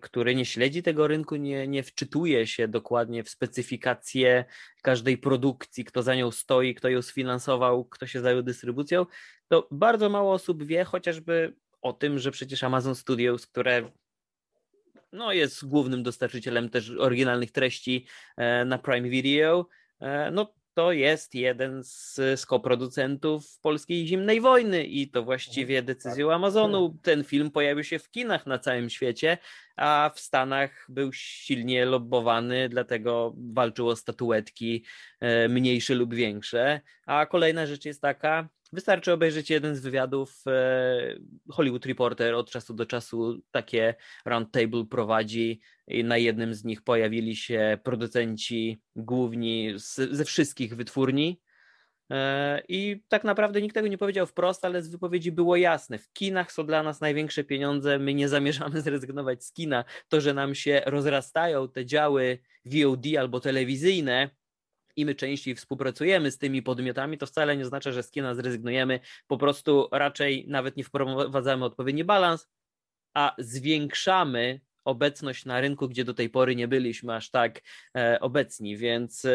który 0.00 0.34
nie 0.34 0.44
śledzi 0.44 0.82
tego 0.82 1.06
rynku, 1.06 1.36
nie, 1.36 1.68
nie 1.68 1.82
wczytuje 1.82 2.46
się 2.46 2.68
dokładnie 2.68 3.24
w 3.24 3.28
specyfikację 3.28 4.44
każdej 4.82 5.18
produkcji, 5.18 5.84
kto 5.84 6.02
za 6.02 6.14
nią 6.14 6.30
stoi, 6.30 6.74
kto 6.74 6.88
ją 6.88 7.02
sfinansował, 7.02 7.84
kto 7.84 8.06
się 8.06 8.20
zajął 8.20 8.42
dystrybucją, 8.42 9.06
to 9.48 9.68
bardzo 9.70 10.08
mało 10.08 10.32
osób 10.32 10.64
wie 10.64 10.84
chociażby 10.84 11.56
o 11.82 11.92
tym, 11.92 12.18
że 12.18 12.30
przecież 12.30 12.62
Amazon 12.62 12.94
Studios, 12.94 13.46
które 13.46 13.90
no, 15.12 15.32
jest 15.32 15.68
głównym 15.68 16.02
dostarczycielem 16.02 16.68
też 16.68 16.90
oryginalnych 16.90 17.52
treści 17.52 18.06
e, 18.36 18.64
na 18.64 18.78
Prime 18.78 19.08
Video, 19.08 19.68
e, 20.00 20.30
no 20.30 20.54
to 20.74 20.92
jest 20.92 21.34
jeden 21.34 21.84
z, 21.84 22.14
z 22.14 22.46
koproducentów 22.46 23.58
polskiej 23.60 24.06
zimnej 24.06 24.40
wojny 24.40 24.84
i 24.84 25.10
to 25.10 25.22
właściwie 25.22 25.78
mhm. 25.78 25.86
decyzją 25.86 26.26
tak. 26.26 26.36
Amazonu 26.36 26.98
ten 27.02 27.24
film 27.24 27.50
pojawił 27.50 27.84
się 27.84 27.98
w 27.98 28.10
kinach 28.10 28.46
na 28.46 28.58
całym 28.58 28.90
świecie, 28.90 29.38
a 29.76 30.10
w 30.14 30.20
Stanach 30.20 30.86
był 30.88 31.12
silnie 31.12 31.84
lobbowany, 31.84 32.68
dlatego 32.68 33.34
walczył 33.36 33.88
o 33.88 33.96
statuetki 33.96 34.84
e, 35.20 35.48
mniejsze 35.48 35.94
lub 35.94 36.14
większe. 36.14 36.80
A 37.06 37.26
kolejna 37.26 37.66
rzecz 37.66 37.84
jest 37.84 38.02
taka, 38.02 38.48
Wystarczy 38.72 39.12
obejrzeć 39.12 39.50
jeden 39.50 39.76
z 39.76 39.80
wywiadów. 39.80 40.42
E, 40.46 41.16
Hollywood 41.50 41.86
Reporter 41.86 42.34
od 42.34 42.50
czasu 42.50 42.74
do 42.74 42.86
czasu 42.86 43.42
takie 43.50 43.94
roundtable 44.24 44.84
prowadzi 44.90 45.60
i 45.88 46.04
na 46.04 46.16
jednym 46.16 46.54
z 46.54 46.64
nich 46.64 46.82
pojawili 46.82 47.36
się 47.36 47.78
producenci 47.84 48.82
główni 48.96 49.72
z, 49.76 49.94
ze 49.94 50.24
wszystkich 50.24 50.76
wytwórni. 50.76 51.40
E, 52.12 52.62
I 52.68 53.02
tak 53.08 53.24
naprawdę 53.24 53.62
nikt 53.62 53.74
tego 53.74 53.88
nie 53.88 53.98
powiedział 53.98 54.26
wprost, 54.26 54.64
ale 54.64 54.82
z 54.82 54.88
wypowiedzi 54.88 55.32
było 55.32 55.56
jasne. 55.56 55.98
W 55.98 56.12
kinach 56.12 56.52
są 56.52 56.66
dla 56.66 56.82
nas 56.82 57.00
największe 57.00 57.44
pieniądze, 57.44 57.98
my 57.98 58.14
nie 58.14 58.28
zamierzamy 58.28 58.80
zrezygnować 58.82 59.44
z 59.44 59.52
kina. 59.52 59.84
To, 60.08 60.20
że 60.20 60.34
nam 60.34 60.54
się 60.54 60.82
rozrastają 60.86 61.68
te 61.68 61.86
działy 61.86 62.38
VOD 62.64 63.06
albo 63.18 63.40
telewizyjne, 63.40 64.30
i 64.96 65.04
my 65.04 65.14
częściej 65.14 65.54
współpracujemy 65.54 66.30
z 66.30 66.38
tymi 66.38 66.62
podmiotami, 66.62 67.18
to 67.18 67.26
wcale 67.26 67.56
nie 67.56 67.64
oznacza, 67.64 67.92
że 67.92 68.02
z 68.02 68.10
kina 68.10 68.34
zrezygnujemy. 68.34 69.00
Po 69.26 69.38
prostu 69.38 69.88
raczej 69.92 70.44
nawet 70.48 70.76
nie 70.76 70.84
wprowadzamy 70.84 71.64
odpowiedni 71.64 72.04
balans, 72.04 72.48
a 73.14 73.34
zwiększamy 73.38 74.60
obecność 74.84 75.44
na 75.44 75.60
rynku, 75.60 75.88
gdzie 75.88 76.04
do 76.04 76.14
tej 76.14 76.30
pory 76.30 76.56
nie 76.56 76.68
byliśmy 76.68 77.14
aż 77.14 77.30
tak 77.30 77.60
e, 77.96 78.20
obecni. 78.20 78.76
Więc 78.76 79.24
e, 79.24 79.30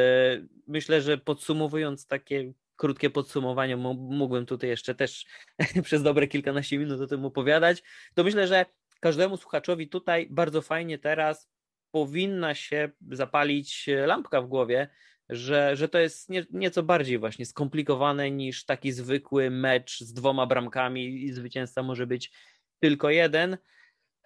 myślę, 0.68 1.02
że 1.02 1.18
podsumowując 1.18 2.08
takie 2.08 2.54
krótkie 2.76 3.10
podsumowanie, 3.10 3.78
mógłbym 3.78 4.46
tutaj 4.46 4.70
jeszcze 4.70 4.96
też 4.96 5.26
przez 5.84 6.04
dobre 6.04 6.28
kilkanaście 6.28 6.78
minut 6.78 7.02
o 7.02 7.08
tym 7.08 7.26
opowiadać, 7.26 7.84
to 8.14 8.24
myślę, 8.24 8.48
że 8.48 8.66
każdemu 9.00 9.38
słuchaczowi 9.38 9.90
tutaj 9.90 10.28
bardzo 10.30 10.62
fajnie 10.62 10.98
teraz 10.98 11.50
powinna 11.92 12.56
się 12.56 12.90
zapalić 13.12 13.90
lampka 14.06 14.42
w 14.42 14.48
głowie, 14.48 14.90
że, 15.30 15.76
że 15.76 15.90
to 15.90 16.00
jest 16.00 16.30
nie, 16.30 16.46
nieco 16.52 16.84
bardziej 16.84 17.20
właśnie 17.20 17.46
skomplikowane 17.46 18.32
niż 18.32 18.66
taki 18.66 18.92
zwykły 18.92 19.50
mecz 19.50 20.00
z 20.00 20.14
dwoma 20.14 20.46
bramkami 20.46 21.24
i 21.24 21.34
zwycięzca 21.34 21.84
może 21.84 22.08
być 22.08 22.32
tylko 22.80 23.10
jeden. 23.10 23.58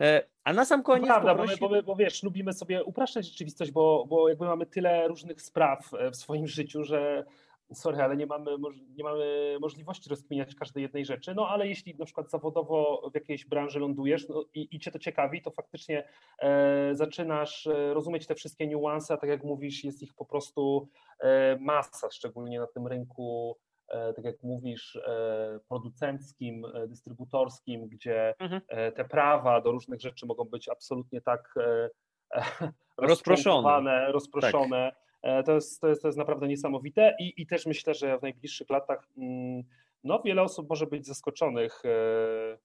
E, 0.02 0.24
a 0.44 0.54
na 0.54 0.66
sam 0.66 0.84
koniec. 0.84 1.08
Prawda, 1.08 1.36
poprosi... 1.36 1.60
bo, 1.60 1.70
my, 1.70 1.84
bo, 1.84 1.84
bo 1.84 1.96
wiesz, 1.96 2.24
lubimy 2.24 2.54
sobie 2.54 2.84
upraszczać 2.84 3.28
rzeczywistość, 3.28 3.72
bo, 3.72 4.06
bo 4.10 4.30
jakby 4.30 4.46
mamy 4.46 4.66
tyle 4.66 5.08
różnych 5.08 5.42
spraw 5.42 5.94
e, 5.94 6.12
w 6.12 6.16
swoim 6.16 6.48
życiu, 6.48 6.84
że 6.84 7.26
sorry, 7.74 8.04
ale 8.04 8.18
nie 8.18 8.26
mamy, 8.26 8.52
nie 8.96 9.04
mamy 9.04 9.58
możliwości 9.62 10.10
rozkminiać 10.10 10.56
każdej 10.56 10.84
jednej 10.84 11.06
rzeczy, 11.06 11.34
no 11.36 11.48
ale 11.48 11.68
jeśli 11.68 11.96
na 11.96 12.06
przykład 12.06 12.30
zawodowo 12.30 13.10
w 13.12 13.16
jakiejś 13.16 13.46
branży 13.46 13.80
lądujesz 13.80 14.30
no, 14.30 14.46
i, 14.54 14.76
i 14.76 14.80
cię 14.80 14.92
to 14.92 15.00
ciekawi, 15.00 15.42
to 15.42 15.52
faktycznie 15.52 16.08
e, 16.40 16.96
zaczynasz 16.96 17.68
e, 17.68 17.94
rozumieć 17.94 18.28
te 18.28 18.36
wszystkie 18.36 18.68
niuanse, 18.68 19.14
a 19.14 19.18
tak 19.18 19.30
jak 19.30 19.44
mówisz, 19.44 19.84
jest 19.84 20.04
ich 20.04 20.14
po 20.14 20.26
prostu 20.26 20.90
e, 21.20 21.58
masa, 21.60 22.12
szczególnie 22.12 22.60
na 22.60 22.68
tym 22.68 22.88
rynku 22.88 23.58
e, 23.88 24.14
tak 24.14 24.26
jak 24.26 24.44
mówisz, 24.44 24.96
e, 24.96 25.60
producenckim, 25.68 26.66
dystrybutorskim, 26.88 27.88
gdzie 27.88 28.34
mhm. 28.40 28.62
te 28.96 29.06
prawa 29.06 29.62
do 29.62 29.72
różnych 29.72 30.02
rzeczy 30.02 30.26
mogą 30.26 30.44
być 30.44 30.70
absolutnie 30.70 31.22
tak 31.22 31.56
rozproszone, 32.98 34.12
rozproszone 34.12 34.92
tak. 34.92 35.11
E, 35.22 35.44
to 35.44 35.56
jest, 35.56 35.82
to 35.82 35.88
jest, 35.88 36.02
to 36.02 36.08
jest 36.08 36.18
naprawdę 36.18 36.48
niesamowite 36.48 37.16
i, 37.20 37.34
i 37.42 37.48
też 37.48 37.66
myślę, 37.66 37.94
że 37.94 38.20
w 38.20 38.22
najbliższych 38.22 38.70
latach 38.70 39.08
mm, 39.18 39.64
no, 40.04 40.22
wiele 40.26 40.42
osób 40.42 40.70
może 40.70 40.88
być 40.88 41.06
zaskoczonych 41.06 41.82
e, 41.86 42.58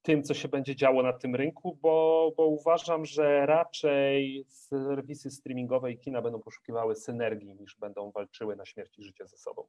tym, 0.03 0.23
co 0.23 0.35
się 0.35 0.49
będzie 0.49 0.77
działo 0.77 1.03
na 1.03 1.13
tym 1.13 1.35
rynku, 1.35 1.79
bo, 1.83 2.33
bo 2.37 2.47
uważam, 2.47 3.05
że 3.05 3.47
raczej 3.47 4.45
serwisy 4.49 5.31
streamingowe 5.31 5.93
i 5.93 5.99
kina 5.99 6.23
będą 6.23 6.41
poszukiwały 6.41 6.97
synergii 6.97 7.55
niż 7.55 7.77
będą 7.77 8.11
walczyły 8.11 8.57
na 8.57 8.65
śmierć 8.65 8.99
i 8.99 9.05
życie 9.05 9.27
ze 9.27 9.37
sobą. 9.37 9.67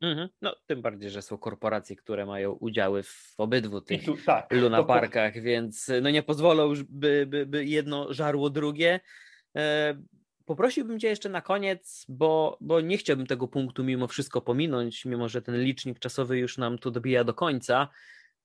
Mhm. 0.00 0.28
No, 0.42 0.56
tym 0.66 0.82
bardziej, 0.82 1.10
że 1.10 1.22
są 1.22 1.38
korporacje, 1.38 1.96
które 1.96 2.26
mają 2.26 2.52
udziały 2.52 3.02
w 3.02 3.34
obydwu 3.38 3.80
tych 3.80 4.04
tu, 4.04 4.16
tak, 4.26 4.52
lunaparkach, 4.52 5.34
to... 5.34 5.40
więc 5.40 5.90
no 6.02 6.10
nie 6.10 6.22
pozwolą 6.22 6.72
by, 6.88 7.26
by, 7.26 7.46
by 7.46 7.64
jedno 7.64 8.12
żarło 8.12 8.50
drugie. 8.50 9.00
E, 9.56 9.94
poprosiłbym 10.44 11.00
Cię 11.00 11.08
jeszcze 11.08 11.28
na 11.28 11.40
koniec, 11.40 12.04
bo, 12.08 12.58
bo 12.60 12.80
nie 12.80 12.98
chciałbym 12.98 13.26
tego 13.26 13.48
punktu 13.48 13.84
mimo 13.84 14.08
wszystko 14.08 14.40
pominąć, 14.40 15.04
mimo 15.04 15.28
że 15.28 15.42
ten 15.42 15.62
licznik 15.62 15.98
czasowy 15.98 16.38
już 16.38 16.58
nam 16.58 16.78
tu 16.78 16.90
dobija 16.90 17.24
do 17.24 17.34
końca. 17.34 17.88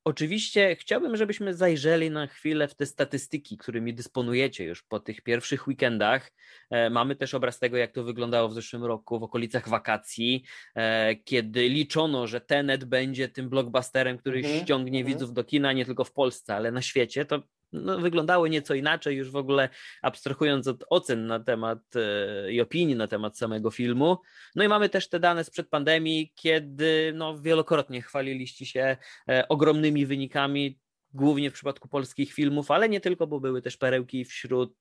Oczywiście 0.07 0.75
chciałbym, 0.75 1.17
żebyśmy 1.17 1.53
zajrzeli 1.53 2.11
na 2.11 2.27
chwilę 2.27 2.67
w 2.67 2.75
te 2.75 2.85
statystyki, 2.85 3.57
którymi 3.57 3.93
dysponujecie 3.93 4.63
już 4.65 4.83
po 4.83 4.99
tych 4.99 5.21
pierwszych 5.21 5.67
weekendach. 5.67 6.31
E, 6.69 6.89
mamy 6.89 7.15
też 7.15 7.33
obraz 7.33 7.59
tego, 7.59 7.77
jak 7.77 7.91
to 7.91 8.03
wyglądało 8.03 8.49
w 8.49 8.53
zeszłym 8.53 8.83
roku 8.83 9.19
w 9.19 9.23
okolicach 9.23 9.69
wakacji, 9.69 10.43
e, 10.75 11.15
kiedy 11.15 11.69
liczono, 11.69 12.27
że 12.27 12.41
Tenet 12.41 12.85
będzie 12.85 13.29
tym 13.29 13.49
blockbusterem, 13.49 14.17
który 14.17 14.39
mm 14.39 14.51
-hmm. 14.51 14.63
ściągnie 14.63 14.99
mm 14.99 15.11
-hmm. 15.11 15.13
widzów 15.13 15.33
do 15.33 15.43
kina 15.43 15.73
nie 15.73 15.85
tylko 15.85 16.03
w 16.03 16.11
Polsce, 16.11 16.55
ale 16.55 16.71
na 16.71 16.81
świecie. 16.81 17.25
To 17.25 17.43
no, 17.71 17.97
wyglądały 17.97 18.49
nieco 18.49 18.73
inaczej, 18.73 19.15
już 19.17 19.31
w 19.31 19.35
ogóle 19.35 19.69
abstrahując 20.01 20.67
od 20.67 20.83
ocen 20.89 21.27
na 21.27 21.39
temat 21.39 21.79
e, 21.95 22.51
i 22.51 22.61
opinii 22.61 22.95
na 22.95 23.07
temat 23.07 23.37
samego 23.37 23.71
filmu. 23.71 24.17
No 24.55 24.63
i 24.63 24.67
mamy 24.67 24.89
też 24.89 25.09
te 25.09 25.19
dane 25.19 25.43
sprzed 25.43 25.69
pandemii, 25.69 26.33
kiedy 26.35 27.13
no, 27.15 27.39
wielokrotnie 27.39 28.01
chwaliliście 28.01 28.65
się 28.65 28.97
e, 29.29 29.47
ogromnymi 29.47 30.05
wynikami 30.05 30.79
głównie 31.13 31.49
w 31.49 31.53
przypadku 31.53 31.87
polskich 31.87 32.33
filmów, 32.33 32.71
ale 32.71 32.89
nie 32.89 33.01
tylko, 33.01 33.27
bo 33.27 33.39
były 33.39 33.61
też 33.61 33.77
perełki 33.77 34.25
wśród 34.25 34.75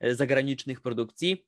e, 0.00 0.14
zagranicznych 0.14 0.80
produkcji. 0.80 1.46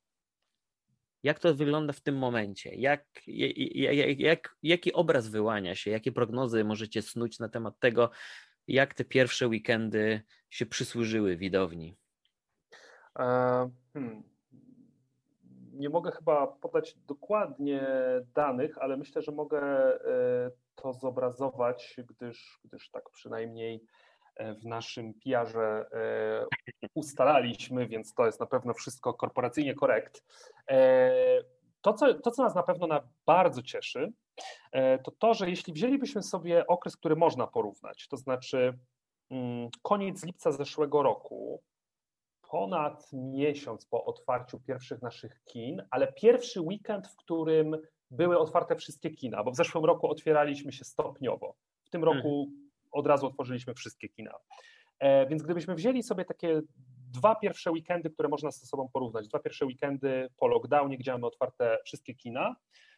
Jak 1.22 1.38
to 1.38 1.54
wygląda 1.54 1.92
w 1.92 2.00
tym 2.00 2.16
momencie? 2.16 2.74
Jak, 2.74 3.06
jak, 3.26 4.18
jak, 4.20 4.56
jaki 4.62 4.92
obraz 4.92 5.28
wyłania 5.28 5.74
się? 5.74 5.90
Jakie 5.90 6.12
prognozy 6.12 6.64
możecie 6.64 7.02
snuć 7.02 7.38
na 7.38 7.48
temat 7.48 7.78
tego, 7.78 8.10
jak 8.68 8.94
te 8.94 9.04
pierwsze 9.04 9.48
weekendy 9.48 10.22
się 10.50 10.66
przysłużyły 10.66 11.36
widowni? 11.36 11.96
E, 13.18 13.24
hmm. 13.92 14.22
Nie 15.72 15.88
mogę 15.88 16.10
chyba 16.10 16.46
podać 16.46 16.94
dokładnie 17.06 17.86
danych, 18.34 18.78
ale 18.78 18.96
myślę, 18.96 19.22
że 19.22 19.32
mogę 19.32 19.60
e, 19.60 20.50
to 20.74 20.92
zobrazować, 20.92 21.96
gdyż, 22.08 22.60
gdyż 22.64 22.90
tak 22.90 23.10
przynajmniej 23.10 23.84
e, 24.36 24.54
w 24.54 24.64
naszym 24.64 25.14
PR-ze 25.14 25.86
ustalaliśmy, 26.94 27.88
więc 27.88 28.14
to 28.14 28.26
jest 28.26 28.40
na 28.40 28.46
pewno 28.46 28.74
wszystko 28.74 29.14
korporacyjnie 29.14 29.74
korekt. 29.74 30.24
To 31.80 31.92
co, 31.94 32.14
to, 32.14 32.30
co 32.30 32.42
nas 32.42 32.54
na 32.54 32.62
pewno 32.62 32.86
na 32.86 33.08
bardzo 33.26 33.62
cieszy, 33.62 34.12
to 35.05 35.11
to, 35.11 35.35
że 35.35 35.51
jeśli 35.51 35.72
wzięlibyśmy 35.72 36.22
sobie 36.22 36.66
okres, 36.66 36.97
który 36.97 37.16
można 37.16 37.47
porównać, 37.47 38.09
to 38.09 38.16
znaczy 38.16 38.78
mm, 39.30 39.68
koniec 39.83 40.24
lipca 40.24 40.53
zeszłego 40.53 41.03
roku, 41.03 41.62
ponad 42.53 43.11
miesiąc 43.12 43.87
po 43.87 44.05
otwarciu 44.05 44.61
pierwszych 44.61 45.03
naszych 45.03 45.41
kin, 45.45 45.83
ale 45.91 46.12
pierwszy 46.12 46.61
weekend, 46.61 47.09
w 47.09 47.16
którym 47.16 47.76
były 48.11 48.39
otwarte 48.39 48.76
wszystkie 48.76 49.11
kina, 49.11 49.45
bo 49.45 49.51
w 49.51 49.57
zeszłym 49.57 49.85
roku 49.85 50.11
otwieraliśmy 50.11 50.72
się 50.72 50.85
stopniowo. 50.85 51.55
W 51.85 51.91
tym 51.91 52.05
roku 52.05 52.47
hmm. 52.47 52.70
od 52.93 53.07
razu 53.07 53.26
otworzyliśmy 53.26 53.74
wszystkie 53.74 54.09
kina. 54.09 54.35
E, 54.99 55.26
więc 55.26 55.43
gdybyśmy 55.43 55.74
wzięli 55.74 56.03
sobie 56.03 56.24
takie 56.24 56.61
dwa 57.12 57.35
pierwsze 57.35 57.70
weekendy, 57.70 58.11
które 58.11 58.28
można 58.28 58.51
ze 58.51 58.66
sobą 58.66 58.89
porównać, 58.93 59.28
dwa 59.28 59.39
pierwsze 59.39 59.66
weekendy 59.66 60.28
po 60.37 60.47
lockdownie, 60.47 60.99
gdzie 60.99 61.12
mamy 61.12 61.26
otwarte 61.26 61.78
wszystkie 61.85 62.14
kina, 62.14 62.57
E, 62.57 62.91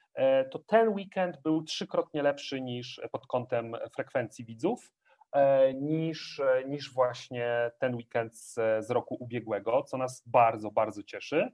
to 0.51 0.59
ten 0.59 0.89
weekend 0.89 1.43
był 1.43 1.63
trzykrotnie 1.63 2.23
lepszy 2.23 2.61
niż 2.61 3.01
pod 3.13 3.27
kątem 3.27 3.77
frekwencji 3.95 4.45
widzów, 4.45 4.93
e, 5.33 5.75
niż, 5.75 6.41
niż 6.67 6.95
właśnie 6.95 7.71
ten 7.79 7.95
weekend 7.95 8.37
z, 8.37 8.55
z 8.87 8.91
roku 8.91 9.17
ubiegłego, 9.21 9.83
co 9.83 9.97
nas 9.97 10.23
bardzo, 10.27 10.71
bardzo 10.71 11.03
cieszy. 11.03 11.53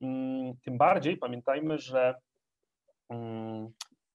Mm, 0.00 0.56
tym 0.56 0.78
bardziej 0.78 1.16
pamiętajmy, 1.16 1.78
że 1.78 2.14
mm, 3.08 3.72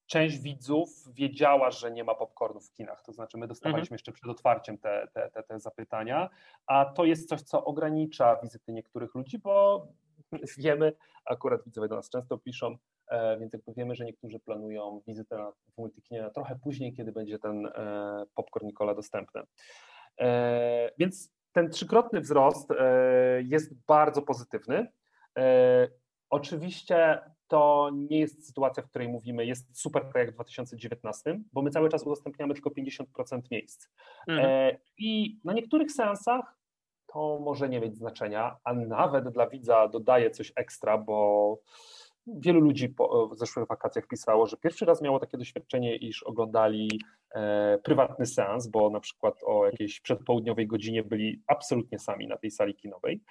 część 0.07 0.37
widzów 0.37 0.89
wiedziała, 1.13 1.71
że 1.71 1.91
nie 1.91 2.03
ma 2.03 2.15
popcornu 2.15 2.59
w 2.59 2.71
kinach. 2.71 3.01
To 3.01 3.13
znaczy, 3.13 3.37
my 3.37 3.47
dostawaliśmy 3.47 3.85
mhm. 3.85 3.95
jeszcze 3.95 4.11
przed 4.11 4.29
otwarciem 4.29 4.77
te, 4.77 5.07
te, 5.13 5.29
te, 5.29 5.43
te 5.43 5.59
zapytania, 5.59 6.29
a 6.67 6.85
to 6.85 7.05
jest 7.05 7.29
coś, 7.29 7.41
co 7.41 7.65
ogranicza 7.65 8.35
wizyty 8.43 8.71
niektórych 8.71 9.15
ludzi, 9.15 9.39
bo 9.39 9.87
wiemy, 10.57 10.93
akurat 11.25 11.63
widzowie 11.65 11.87
do 11.87 11.95
nas 11.95 12.09
często 12.09 12.37
piszą, 12.37 12.77
e, 13.07 13.39
więc 13.39 13.53
jakby 13.53 13.73
wiemy, 13.73 13.95
że 13.95 14.05
niektórzy 14.05 14.39
planują 14.39 15.01
wizytę 15.07 15.37
na, 15.37 15.51
w 15.51 15.77
multikinie 15.77 16.21
na 16.21 16.29
trochę 16.29 16.55
później, 16.63 16.93
kiedy 16.93 17.11
będzie 17.11 17.39
ten 17.39 17.65
e, 17.65 18.25
popcorn 18.35 18.65
Nikola 18.65 18.95
dostępny. 18.95 19.41
E, 20.19 20.91
więc 20.97 21.33
ten 21.51 21.69
trzykrotny 21.69 22.21
wzrost 22.21 22.69
jest 23.39 23.73
bardzo 23.87 24.21
pozytywny. 24.21 24.87
Oczywiście 26.29 27.21
to 27.47 27.91
nie 27.93 28.19
jest 28.19 28.47
sytuacja, 28.47 28.83
w 28.83 28.89
której 28.89 29.09
mówimy, 29.09 29.45
jest 29.45 29.81
super 29.81 30.03
tak 30.05 30.15
jak 30.15 30.31
w 30.31 30.33
2019, 30.33 31.39
bo 31.53 31.61
my 31.61 31.69
cały 31.69 31.89
czas 31.89 32.03
udostępniamy 32.03 32.53
tylko 32.53 32.69
50% 32.69 33.41
miejsc. 33.51 33.89
Mhm. 34.27 34.77
I 34.97 35.39
na 35.43 35.53
niektórych 35.53 35.91
seansach 35.91 36.56
to 37.17 37.39
może 37.39 37.69
nie 37.69 37.79
mieć 37.79 37.97
znaczenia, 37.97 38.55
a 38.63 38.73
nawet 38.73 39.29
dla 39.29 39.49
widza 39.49 39.87
dodaje 39.87 40.31
coś 40.31 40.53
ekstra, 40.55 40.97
bo 40.97 41.57
wielu 42.27 42.59
ludzi 42.59 42.89
po, 42.89 43.27
w 43.27 43.37
zeszłych 43.37 43.67
wakacjach 43.67 44.07
pisało, 44.07 44.47
że 44.47 44.57
pierwszy 44.57 44.85
raz 44.85 45.01
miało 45.01 45.19
takie 45.19 45.37
doświadczenie, 45.37 45.95
iż 45.95 46.23
oglądali 46.23 47.01
e, 47.35 47.77
prywatny 47.83 48.25
seans, 48.25 48.67
bo 48.67 48.89
na 48.89 48.99
przykład 48.99 49.35
o 49.45 49.65
jakiejś 49.65 49.99
przedpołudniowej 49.99 50.67
godzinie 50.67 51.03
byli 51.03 51.41
absolutnie 51.47 51.99
sami 51.99 52.27
na 52.27 52.37
tej 52.37 52.51
sali 52.51 52.75
kinowej. 52.75 53.21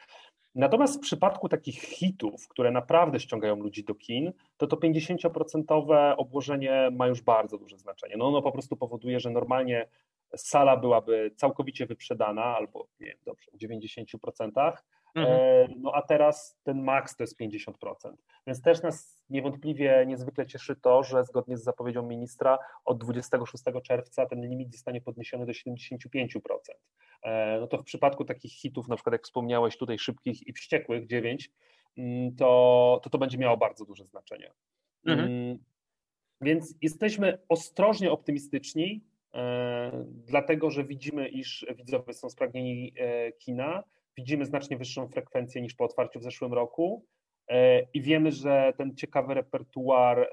Natomiast 0.54 0.96
w 0.96 1.00
przypadku 1.00 1.48
takich 1.48 1.82
hitów, 1.82 2.48
które 2.48 2.70
naprawdę 2.70 3.20
ściągają 3.20 3.56
ludzi 3.56 3.84
do 3.84 3.94
kin, 3.94 4.32
to 4.56 4.66
to 4.66 4.76
50% 4.76 6.14
obłożenie 6.16 6.88
ma 6.92 7.06
już 7.06 7.22
bardzo 7.22 7.58
duże 7.58 7.78
znaczenie. 7.78 8.16
No 8.16 8.28
ono 8.28 8.42
po 8.42 8.52
prostu 8.52 8.76
powoduje, 8.76 9.20
że 9.20 9.30
normalnie 9.30 9.88
sala 10.36 10.76
byłaby 10.76 11.30
całkowicie 11.36 11.86
wyprzedana, 11.86 12.44
albo 12.44 12.88
nie 13.00 13.06
wiem, 13.06 13.18
dobrze, 13.24 13.50
w 13.54 13.58
90%, 13.58 14.72
mhm. 15.14 15.40
E, 15.40 15.68
no 15.78 15.92
a 15.94 16.02
teraz 16.02 16.58
ten 16.62 16.82
maks 16.82 17.16
to 17.16 17.22
jest 17.22 17.40
50%. 17.40 17.72
Więc 18.46 18.62
też 18.62 18.82
nas 18.82 19.24
niewątpliwie 19.30 20.04
niezwykle 20.06 20.46
cieszy 20.46 20.76
to, 20.76 21.02
że 21.02 21.24
zgodnie 21.24 21.56
z 21.56 21.62
zapowiedzią 21.62 22.02
ministra 22.02 22.58
od 22.84 22.98
26 22.98 23.64
czerwca 23.84 24.26
ten 24.26 24.40
limit 24.48 24.72
zostanie 24.72 25.00
podniesiony 25.00 25.46
do 25.46 25.52
75%. 25.52 26.38
E, 27.22 27.58
no 27.60 27.66
to 27.66 27.78
w 27.78 27.84
przypadku 27.84 28.24
takich 28.24 28.52
hitów, 28.52 28.88
na 28.88 28.96
przykład 28.96 29.12
jak 29.12 29.24
wspomniałeś 29.24 29.76
tutaj 29.76 29.98
szybkich 29.98 30.46
i 30.46 30.52
wściekłych 30.52 31.06
9, 31.06 31.50
mm, 31.98 32.36
to 32.36 33.00
to, 33.02 33.10
to 33.10 33.18
będzie 33.18 33.38
miało 33.38 33.56
bardzo 33.56 33.84
duże 33.84 34.04
znaczenie. 34.04 34.52
Mhm. 35.06 35.28
Mm, 35.28 35.58
więc 36.40 36.74
jesteśmy 36.82 37.38
ostrożnie 37.48 38.10
optymistyczni, 38.10 39.04
dlatego 40.06 40.70
że 40.70 40.84
widzimy, 40.84 41.28
iż 41.28 41.66
widzowie 41.76 42.12
są 42.12 42.30
spragnieni 42.30 42.92
e, 42.98 43.32
kina, 43.32 43.84
widzimy 44.16 44.44
znacznie 44.44 44.76
wyższą 44.76 45.08
frekwencję 45.08 45.62
niż 45.62 45.74
po 45.74 45.84
otwarciu 45.84 46.20
w 46.20 46.22
zeszłym 46.22 46.52
roku 46.52 47.04
e, 47.48 47.82
i 47.82 48.02
wiemy, 48.02 48.32
że 48.32 48.72
ten 48.78 48.96
ciekawy 48.96 49.34
repertuar 49.34 50.30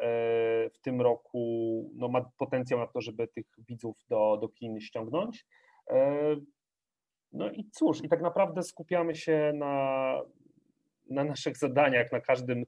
w 0.73 0.79
tym 0.81 1.01
roku 1.01 1.91
no, 1.95 2.07
ma 2.07 2.31
potencjał 2.37 2.79
na 2.79 2.87
to, 2.87 3.01
żeby 3.01 3.27
tych 3.27 3.45
widzów 3.67 3.95
do, 4.09 4.37
do 4.41 4.49
kin 4.49 4.79
ściągnąć. 4.79 5.45
No 7.33 7.51
i 7.51 7.69
cóż, 7.71 8.03
i 8.03 8.09
tak 8.09 8.21
naprawdę 8.21 8.63
skupiamy 8.63 9.15
się 9.15 9.51
na, 9.55 10.21
na 11.09 11.23
naszych 11.23 11.57
zadaniach, 11.57 12.11
na 12.11 12.21
każdym 12.21 12.65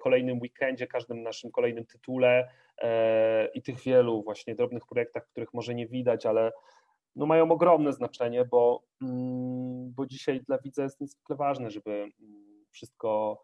kolejnym 0.00 0.40
weekendzie, 0.40 0.86
każdym 0.86 1.22
naszym 1.22 1.50
kolejnym 1.50 1.86
tytule 1.86 2.50
i 3.54 3.62
tych 3.62 3.80
wielu 3.80 4.22
właśnie 4.22 4.54
drobnych 4.54 4.86
projektach, 4.86 5.26
których 5.26 5.54
może 5.54 5.74
nie 5.74 5.86
widać, 5.86 6.26
ale 6.26 6.52
no 7.16 7.26
mają 7.26 7.50
ogromne 7.50 7.92
znaczenie, 7.92 8.44
bo, 8.44 8.82
mm, 9.02 9.92
bo 9.92 10.06
dzisiaj 10.06 10.40
dla 10.40 10.58
widza 10.58 10.82
jest 10.82 11.00
niezwykle 11.00 11.36
ważne, 11.36 11.70
żeby 11.70 11.90
mm, 11.92 12.64
wszystko 12.70 13.42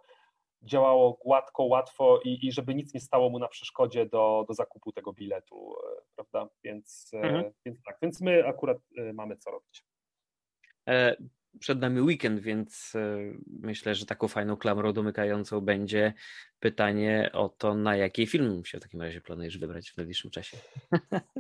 działało 0.63 1.13
gładko, 1.13 1.65
łatwo 1.65 2.21
i, 2.25 2.47
i 2.47 2.53
żeby 2.53 2.75
nic 2.75 2.95
nie 2.95 3.01
stało 3.01 3.31
mu 3.31 3.39
na 3.39 3.49
przeszkodzie 3.49 4.07
do, 4.07 4.45
do 4.49 4.55
zakupu 4.55 4.93
tego 4.93 5.13
biletu, 5.13 5.75
e, 5.75 6.03
prawda? 6.15 6.55
Więc, 6.65 7.11
e, 7.15 7.21
mhm. 7.21 7.53
więc 7.65 7.83
tak, 7.83 7.99
więc 8.03 8.21
my 8.21 8.47
akurat 8.47 8.79
e, 8.99 9.13
mamy 9.13 9.37
co 9.37 9.51
robić. 9.51 9.85
Przed 11.61 11.81
nami 11.81 12.01
weekend, 12.01 12.41
więc 12.41 12.93
myślę, 13.47 13.95
że 13.95 14.07
taką 14.07 14.29
fajną 14.29 14.57
klamrą 14.57 14.93
domykającą 14.93 15.61
będzie 15.61 16.13
pytanie 16.61 17.31
o 17.33 17.49
to, 17.49 17.75
na 17.75 17.97
jaki 17.97 18.27
film 18.27 18.65
się 18.65 18.79
w 18.79 18.83
takim 18.83 19.03
razie 19.03 19.21
planujesz 19.21 19.59
wybrać 19.59 19.91
w 19.91 19.97
najbliższym 19.97 20.31
czasie. 20.31 20.57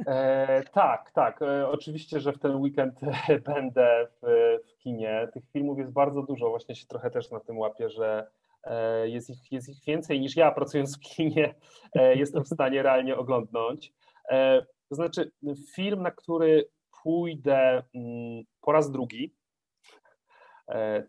E, 0.07 0.63
tak, 0.73 1.11
tak. 1.11 1.43
E, 1.43 1.69
oczywiście, 1.69 2.21
że 2.21 2.33
w 2.33 2.39
ten 2.39 2.57
weekend 2.57 3.01
będę 3.55 4.07
w, 4.23 4.27
w 4.69 4.77
kinie. 4.77 5.29
Tych 5.33 5.45
filmów 5.53 5.79
jest 5.79 5.93
bardzo 5.93 6.23
dużo. 6.23 6.49
Właśnie 6.51 6.75
się 6.75 6.87
trochę 6.87 7.11
też 7.11 7.31
na 7.31 7.41
tym 7.41 7.59
łapię, 7.59 7.91
że 7.91 8.27
E, 8.67 9.09
jest 9.09 9.31
ich, 9.31 9.53
jest 9.53 9.69
ich 9.69 9.85
więcej 9.85 10.21
niż 10.21 10.37
ja 10.37 10.51
pracując 10.59 10.97
w 10.97 11.01
kinie 11.01 11.55
e, 11.95 12.17
jestem 12.17 12.45
w 12.45 12.49
stanie 12.49 12.83
realnie 12.83 13.17
oglądnąć. 13.17 13.93
E, 14.31 14.63
to 14.89 14.95
znaczy, 14.95 15.31
film, 15.75 16.03
na 16.03 16.11
który 16.11 16.69
pójdę 17.03 17.83
mm, 17.95 18.45
po 18.61 18.73
raz 18.73 18.91
drugi, 18.91 19.35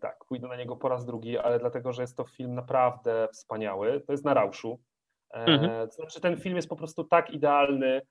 tak, 0.00 0.24
pójdę 0.28 0.48
na 0.48 0.56
niego 0.56 0.76
po 0.76 0.88
raz 0.88 1.04
drugi, 1.04 1.38
ale 1.38 1.58
dlatego, 1.58 1.92
że 1.92 2.02
jest 2.02 2.16
to 2.16 2.24
film 2.24 2.54
naprawdę 2.54 3.28
wspaniały, 3.32 4.00
to 4.00 4.12
jest 4.12 4.24
na 4.24 4.34
Rauszu. 4.34 4.80
Mhm. 5.30 5.88
To 5.88 5.94
znaczy, 5.94 6.20
ten 6.20 6.40
film 6.40 6.56
jest 6.56 6.68
po 6.68 6.76
prostu 6.76 7.04
tak 7.04 7.30
idealny, 7.30 8.02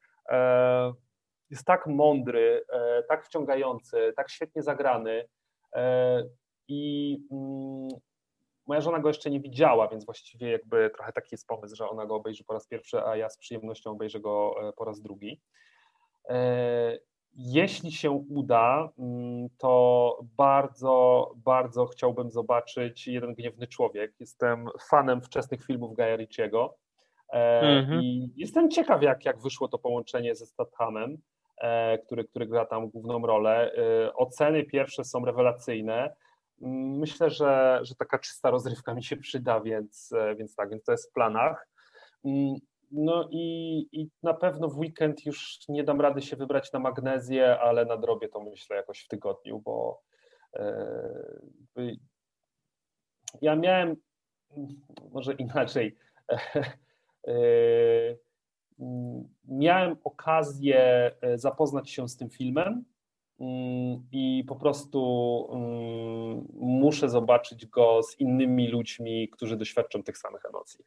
jest 1.49 1.65
tak 1.65 1.87
mądry, 1.87 2.63
tak 3.09 3.25
wciągający, 3.25 4.13
tak 4.17 4.29
świetnie 4.29 4.61
zagrany 4.63 5.27
i 6.67 7.17
mm, 7.31 7.87
Moja 8.67 8.81
żona 8.81 8.99
go 8.99 9.07
jeszcze 9.07 9.29
nie 9.29 9.39
widziała, 9.39 9.87
więc 9.87 10.05
właściwie 10.05 10.51
jakby 10.51 10.89
trochę 10.89 11.13
taki 11.13 11.29
jest 11.31 11.47
pomysł, 11.47 11.75
że 11.75 11.89
ona 11.89 12.05
go 12.05 12.15
obejrzy 12.15 12.43
po 12.43 12.53
raz 12.53 12.67
pierwszy, 12.67 13.01
a 13.01 13.15
ja 13.15 13.29
z 13.29 13.37
przyjemnością 13.37 13.91
obejrzę 13.91 14.19
go 14.19 14.55
e, 14.69 14.73
po 14.73 14.85
raz 14.85 15.01
drugi. 15.01 15.41
E, 17.34 17.36
jeśli 17.36 17.91
się 17.91 18.11
uda, 18.11 18.89
mm, 18.99 19.47
to 19.57 20.19
bardzo, 20.38 21.32
bardzo 21.36 21.86
chciałbym 21.86 22.32
zobaczyć 22.32 23.07
Jeden 23.07 23.34
Gniewny 23.34 23.67
Człowiek. 23.67 24.13
Jestem 24.19 24.67
fanem 24.89 25.21
wczesnych 25.21 25.65
filmów 25.65 25.95
Gaja 25.95 26.15
Ricciego 26.15 26.78
e, 27.34 27.61
mhm. 27.61 28.01
i 28.01 28.30
jestem 28.36 28.69
ciekaw, 28.69 29.01
jak, 29.01 29.25
jak 29.25 29.41
wyszło 29.41 29.67
to 29.67 29.78
połączenie 29.78 30.36
ze 30.36 30.45
Stathamem, 30.45 31.17
który, 32.05 32.23
który 32.23 32.45
gra 32.45 32.65
tam 32.65 32.89
główną 32.89 33.28
rolę. 33.28 33.71
Oceny 34.15 34.63
pierwsze 34.63 35.03
są 35.03 35.25
rewelacyjne. 35.25 36.15
Myślę, 36.61 37.30
że, 37.30 37.80
że 37.82 37.95
taka 37.95 38.19
czysta 38.19 38.51
rozrywka 38.51 38.93
mi 38.93 39.03
się 39.03 39.17
przyda, 39.17 39.59
więc, 39.59 40.11
e, 40.11 40.36
więc 40.36 40.55
tak, 40.55 40.69
więc 40.69 40.84
to 40.84 40.91
jest 40.91 41.09
w 41.09 41.13
planach. 41.13 41.67
No 42.91 43.27
i, 43.31 43.77
i 43.91 44.09
na 44.23 44.33
pewno 44.33 44.69
w 44.69 44.77
weekend 44.77 45.25
już 45.25 45.59
nie 45.69 45.83
dam 45.83 46.01
rady 46.01 46.21
się 46.21 46.35
wybrać 46.35 46.71
na 46.71 46.79
magnezję, 46.79 47.59
ale 47.59 47.85
nadrobię 47.85 48.29
to 48.29 48.39
myślę 48.39 48.75
jakoś 48.75 49.03
w 49.03 49.07
tygodniu, 49.07 49.59
bo 49.59 50.01
e, 50.55 51.95
ja 53.41 53.55
miałem 53.55 53.95
może 55.11 55.33
inaczej. 55.33 55.95
E, 57.27 57.33
miałem 59.45 59.97
okazję 60.03 61.11
zapoznać 61.35 61.89
się 61.89 62.09
z 62.09 62.17
tym 62.17 62.29
filmem 62.29 62.85
Mm, 63.39 64.07
i 64.11 64.43
po 64.47 64.55
prostu 64.55 64.99
mm, 65.51 66.47
muszę 66.53 67.09
zobaczyć 67.09 67.65
go 67.65 68.03
z 68.03 68.19
innymi 68.19 68.67
ludźmi, 68.67 69.29
którzy 69.29 69.57
doświadczą 69.57 70.03
tych 70.03 70.17
samych 70.17 70.45
emocji. 70.45 70.85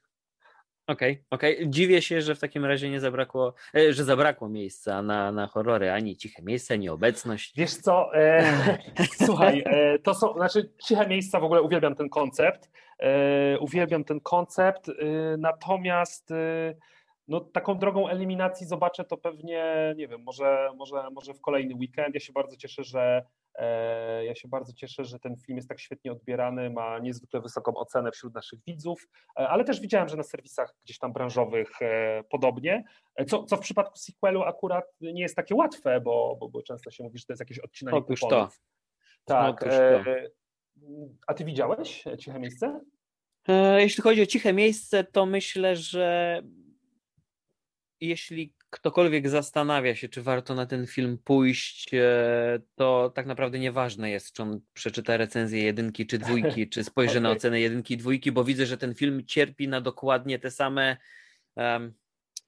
Okej, 0.90 1.12
okay, 1.12 1.24
okej. 1.30 1.56
Okay. 1.56 1.70
Dziwię 1.70 2.02
się, 2.02 2.20
że 2.20 2.34
w 2.34 2.38
takim 2.38 2.64
razie 2.64 2.90
nie 2.90 3.00
zabrakło, 3.00 3.54
e, 3.74 3.92
że 3.92 4.04
zabrakło 4.04 4.48
miejsca 4.48 5.02
na, 5.02 5.32
na 5.32 5.46
horrory, 5.46 5.90
ani 5.90 6.16
ciche 6.16 6.42
miejsce, 6.42 6.74
ani 6.74 6.88
obecność. 6.88 7.52
Wiesz 7.56 7.74
co, 7.74 8.14
e, 8.14 8.44
słuchaj, 9.26 9.62
e, 9.66 9.98
to 9.98 10.14
są, 10.14 10.34
znaczy 10.34 10.72
ciche 10.82 11.06
miejsca, 11.06 11.40
w 11.40 11.44
ogóle 11.44 11.62
uwielbiam 11.62 11.94
ten 11.94 12.08
koncept, 12.08 12.70
e, 12.98 13.58
uwielbiam 13.58 14.04
ten 14.04 14.20
koncept, 14.20 14.88
e, 14.88 14.92
natomiast 15.38 16.30
e, 16.30 16.74
no, 17.28 17.40
taką 17.40 17.78
drogą 17.78 18.08
eliminacji 18.08 18.66
zobaczę 18.66 19.04
to 19.04 19.16
pewnie, 19.16 19.94
nie 19.96 20.08
wiem, 20.08 20.22
może, 20.22 20.70
może, 20.76 21.10
może 21.12 21.34
w 21.34 21.40
kolejny 21.40 21.74
weekend. 21.74 22.14
Ja 22.14 22.20
się 22.20 22.32
bardzo 22.32 22.56
cieszę, 22.56 22.84
że 22.84 23.24
ja 24.24 24.34
się 24.34 24.48
bardzo 24.48 24.72
cieszę, 24.72 25.04
że 25.04 25.18
ten 25.18 25.36
film 25.36 25.56
jest 25.56 25.68
tak 25.68 25.80
świetnie 25.80 26.12
odbierany, 26.12 26.70
ma 26.70 26.98
niezwykle 26.98 27.40
wysoką 27.40 27.74
ocenę 27.74 28.10
wśród 28.12 28.34
naszych 28.34 28.60
widzów, 28.66 29.08
e, 29.38 29.48
ale 29.48 29.64
też 29.64 29.80
widziałem, 29.80 30.08
że 30.08 30.16
na 30.16 30.22
serwisach 30.22 30.74
gdzieś 30.84 30.98
tam 30.98 31.12
branżowych 31.12 31.82
e, 31.82 32.22
podobnie, 32.30 32.84
co, 33.28 33.44
co 33.44 33.56
w 33.56 33.60
przypadku 33.60 33.98
sequelu 33.98 34.42
akurat 34.42 34.84
nie 35.00 35.22
jest 35.22 35.36
takie 35.36 35.54
łatwe, 35.54 36.00
bo, 36.00 36.36
bo, 36.40 36.48
bo 36.48 36.62
często 36.62 36.90
się 36.90 37.04
mówi, 37.04 37.18
że 37.18 37.24
to 37.24 37.32
jest 37.32 37.40
jakieś 37.40 37.58
odcinanie 37.58 37.98
Otóż 37.98 38.20
kuponów. 38.20 38.60
to. 39.24 39.34
Tak. 39.34 39.60
to. 39.60 39.70
A 41.26 41.34
ty 41.34 41.44
widziałeś 41.44 42.04
Ciche 42.18 42.38
Miejsce? 42.38 42.80
Jeśli 43.76 44.02
chodzi 44.02 44.22
o 44.22 44.26
ciche 44.26 44.52
miejsce, 44.52 45.04
to 45.04 45.26
myślę, 45.26 45.76
że 45.76 46.42
jeśli 48.00 48.54
ktokolwiek 48.70 49.28
zastanawia 49.28 49.94
się, 49.94 50.08
czy 50.08 50.22
warto 50.22 50.54
na 50.54 50.66
ten 50.66 50.86
film 50.86 51.18
pójść, 51.24 51.94
e, 51.94 52.60
to 52.74 53.12
tak 53.14 53.26
naprawdę 53.26 53.58
nieważne 53.58 54.10
jest, 54.10 54.32
czy 54.32 54.42
on 54.42 54.60
przeczyta 54.72 55.16
recenzję 55.16 55.62
jedynki 55.62 56.06
czy 56.06 56.18
dwójki, 56.18 56.68
czy 56.68 56.84
spojrzy 56.90 57.12
okay. 57.12 57.20
na 57.20 57.30
ocenę 57.30 57.60
jedynki 57.60 57.94
i 57.94 57.96
dwójki, 57.96 58.32
bo 58.32 58.44
widzę, 58.44 58.66
że 58.66 58.78
ten 58.78 58.94
film 58.94 59.26
cierpi 59.26 59.68
na 59.68 59.80
dokładnie 59.80 60.38
te 60.38 60.50
same. 60.50 60.96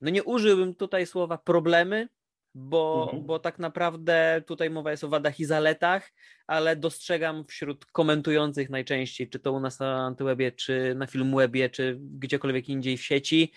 No 0.00 0.10
nie 0.10 0.24
użyłbym 0.24 0.74
tutaj 0.74 1.06
słowa 1.06 1.38
problemy, 1.38 2.08
bo, 2.54 3.02
mhm. 3.04 3.26
bo 3.26 3.38
tak 3.38 3.58
naprawdę 3.58 4.42
tutaj 4.46 4.70
mowa 4.70 4.90
jest 4.90 5.04
o 5.04 5.08
wadach 5.08 5.40
i 5.40 5.44
zaletach, 5.44 6.12
ale 6.46 6.76
dostrzegam 6.76 7.44
wśród 7.44 7.86
komentujących 7.86 8.70
najczęściej, 8.70 9.28
czy 9.28 9.38
to 9.38 9.52
u 9.52 9.60
nas 9.60 9.78
na 9.78 10.06
Antywebie, 10.06 10.52
czy 10.52 10.94
na 10.96 11.06
Filmwebie, 11.06 11.70
czy 11.70 11.98
gdziekolwiek 12.00 12.68
indziej 12.68 12.96
w 12.96 13.02
sieci, 13.02 13.52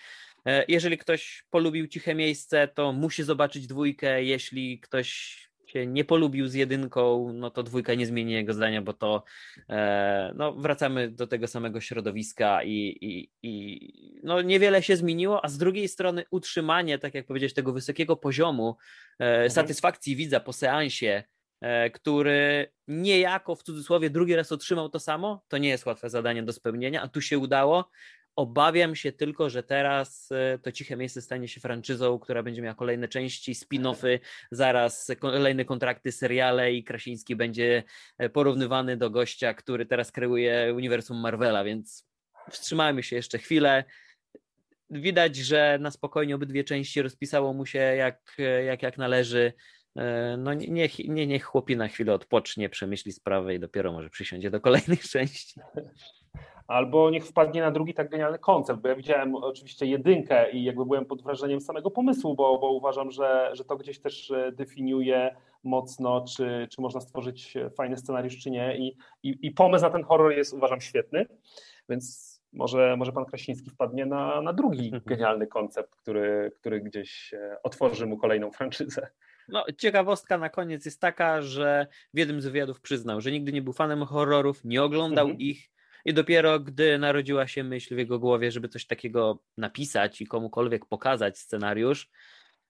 jeżeli 0.68 0.98
ktoś 0.98 1.44
polubił 1.50 1.86
ciche 1.86 2.14
miejsce, 2.14 2.68
to 2.68 2.92
musi 2.92 3.22
zobaczyć 3.22 3.66
dwójkę. 3.66 4.24
Jeśli 4.24 4.80
ktoś 4.80 5.38
się 5.66 5.86
nie 5.86 6.04
polubił 6.04 6.48
z 6.48 6.54
jedynką, 6.54 7.32
no 7.32 7.50
to 7.50 7.62
dwójka 7.62 7.94
nie 7.94 8.06
zmieni 8.06 8.32
jego 8.32 8.54
zdania, 8.54 8.82
bo 8.82 8.92
to 8.92 9.24
e, 9.68 10.32
no, 10.36 10.52
wracamy 10.52 11.10
do 11.10 11.26
tego 11.26 11.46
samego 11.46 11.80
środowiska 11.80 12.62
i, 12.64 12.98
i, 13.00 13.30
i 13.42 14.20
no, 14.22 14.42
niewiele 14.42 14.82
się 14.82 14.96
zmieniło, 14.96 15.44
a 15.44 15.48
z 15.48 15.58
drugiej 15.58 15.88
strony 15.88 16.24
utrzymanie, 16.30 16.98
tak 16.98 17.14
jak 17.14 17.26
powiedziałeś, 17.26 17.54
tego 17.54 17.72
wysokiego 17.72 18.16
poziomu 18.16 18.76
e, 19.20 19.24
mhm. 19.24 19.50
satysfakcji 19.50 20.16
widza 20.16 20.40
po 20.40 20.52
seansie, 20.52 21.22
który 21.92 22.72
niejako 22.88 23.54
w 23.54 23.62
cudzysłowie 23.62 24.10
drugi 24.10 24.36
raz 24.36 24.52
otrzymał 24.52 24.88
to 24.88 25.00
samo, 25.00 25.44
to 25.48 25.58
nie 25.58 25.68
jest 25.68 25.86
łatwe 25.86 26.10
zadanie 26.10 26.42
do 26.42 26.52
spełnienia, 26.52 27.02
a 27.02 27.08
tu 27.08 27.20
się 27.20 27.38
udało. 27.38 27.90
Obawiam 28.36 28.96
się 28.96 29.12
tylko, 29.12 29.50
że 29.50 29.62
teraz 29.62 30.28
e, 30.32 30.58
to 30.58 30.72
ciche 30.72 30.96
miejsce 30.96 31.22
stanie 31.22 31.48
się 31.48 31.60
franczyzą, 31.60 32.18
która 32.18 32.42
będzie 32.42 32.62
miała 32.62 32.74
kolejne 32.74 33.08
części, 33.08 33.54
spin-offy, 33.54 34.18
zaraz 34.50 35.10
kolejne 35.18 35.64
kontrakty, 35.64 36.12
seriale 36.12 36.72
i 36.72 36.84
Krasiński 36.84 37.36
będzie 37.36 37.82
e, 38.18 38.28
porównywany 38.28 38.96
do 38.96 39.10
gościa, 39.10 39.54
który 39.54 39.86
teraz 39.86 40.12
kreuje 40.12 40.74
uniwersum 40.74 41.20
Marvela, 41.20 41.64
więc 41.64 42.06
wstrzymajmy 42.50 43.02
się 43.02 43.16
jeszcze 43.16 43.38
chwilę. 43.38 43.84
Widać, 44.90 45.36
że 45.36 45.78
na 45.80 45.90
spokojnie 45.90 46.34
obydwie 46.34 46.64
części 46.64 47.02
rozpisało 47.02 47.52
mu 47.52 47.66
się 47.66 47.78
jak, 47.78 48.36
jak, 48.66 48.82
jak 48.82 48.98
należy. 48.98 49.52
E, 49.96 50.36
no 50.38 50.54
niech, 50.54 50.98
nie, 50.98 51.26
niech 51.26 51.44
chłopi 51.44 51.76
na 51.76 51.88
chwilę 51.88 52.14
odpocznie, 52.14 52.68
przemyśli 52.68 53.12
sprawę 53.12 53.54
i 53.54 53.60
dopiero 53.60 53.92
może 53.92 54.10
przysiądzie 54.10 54.50
do 54.50 54.60
kolejnych 54.60 55.02
części 55.10 55.60
albo 56.66 57.10
niech 57.10 57.26
wpadnie 57.26 57.60
na 57.60 57.70
drugi 57.70 57.94
tak 57.94 58.10
genialny 58.10 58.38
koncept, 58.38 58.80
bo 58.80 58.88
ja 58.88 58.94
widziałem 58.94 59.34
oczywiście 59.34 59.86
jedynkę 59.86 60.50
i 60.50 60.64
jakby 60.64 60.84
byłem 60.84 61.06
pod 61.06 61.22
wrażeniem 61.22 61.60
samego 61.60 61.90
pomysłu, 61.90 62.34
bo, 62.34 62.58
bo 62.58 62.72
uważam, 62.72 63.10
że, 63.10 63.50
że 63.52 63.64
to 63.64 63.76
gdzieś 63.76 63.98
też 63.98 64.30
e, 64.30 64.52
definiuje 64.52 65.36
mocno, 65.64 66.24
czy, 66.36 66.68
czy 66.70 66.80
można 66.80 67.00
stworzyć 67.00 67.54
fajny 67.76 67.96
scenariusz, 67.96 68.38
czy 68.38 68.50
nie 68.50 68.76
I, 68.78 68.96
i, 69.22 69.38
i 69.42 69.50
pomysł 69.50 69.84
na 69.84 69.90
ten 69.90 70.04
horror 70.04 70.32
jest 70.32 70.54
uważam 70.54 70.80
świetny, 70.80 71.26
więc 71.88 72.36
może, 72.52 72.96
może 72.96 73.12
pan 73.12 73.24
Krasiński 73.24 73.70
wpadnie 73.70 74.06
na, 74.06 74.42
na 74.42 74.52
drugi 74.52 74.92
genialny 75.06 75.46
koncept, 75.46 75.96
który, 75.96 76.52
który 76.60 76.80
gdzieś 76.80 77.34
e, 77.34 77.56
otworzy 77.62 78.06
mu 78.06 78.16
kolejną 78.18 78.50
franczyzę. 78.50 79.08
No, 79.48 79.64
ciekawostka 79.78 80.38
na 80.38 80.48
koniec 80.48 80.84
jest 80.84 81.00
taka, 81.00 81.42
że 81.42 81.86
w 82.14 82.18
jednym 82.18 82.40
z 82.40 82.46
wywiadów 82.46 82.80
przyznał, 82.80 83.20
że 83.20 83.32
nigdy 83.32 83.52
nie 83.52 83.62
był 83.62 83.72
fanem 83.72 84.04
horrorów, 84.04 84.64
nie 84.64 84.82
oglądał 84.82 85.26
mhm. 85.26 85.40
ich, 85.40 85.70
i 86.06 86.14
dopiero 86.14 86.60
gdy 86.60 86.98
narodziła 86.98 87.46
się 87.46 87.64
myśl 87.64 87.94
w 87.94 87.98
jego 87.98 88.18
głowie, 88.18 88.50
żeby 88.50 88.68
coś 88.68 88.86
takiego 88.86 89.42
napisać 89.56 90.20
i 90.20 90.26
komukolwiek 90.26 90.86
pokazać 90.86 91.38
scenariusz, 91.38 92.10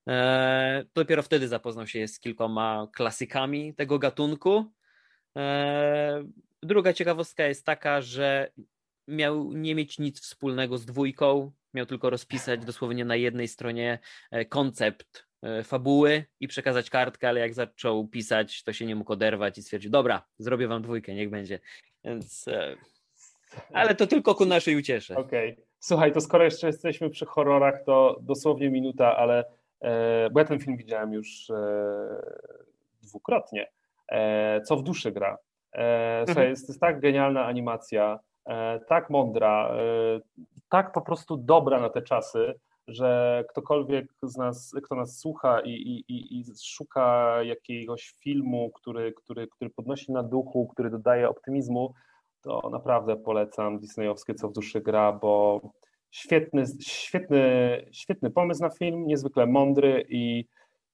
e, 0.08 0.84
dopiero 0.94 1.22
wtedy 1.22 1.48
zapoznał 1.48 1.86
się 1.86 2.08
z 2.08 2.20
kilkoma 2.20 2.88
klasykami 2.92 3.74
tego 3.74 3.98
gatunku. 3.98 4.72
E, 5.36 6.24
druga 6.62 6.92
ciekawostka 6.92 7.46
jest 7.46 7.66
taka, 7.66 8.00
że 8.00 8.50
miał 9.08 9.52
nie 9.52 9.74
mieć 9.74 9.98
nic 9.98 10.20
wspólnego 10.20 10.78
z 10.78 10.86
dwójką, 10.86 11.52
miał 11.74 11.86
tylko 11.86 12.10
rozpisać 12.10 12.64
dosłownie 12.64 13.04
na 13.04 13.16
jednej 13.16 13.48
stronie 13.48 13.98
e, 14.30 14.44
koncept 14.44 15.26
fabuły 15.64 16.24
i 16.40 16.48
przekazać 16.48 16.90
kartkę, 16.90 17.28
ale 17.28 17.40
jak 17.40 17.54
zaczął 17.54 18.08
pisać, 18.08 18.62
to 18.62 18.72
się 18.72 18.86
nie 18.86 18.96
mógł 18.96 19.12
oderwać 19.12 19.58
i 19.58 19.62
stwierdził, 19.62 19.90
dobra, 19.90 20.26
zrobię 20.38 20.68
wam 20.68 20.82
dwójkę, 20.82 21.14
niech 21.14 21.30
będzie. 21.30 21.60
Więc, 22.04 22.46
ale 23.72 23.94
to 23.94 24.06
tylko 24.06 24.34
ku 24.34 24.44
naszej 24.44 24.76
uciesze. 24.76 25.16
Okej. 25.16 25.52
Okay. 25.52 25.64
Słuchaj, 25.78 26.12
to 26.12 26.20
skoro 26.20 26.44
jeszcze 26.44 26.66
jesteśmy 26.66 27.10
przy 27.10 27.26
horrorach, 27.26 27.82
to 27.84 28.16
dosłownie 28.20 28.70
minuta, 28.70 29.16
ale 29.16 29.44
bo 30.32 30.40
ja 30.40 30.44
ten 30.44 30.58
film 30.58 30.76
widziałem 30.76 31.12
już 31.12 31.52
dwukrotnie. 33.02 33.70
Co 34.64 34.76
w 34.76 34.82
duszy 34.82 35.12
gra. 35.12 35.38
Słuchaj, 36.24 36.28
mhm. 36.28 36.48
jest, 36.48 36.68
jest 36.68 36.80
tak 36.80 37.00
genialna 37.00 37.46
animacja, 37.46 38.20
tak 38.88 39.10
mądra, 39.10 39.74
tak 40.68 40.92
po 40.92 41.00
prostu 41.00 41.36
dobra 41.36 41.80
na 41.80 41.90
te 41.90 42.02
czasy, 42.02 42.54
że 42.88 43.44
ktokolwiek 43.50 44.14
z 44.22 44.36
nas, 44.36 44.74
kto 44.84 44.94
nas 44.94 45.18
słucha 45.18 45.60
i, 45.60 45.70
i, 46.08 46.40
i 46.40 46.44
szuka 46.62 47.36
jakiegoś 47.42 48.14
filmu, 48.20 48.70
który, 48.70 49.12
który, 49.12 49.46
który 49.46 49.70
podnosi 49.70 50.12
na 50.12 50.22
duchu, 50.22 50.66
który 50.66 50.90
dodaje 50.90 51.28
optymizmu, 51.28 51.94
to 52.46 52.70
naprawdę 52.70 53.16
polecam 53.16 53.78
Disneyowskie 53.78 54.34
Co 54.34 54.48
w 54.48 54.52
duszy 54.52 54.80
gra, 54.80 55.12
bo 55.12 55.60
świetny, 56.10 56.64
świetny, 56.80 57.40
świetny 57.92 58.30
pomysł 58.30 58.62
na 58.62 58.70
film, 58.70 59.06
niezwykle 59.06 59.46
mądry 59.46 60.06
i 60.08 60.44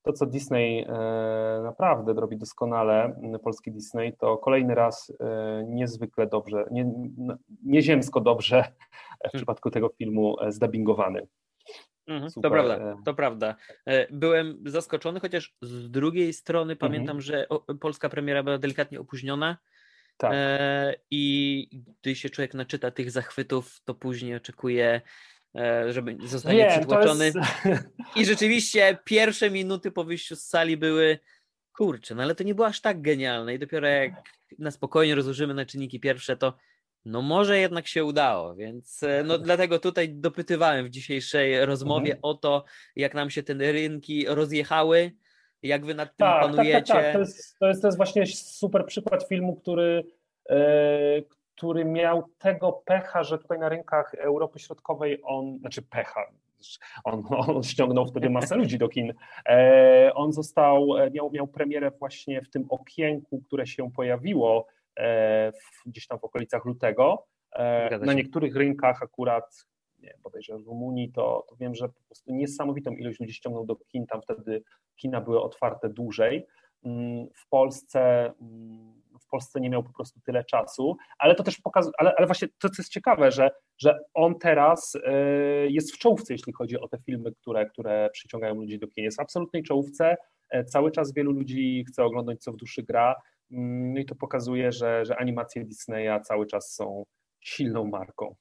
to, 0.03 0.12
co 0.12 0.26
Disney 0.26 0.84
e, 0.88 1.61
naprawdę 1.64 2.12
robi 2.12 2.36
doskonale, 2.36 3.20
polski 3.44 3.72
Disney, 3.72 4.12
to 4.16 4.38
kolejny 4.38 4.74
raz 4.74 5.12
e, 5.20 5.64
niezwykle 5.68 6.26
dobrze, 6.26 6.64
nie, 6.70 6.92
nieziemsko 7.64 8.20
dobrze 8.20 8.62
w 8.62 9.22
hmm. 9.22 9.30
przypadku 9.34 9.70
tego 9.70 9.88
filmu 9.88 10.40
e, 10.40 10.53
zdubbingowany. 10.53 11.26
Mhm, 12.07 12.30
to 12.42 12.50
prawda, 12.50 12.96
to 13.05 13.14
prawda. 13.14 13.55
Byłem 14.11 14.62
zaskoczony, 14.66 15.20
chociaż 15.20 15.55
z 15.62 15.90
drugiej 15.90 16.32
strony 16.32 16.72
mhm. 16.72 16.78
pamiętam, 16.78 17.20
że 17.20 17.46
polska 17.80 18.09
premiera 18.09 18.42
była 18.42 18.59
delikatnie 18.59 19.00
opóźniona. 19.00 19.57
Tak. 20.17 20.33
I 21.11 21.69
gdy 22.01 22.17
się 22.17 22.31
człowiek 22.31 22.55
naczyta 22.55 22.91
tych 22.91 23.11
zachwytów, 23.11 23.81
to 23.85 23.95
później 23.95 24.35
oczekuje 24.35 25.01
E, 25.55 25.93
żeby 25.93 26.17
zostanie 26.25 26.59
Nie, 26.59 26.71
przytłoczony. 26.71 27.25
Jest... 27.25 27.39
I 28.17 28.25
rzeczywiście 28.25 28.99
pierwsze 29.05 29.51
minuty 29.51 29.91
po 29.91 30.05
wyjściu 30.05 30.37
z 30.37 30.43
sali 30.43 30.77
były 30.77 31.19
kurczę, 31.77 32.15
no 32.15 32.23
ale 32.23 32.35
to 32.35 32.45
nie 32.45 32.55
było 32.55 32.67
aż 32.67 32.81
tak 32.81 33.03
genialne 33.03 33.55
i 33.55 33.59
dopiero 33.59 33.89
jak 33.89 34.13
na 34.59 34.71
spokojnie 34.71 35.15
rozłożymy 35.15 35.55
na 35.55 35.67
czynniki 35.67 36.01
pierwsze, 36.01 36.37
to 36.37 36.57
no 37.05 37.23
może 37.23 37.59
jednak 37.59 37.87
się 37.87 38.05
udało, 38.05 38.55
więc 38.55 39.03
e, 39.03 39.23
no 39.25 39.39
dlatego 39.39 39.79
tutaj 39.79 40.09
dopytywałem 40.09 40.87
w 40.87 40.91
dzisiejszej 40.91 41.67
rozmowie 41.67 42.13
mhm. 42.15 42.19
o 42.23 42.35
to, 42.35 42.65
jak 42.97 43.15
nam 43.15 43.31
się 43.31 43.43
te 43.43 43.55
rynki 43.55 44.27
rozjechały, 44.29 45.13
jak 45.63 45.87
wy 45.87 45.95
nad 45.95 46.09
tym 46.09 46.27
tak, 46.27 46.43
panujecie. 46.43 46.73
Tak, 46.73 46.87
tak, 46.87 47.05
tak. 47.05 47.13
To, 47.13 47.19
jest, 47.19 47.59
to, 47.59 47.69
jest, 47.69 47.83
to 47.83 47.89
jest 47.89 47.97
właśnie 47.97 48.27
super 48.27 48.87
przykład 48.87 49.29
filmu, 49.29 49.57
który, 49.57 50.05
e, 50.51 51.23
który 51.57 51.85
miał 51.85 52.25
tego 52.39 52.73
pecha, 52.73 53.25
że 53.25 53.39
tutaj 53.39 53.59
na 53.59 53.69
rynkach 53.69 54.15
Europy 54.15 54.59
Środkowej 54.59 55.21
on, 55.25 55.59
znaczy 55.59 55.83
pecha, 55.83 56.21
on, 57.05 57.23
on 57.31 57.63
ściągnął 57.63 58.07
wtedy 58.07 58.31
masę 58.31 58.57
ludzi 58.57 58.79
do 58.79 58.89
kin. 58.89 59.13
E, 59.49 60.11
on 60.15 60.33
został, 60.33 60.97
e, 60.97 61.11
miał, 61.11 61.31
miał 61.31 61.47
premierę 61.47 61.91
właśnie 61.91 62.43
w 62.43 62.51
tym 62.51 62.67
okienku, 62.69 63.43
które 63.47 63.67
się 63.67 63.91
pojawiło 63.91 64.67
e, 64.97 65.53
w, 65.53 65.89
gdzieś 65.91 66.07
tam 66.07 66.19
w 66.19 66.25
okolicach 66.25 66.65
lutego. 66.65 67.27
Na 68.01 68.13
niektórych 68.13 68.57
rynkach 68.57 69.03
akurat, 69.03 69.67
nie, 70.03 70.14
bodajże 70.22 70.59
w 70.59 70.66
Rumunii, 70.66 71.12
to, 71.12 71.44
to 71.48 71.57
wiem, 71.57 71.74
że 71.74 71.88
po 71.88 72.00
prostu 72.07 72.32
niesamowitą 72.32 72.90
ilość 72.90 73.20
ludzi 73.20 73.32
ściągnął 73.32 73.66
do 73.66 73.76
kin, 73.76 74.07
tam 74.07 74.22
wtedy 74.22 74.62
kina 74.96 75.20
były 75.20 75.42
otwarte 75.42 75.88
dłużej. 75.88 76.46
Mm, 76.84 77.26
w 77.34 77.48
Polsce 77.48 78.32
mm, 78.40 79.03
Polsce 79.32 79.61
nie 79.61 79.70
miał 79.70 79.82
po 79.82 79.92
prostu 79.92 80.20
tyle 80.20 80.44
czasu, 80.44 80.96
ale 81.18 81.34
to 81.34 81.42
też 81.42 81.61
pokazuje, 81.61 81.92
ale, 81.98 82.14
ale 82.18 82.26
właśnie 82.26 82.48
to, 82.48 82.68
co 82.68 82.82
jest 82.82 82.92
ciekawe, 82.92 83.30
że, 83.30 83.50
że 83.78 83.98
on 84.14 84.38
teraz 84.38 84.94
y, 84.94 85.00
jest 85.68 85.94
w 85.94 85.98
czołówce, 85.98 86.34
jeśli 86.34 86.53
chodzi 86.53 86.80
o 86.80 86.88
te 86.88 86.98
filmy, 86.98 87.32
które, 87.32 87.66
które 87.66 88.11
przyciągają 88.12 88.55
ludzi 88.55 88.78
do 88.78 88.88
kin. 88.88 89.05
Jest 89.05 89.16
w 89.16 89.20
absolutnej 89.20 89.62
czołówce, 89.62 90.16
e, 90.50 90.64
cały 90.64 90.90
czas 90.90 91.12
wielu 91.12 91.32
ludzi 91.32 91.84
chce 91.88 92.05
oglądać, 92.05 92.42
co 92.42 92.53
w 92.53 92.57
duszy 92.57 92.82
gra, 92.82 93.14
mm, 93.53 93.94
no 93.94 94.00
i 94.00 94.05
to 94.05 94.14
pokazuje, 94.14 94.72
że, 94.72 95.05
że 95.05 95.16
animacje 95.16 95.64
Disneya 95.64 96.20
cały 96.24 96.46
czas 96.46 96.74
są 96.74 97.05
silną 97.40 97.84
marką. 97.84 98.34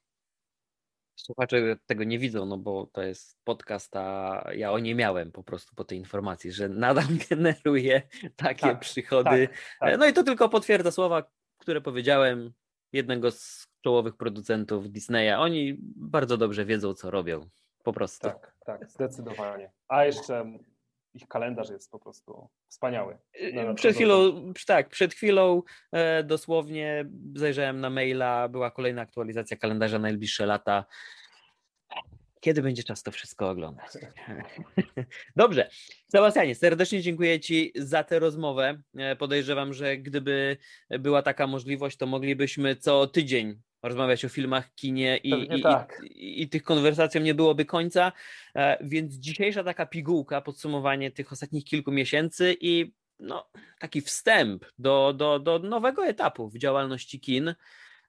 Słuchacze 1.22 1.78
tego 1.86 2.04
nie 2.04 2.20
widzą, 2.20 2.46
no 2.46 2.58
bo 2.58 2.90
to 2.94 3.02
jest 3.02 3.38
podcast, 3.44 3.96
a 3.96 4.44
ja 4.56 4.72
o 4.72 4.80
nie 4.80 4.96
miałem 4.96 5.32
po 5.32 5.44
prostu 5.44 5.76
po 5.76 5.84
tej 5.84 5.98
informacji, 5.98 6.52
że 6.52 6.70
nadal 6.70 7.06
generuje 7.30 8.02
takie 8.36 8.62
tak, 8.62 8.80
przychody. 8.80 9.48
Tak, 9.48 9.58
tak. 9.80 10.00
No 10.00 10.08
i 10.08 10.14
to 10.14 10.24
tylko 10.24 10.50
potwierdza 10.50 10.92
słowa, 10.92 11.24
które 11.58 11.82
powiedziałem 11.82 12.54
jednego 12.94 13.32
z 13.32 13.68
czołowych 13.82 14.18
producentów 14.18 14.92
Disneya. 14.92 15.34
Oni 15.40 15.78
bardzo 15.96 16.38
dobrze 16.38 16.66
wiedzą, 16.66 16.94
co 16.94 17.12
robią. 17.12 17.50
Po 17.84 17.94
prostu. 17.94 18.28
Tak, 18.28 18.56
tak, 18.66 18.90
zdecydowanie. 18.90 19.72
A 19.88 20.06
jeszcze 20.06 20.58
ich 21.14 21.28
kalendarz 21.28 21.70
jest 21.70 21.92
po 21.92 22.00
prostu 22.00 22.50
wspaniały. 22.68 23.18
No, 23.54 23.74
przed 23.74 23.96
chwilą, 23.96 24.44
tak, 24.68 24.90
przed 24.90 25.14
chwilą 25.14 25.64
e, 25.92 26.24
dosłownie 26.24 27.06
zajrzałem 27.36 27.82
na 27.82 27.90
maila, 27.90 28.48
była 28.50 28.72
kolejna 28.72 29.02
aktualizacja 29.02 29.58
kalendarza 29.58 30.00
na 30.00 30.02
najbliższe 30.02 30.46
lata. 30.46 30.86
Kiedy 32.40 32.62
będzie 32.62 32.84
czas 32.84 33.04
to 33.04 33.12
wszystko 33.12 33.50
oglądać? 33.50 33.88
Dobrze. 35.36 35.70
Sebastianie, 36.08 36.56
serdecznie 36.56 37.02
dziękuję 37.02 37.40
Ci 37.40 37.72
za 37.76 38.04
tę 38.04 38.20
rozmowę. 38.20 38.82
E, 38.98 39.16
podejrzewam, 39.16 39.74
że 39.74 39.98
gdyby 39.98 40.58
była 40.90 41.22
taka 41.22 41.48
możliwość, 41.48 41.98
to 41.98 42.06
moglibyśmy 42.06 42.76
co 42.76 43.08
tydzień 43.08 43.62
rozmawiać 43.84 44.26
o 44.26 44.30
filmach, 44.30 44.74
kinie 44.76 45.18
i, 45.18 45.58
i, 45.58 45.62
tak. 45.62 46.02
i, 46.04 46.42
i, 46.42 46.50
tych 46.50 46.64
konwersacjom 46.64 47.24
nie 47.24 47.34
byłoby 47.34 47.66
końca. 47.66 48.12
E, 48.56 48.78
więc 48.82 49.16
dzisiejsza 49.16 49.64
taka 49.64 49.86
pigułka, 49.86 50.42
podsumowanie 50.42 51.12
tych 51.12 51.32
ostatnich 51.32 51.66
kilku 51.66 51.92
miesięcy 51.92 52.56
i 52.62 52.94
no, 53.20 53.50
taki 53.80 54.02
wstęp 54.02 54.66
do, 54.80 55.14
do, 55.14 55.40
do 55.40 55.60
nowego 55.60 56.06
etapu 56.06 56.50
w 56.50 56.58
działalności 56.58 57.20
kin. 57.20 57.56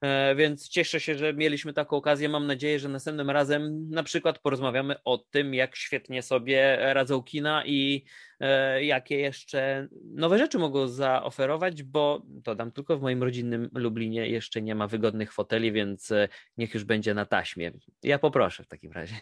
E, 0.03 0.35
więc 0.35 0.69
cieszę 0.69 1.01
się, 1.01 1.15
że 1.15 1.35
mieliśmy 1.35 1.73
taką 1.73 1.97
okazję. 1.97 2.29
Mam 2.29 2.47
nadzieję, 2.47 2.79
że 2.79 2.89
następnym 2.89 3.31
razem 3.31 3.91
na 3.91 4.03
przykład 4.03 4.39
porozmawiamy 4.39 5.03
o 5.05 5.19
tym, 5.19 5.55
jak 5.55 5.77
świetnie 5.77 6.23
sobie 6.23 6.79
radzą 6.95 7.23
kina 7.23 7.67
i 7.67 8.05
e, 8.41 8.85
jakie 8.85 9.19
jeszcze 9.19 9.89
nowe 10.05 10.39
rzeczy 10.39 10.59
mogą 10.59 10.89
zaoferować, 10.89 11.83
bo 11.83 12.23
to 12.45 12.55
dam 12.55 12.73
tylko 12.73 12.97
w 12.97 13.03
moim 13.03 13.23
rodzinnym 13.23 13.71
Lublinie 13.75 14.29
jeszcze 14.29 14.63
nie 14.63 14.75
ma 14.75 14.87
wygodnych 14.87 15.33
foteli, 15.33 15.73
więc 15.73 16.11
e, 16.11 16.29
niech 16.57 16.75
już 16.75 16.85
będzie 16.85 17.15
na 17.15 17.27
taśmie. 17.27 17.73
Ja 18.03 18.19
poproszę 18.19 18.65
w 18.65 18.69
takim 18.69 18.93
razie. 18.93 19.15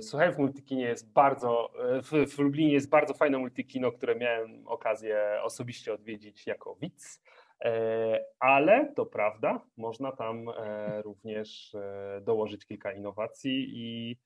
Słuchaj, 0.00 0.32
w 0.32 0.38
Multikinie 0.38 0.84
jest 0.84 1.12
bardzo, 1.12 1.72
w 2.02 2.38
Lublinie 2.38 2.72
jest 2.72 2.88
bardzo 2.88 3.14
fajne 3.14 3.38
multikino, 3.38 3.92
które 3.92 4.16
miałem 4.16 4.68
okazję 4.68 5.20
osobiście 5.42 5.92
odwiedzić 5.92 6.46
jako 6.46 6.76
widz. 6.82 7.22
E, 7.64 8.24
ale 8.38 8.92
to 8.96 9.06
prawda, 9.06 9.60
można 9.76 10.12
tam 10.12 10.48
e, 10.48 11.02
również 11.02 11.74
e, 11.74 12.20
dołożyć 12.24 12.66
kilka 12.66 12.92
innowacji 12.92 13.68
i 13.72 14.16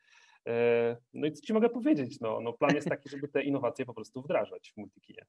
no 1.14 1.26
i 1.26 1.32
co 1.32 1.43
Ci 1.43 1.53
mogę 1.53 1.68
powiedzieć, 1.68 2.20
no, 2.20 2.41
no 2.41 2.53
plan 2.53 2.74
jest 2.74 2.89
taki, 2.89 3.09
żeby 3.09 3.28
te 3.28 3.43
innowacje 3.43 3.87
po 3.87 3.95
prostu 3.95 4.22
wdrażać 4.22 4.72
w 4.72 4.76
Multikinie. 4.76 5.26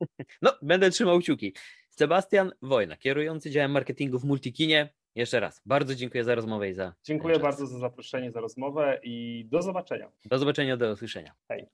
No, 0.42 0.52
będę 0.62 0.90
trzymał 0.90 1.18
kciuki. 1.18 1.54
Sebastian 1.90 2.52
Wojna, 2.62 2.96
kierujący 2.96 3.50
działem 3.50 3.70
marketingu 3.70 4.18
w 4.18 4.24
Multikinie. 4.24 4.94
Jeszcze 5.14 5.40
raz, 5.40 5.62
bardzo 5.66 5.94
dziękuję 5.94 6.24
za 6.24 6.34
rozmowę 6.34 6.70
i 6.70 6.74
za 6.74 6.94
Dziękuję 7.04 7.38
bardzo 7.38 7.66
za 7.66 7.78
zaproszenie, 7.78 8.32
za 8.32 8.40
rozmowę 8.40 9.00
i 9.02 9.44
do 9.48 9.62
zobaczenia. 9.62 10.10
Do 10.24 10.38
zobaczenia, 10.38 10.76
do 10.76 10.92
usłyszenia. 10.92 11.34
Hej. 11.48 11.66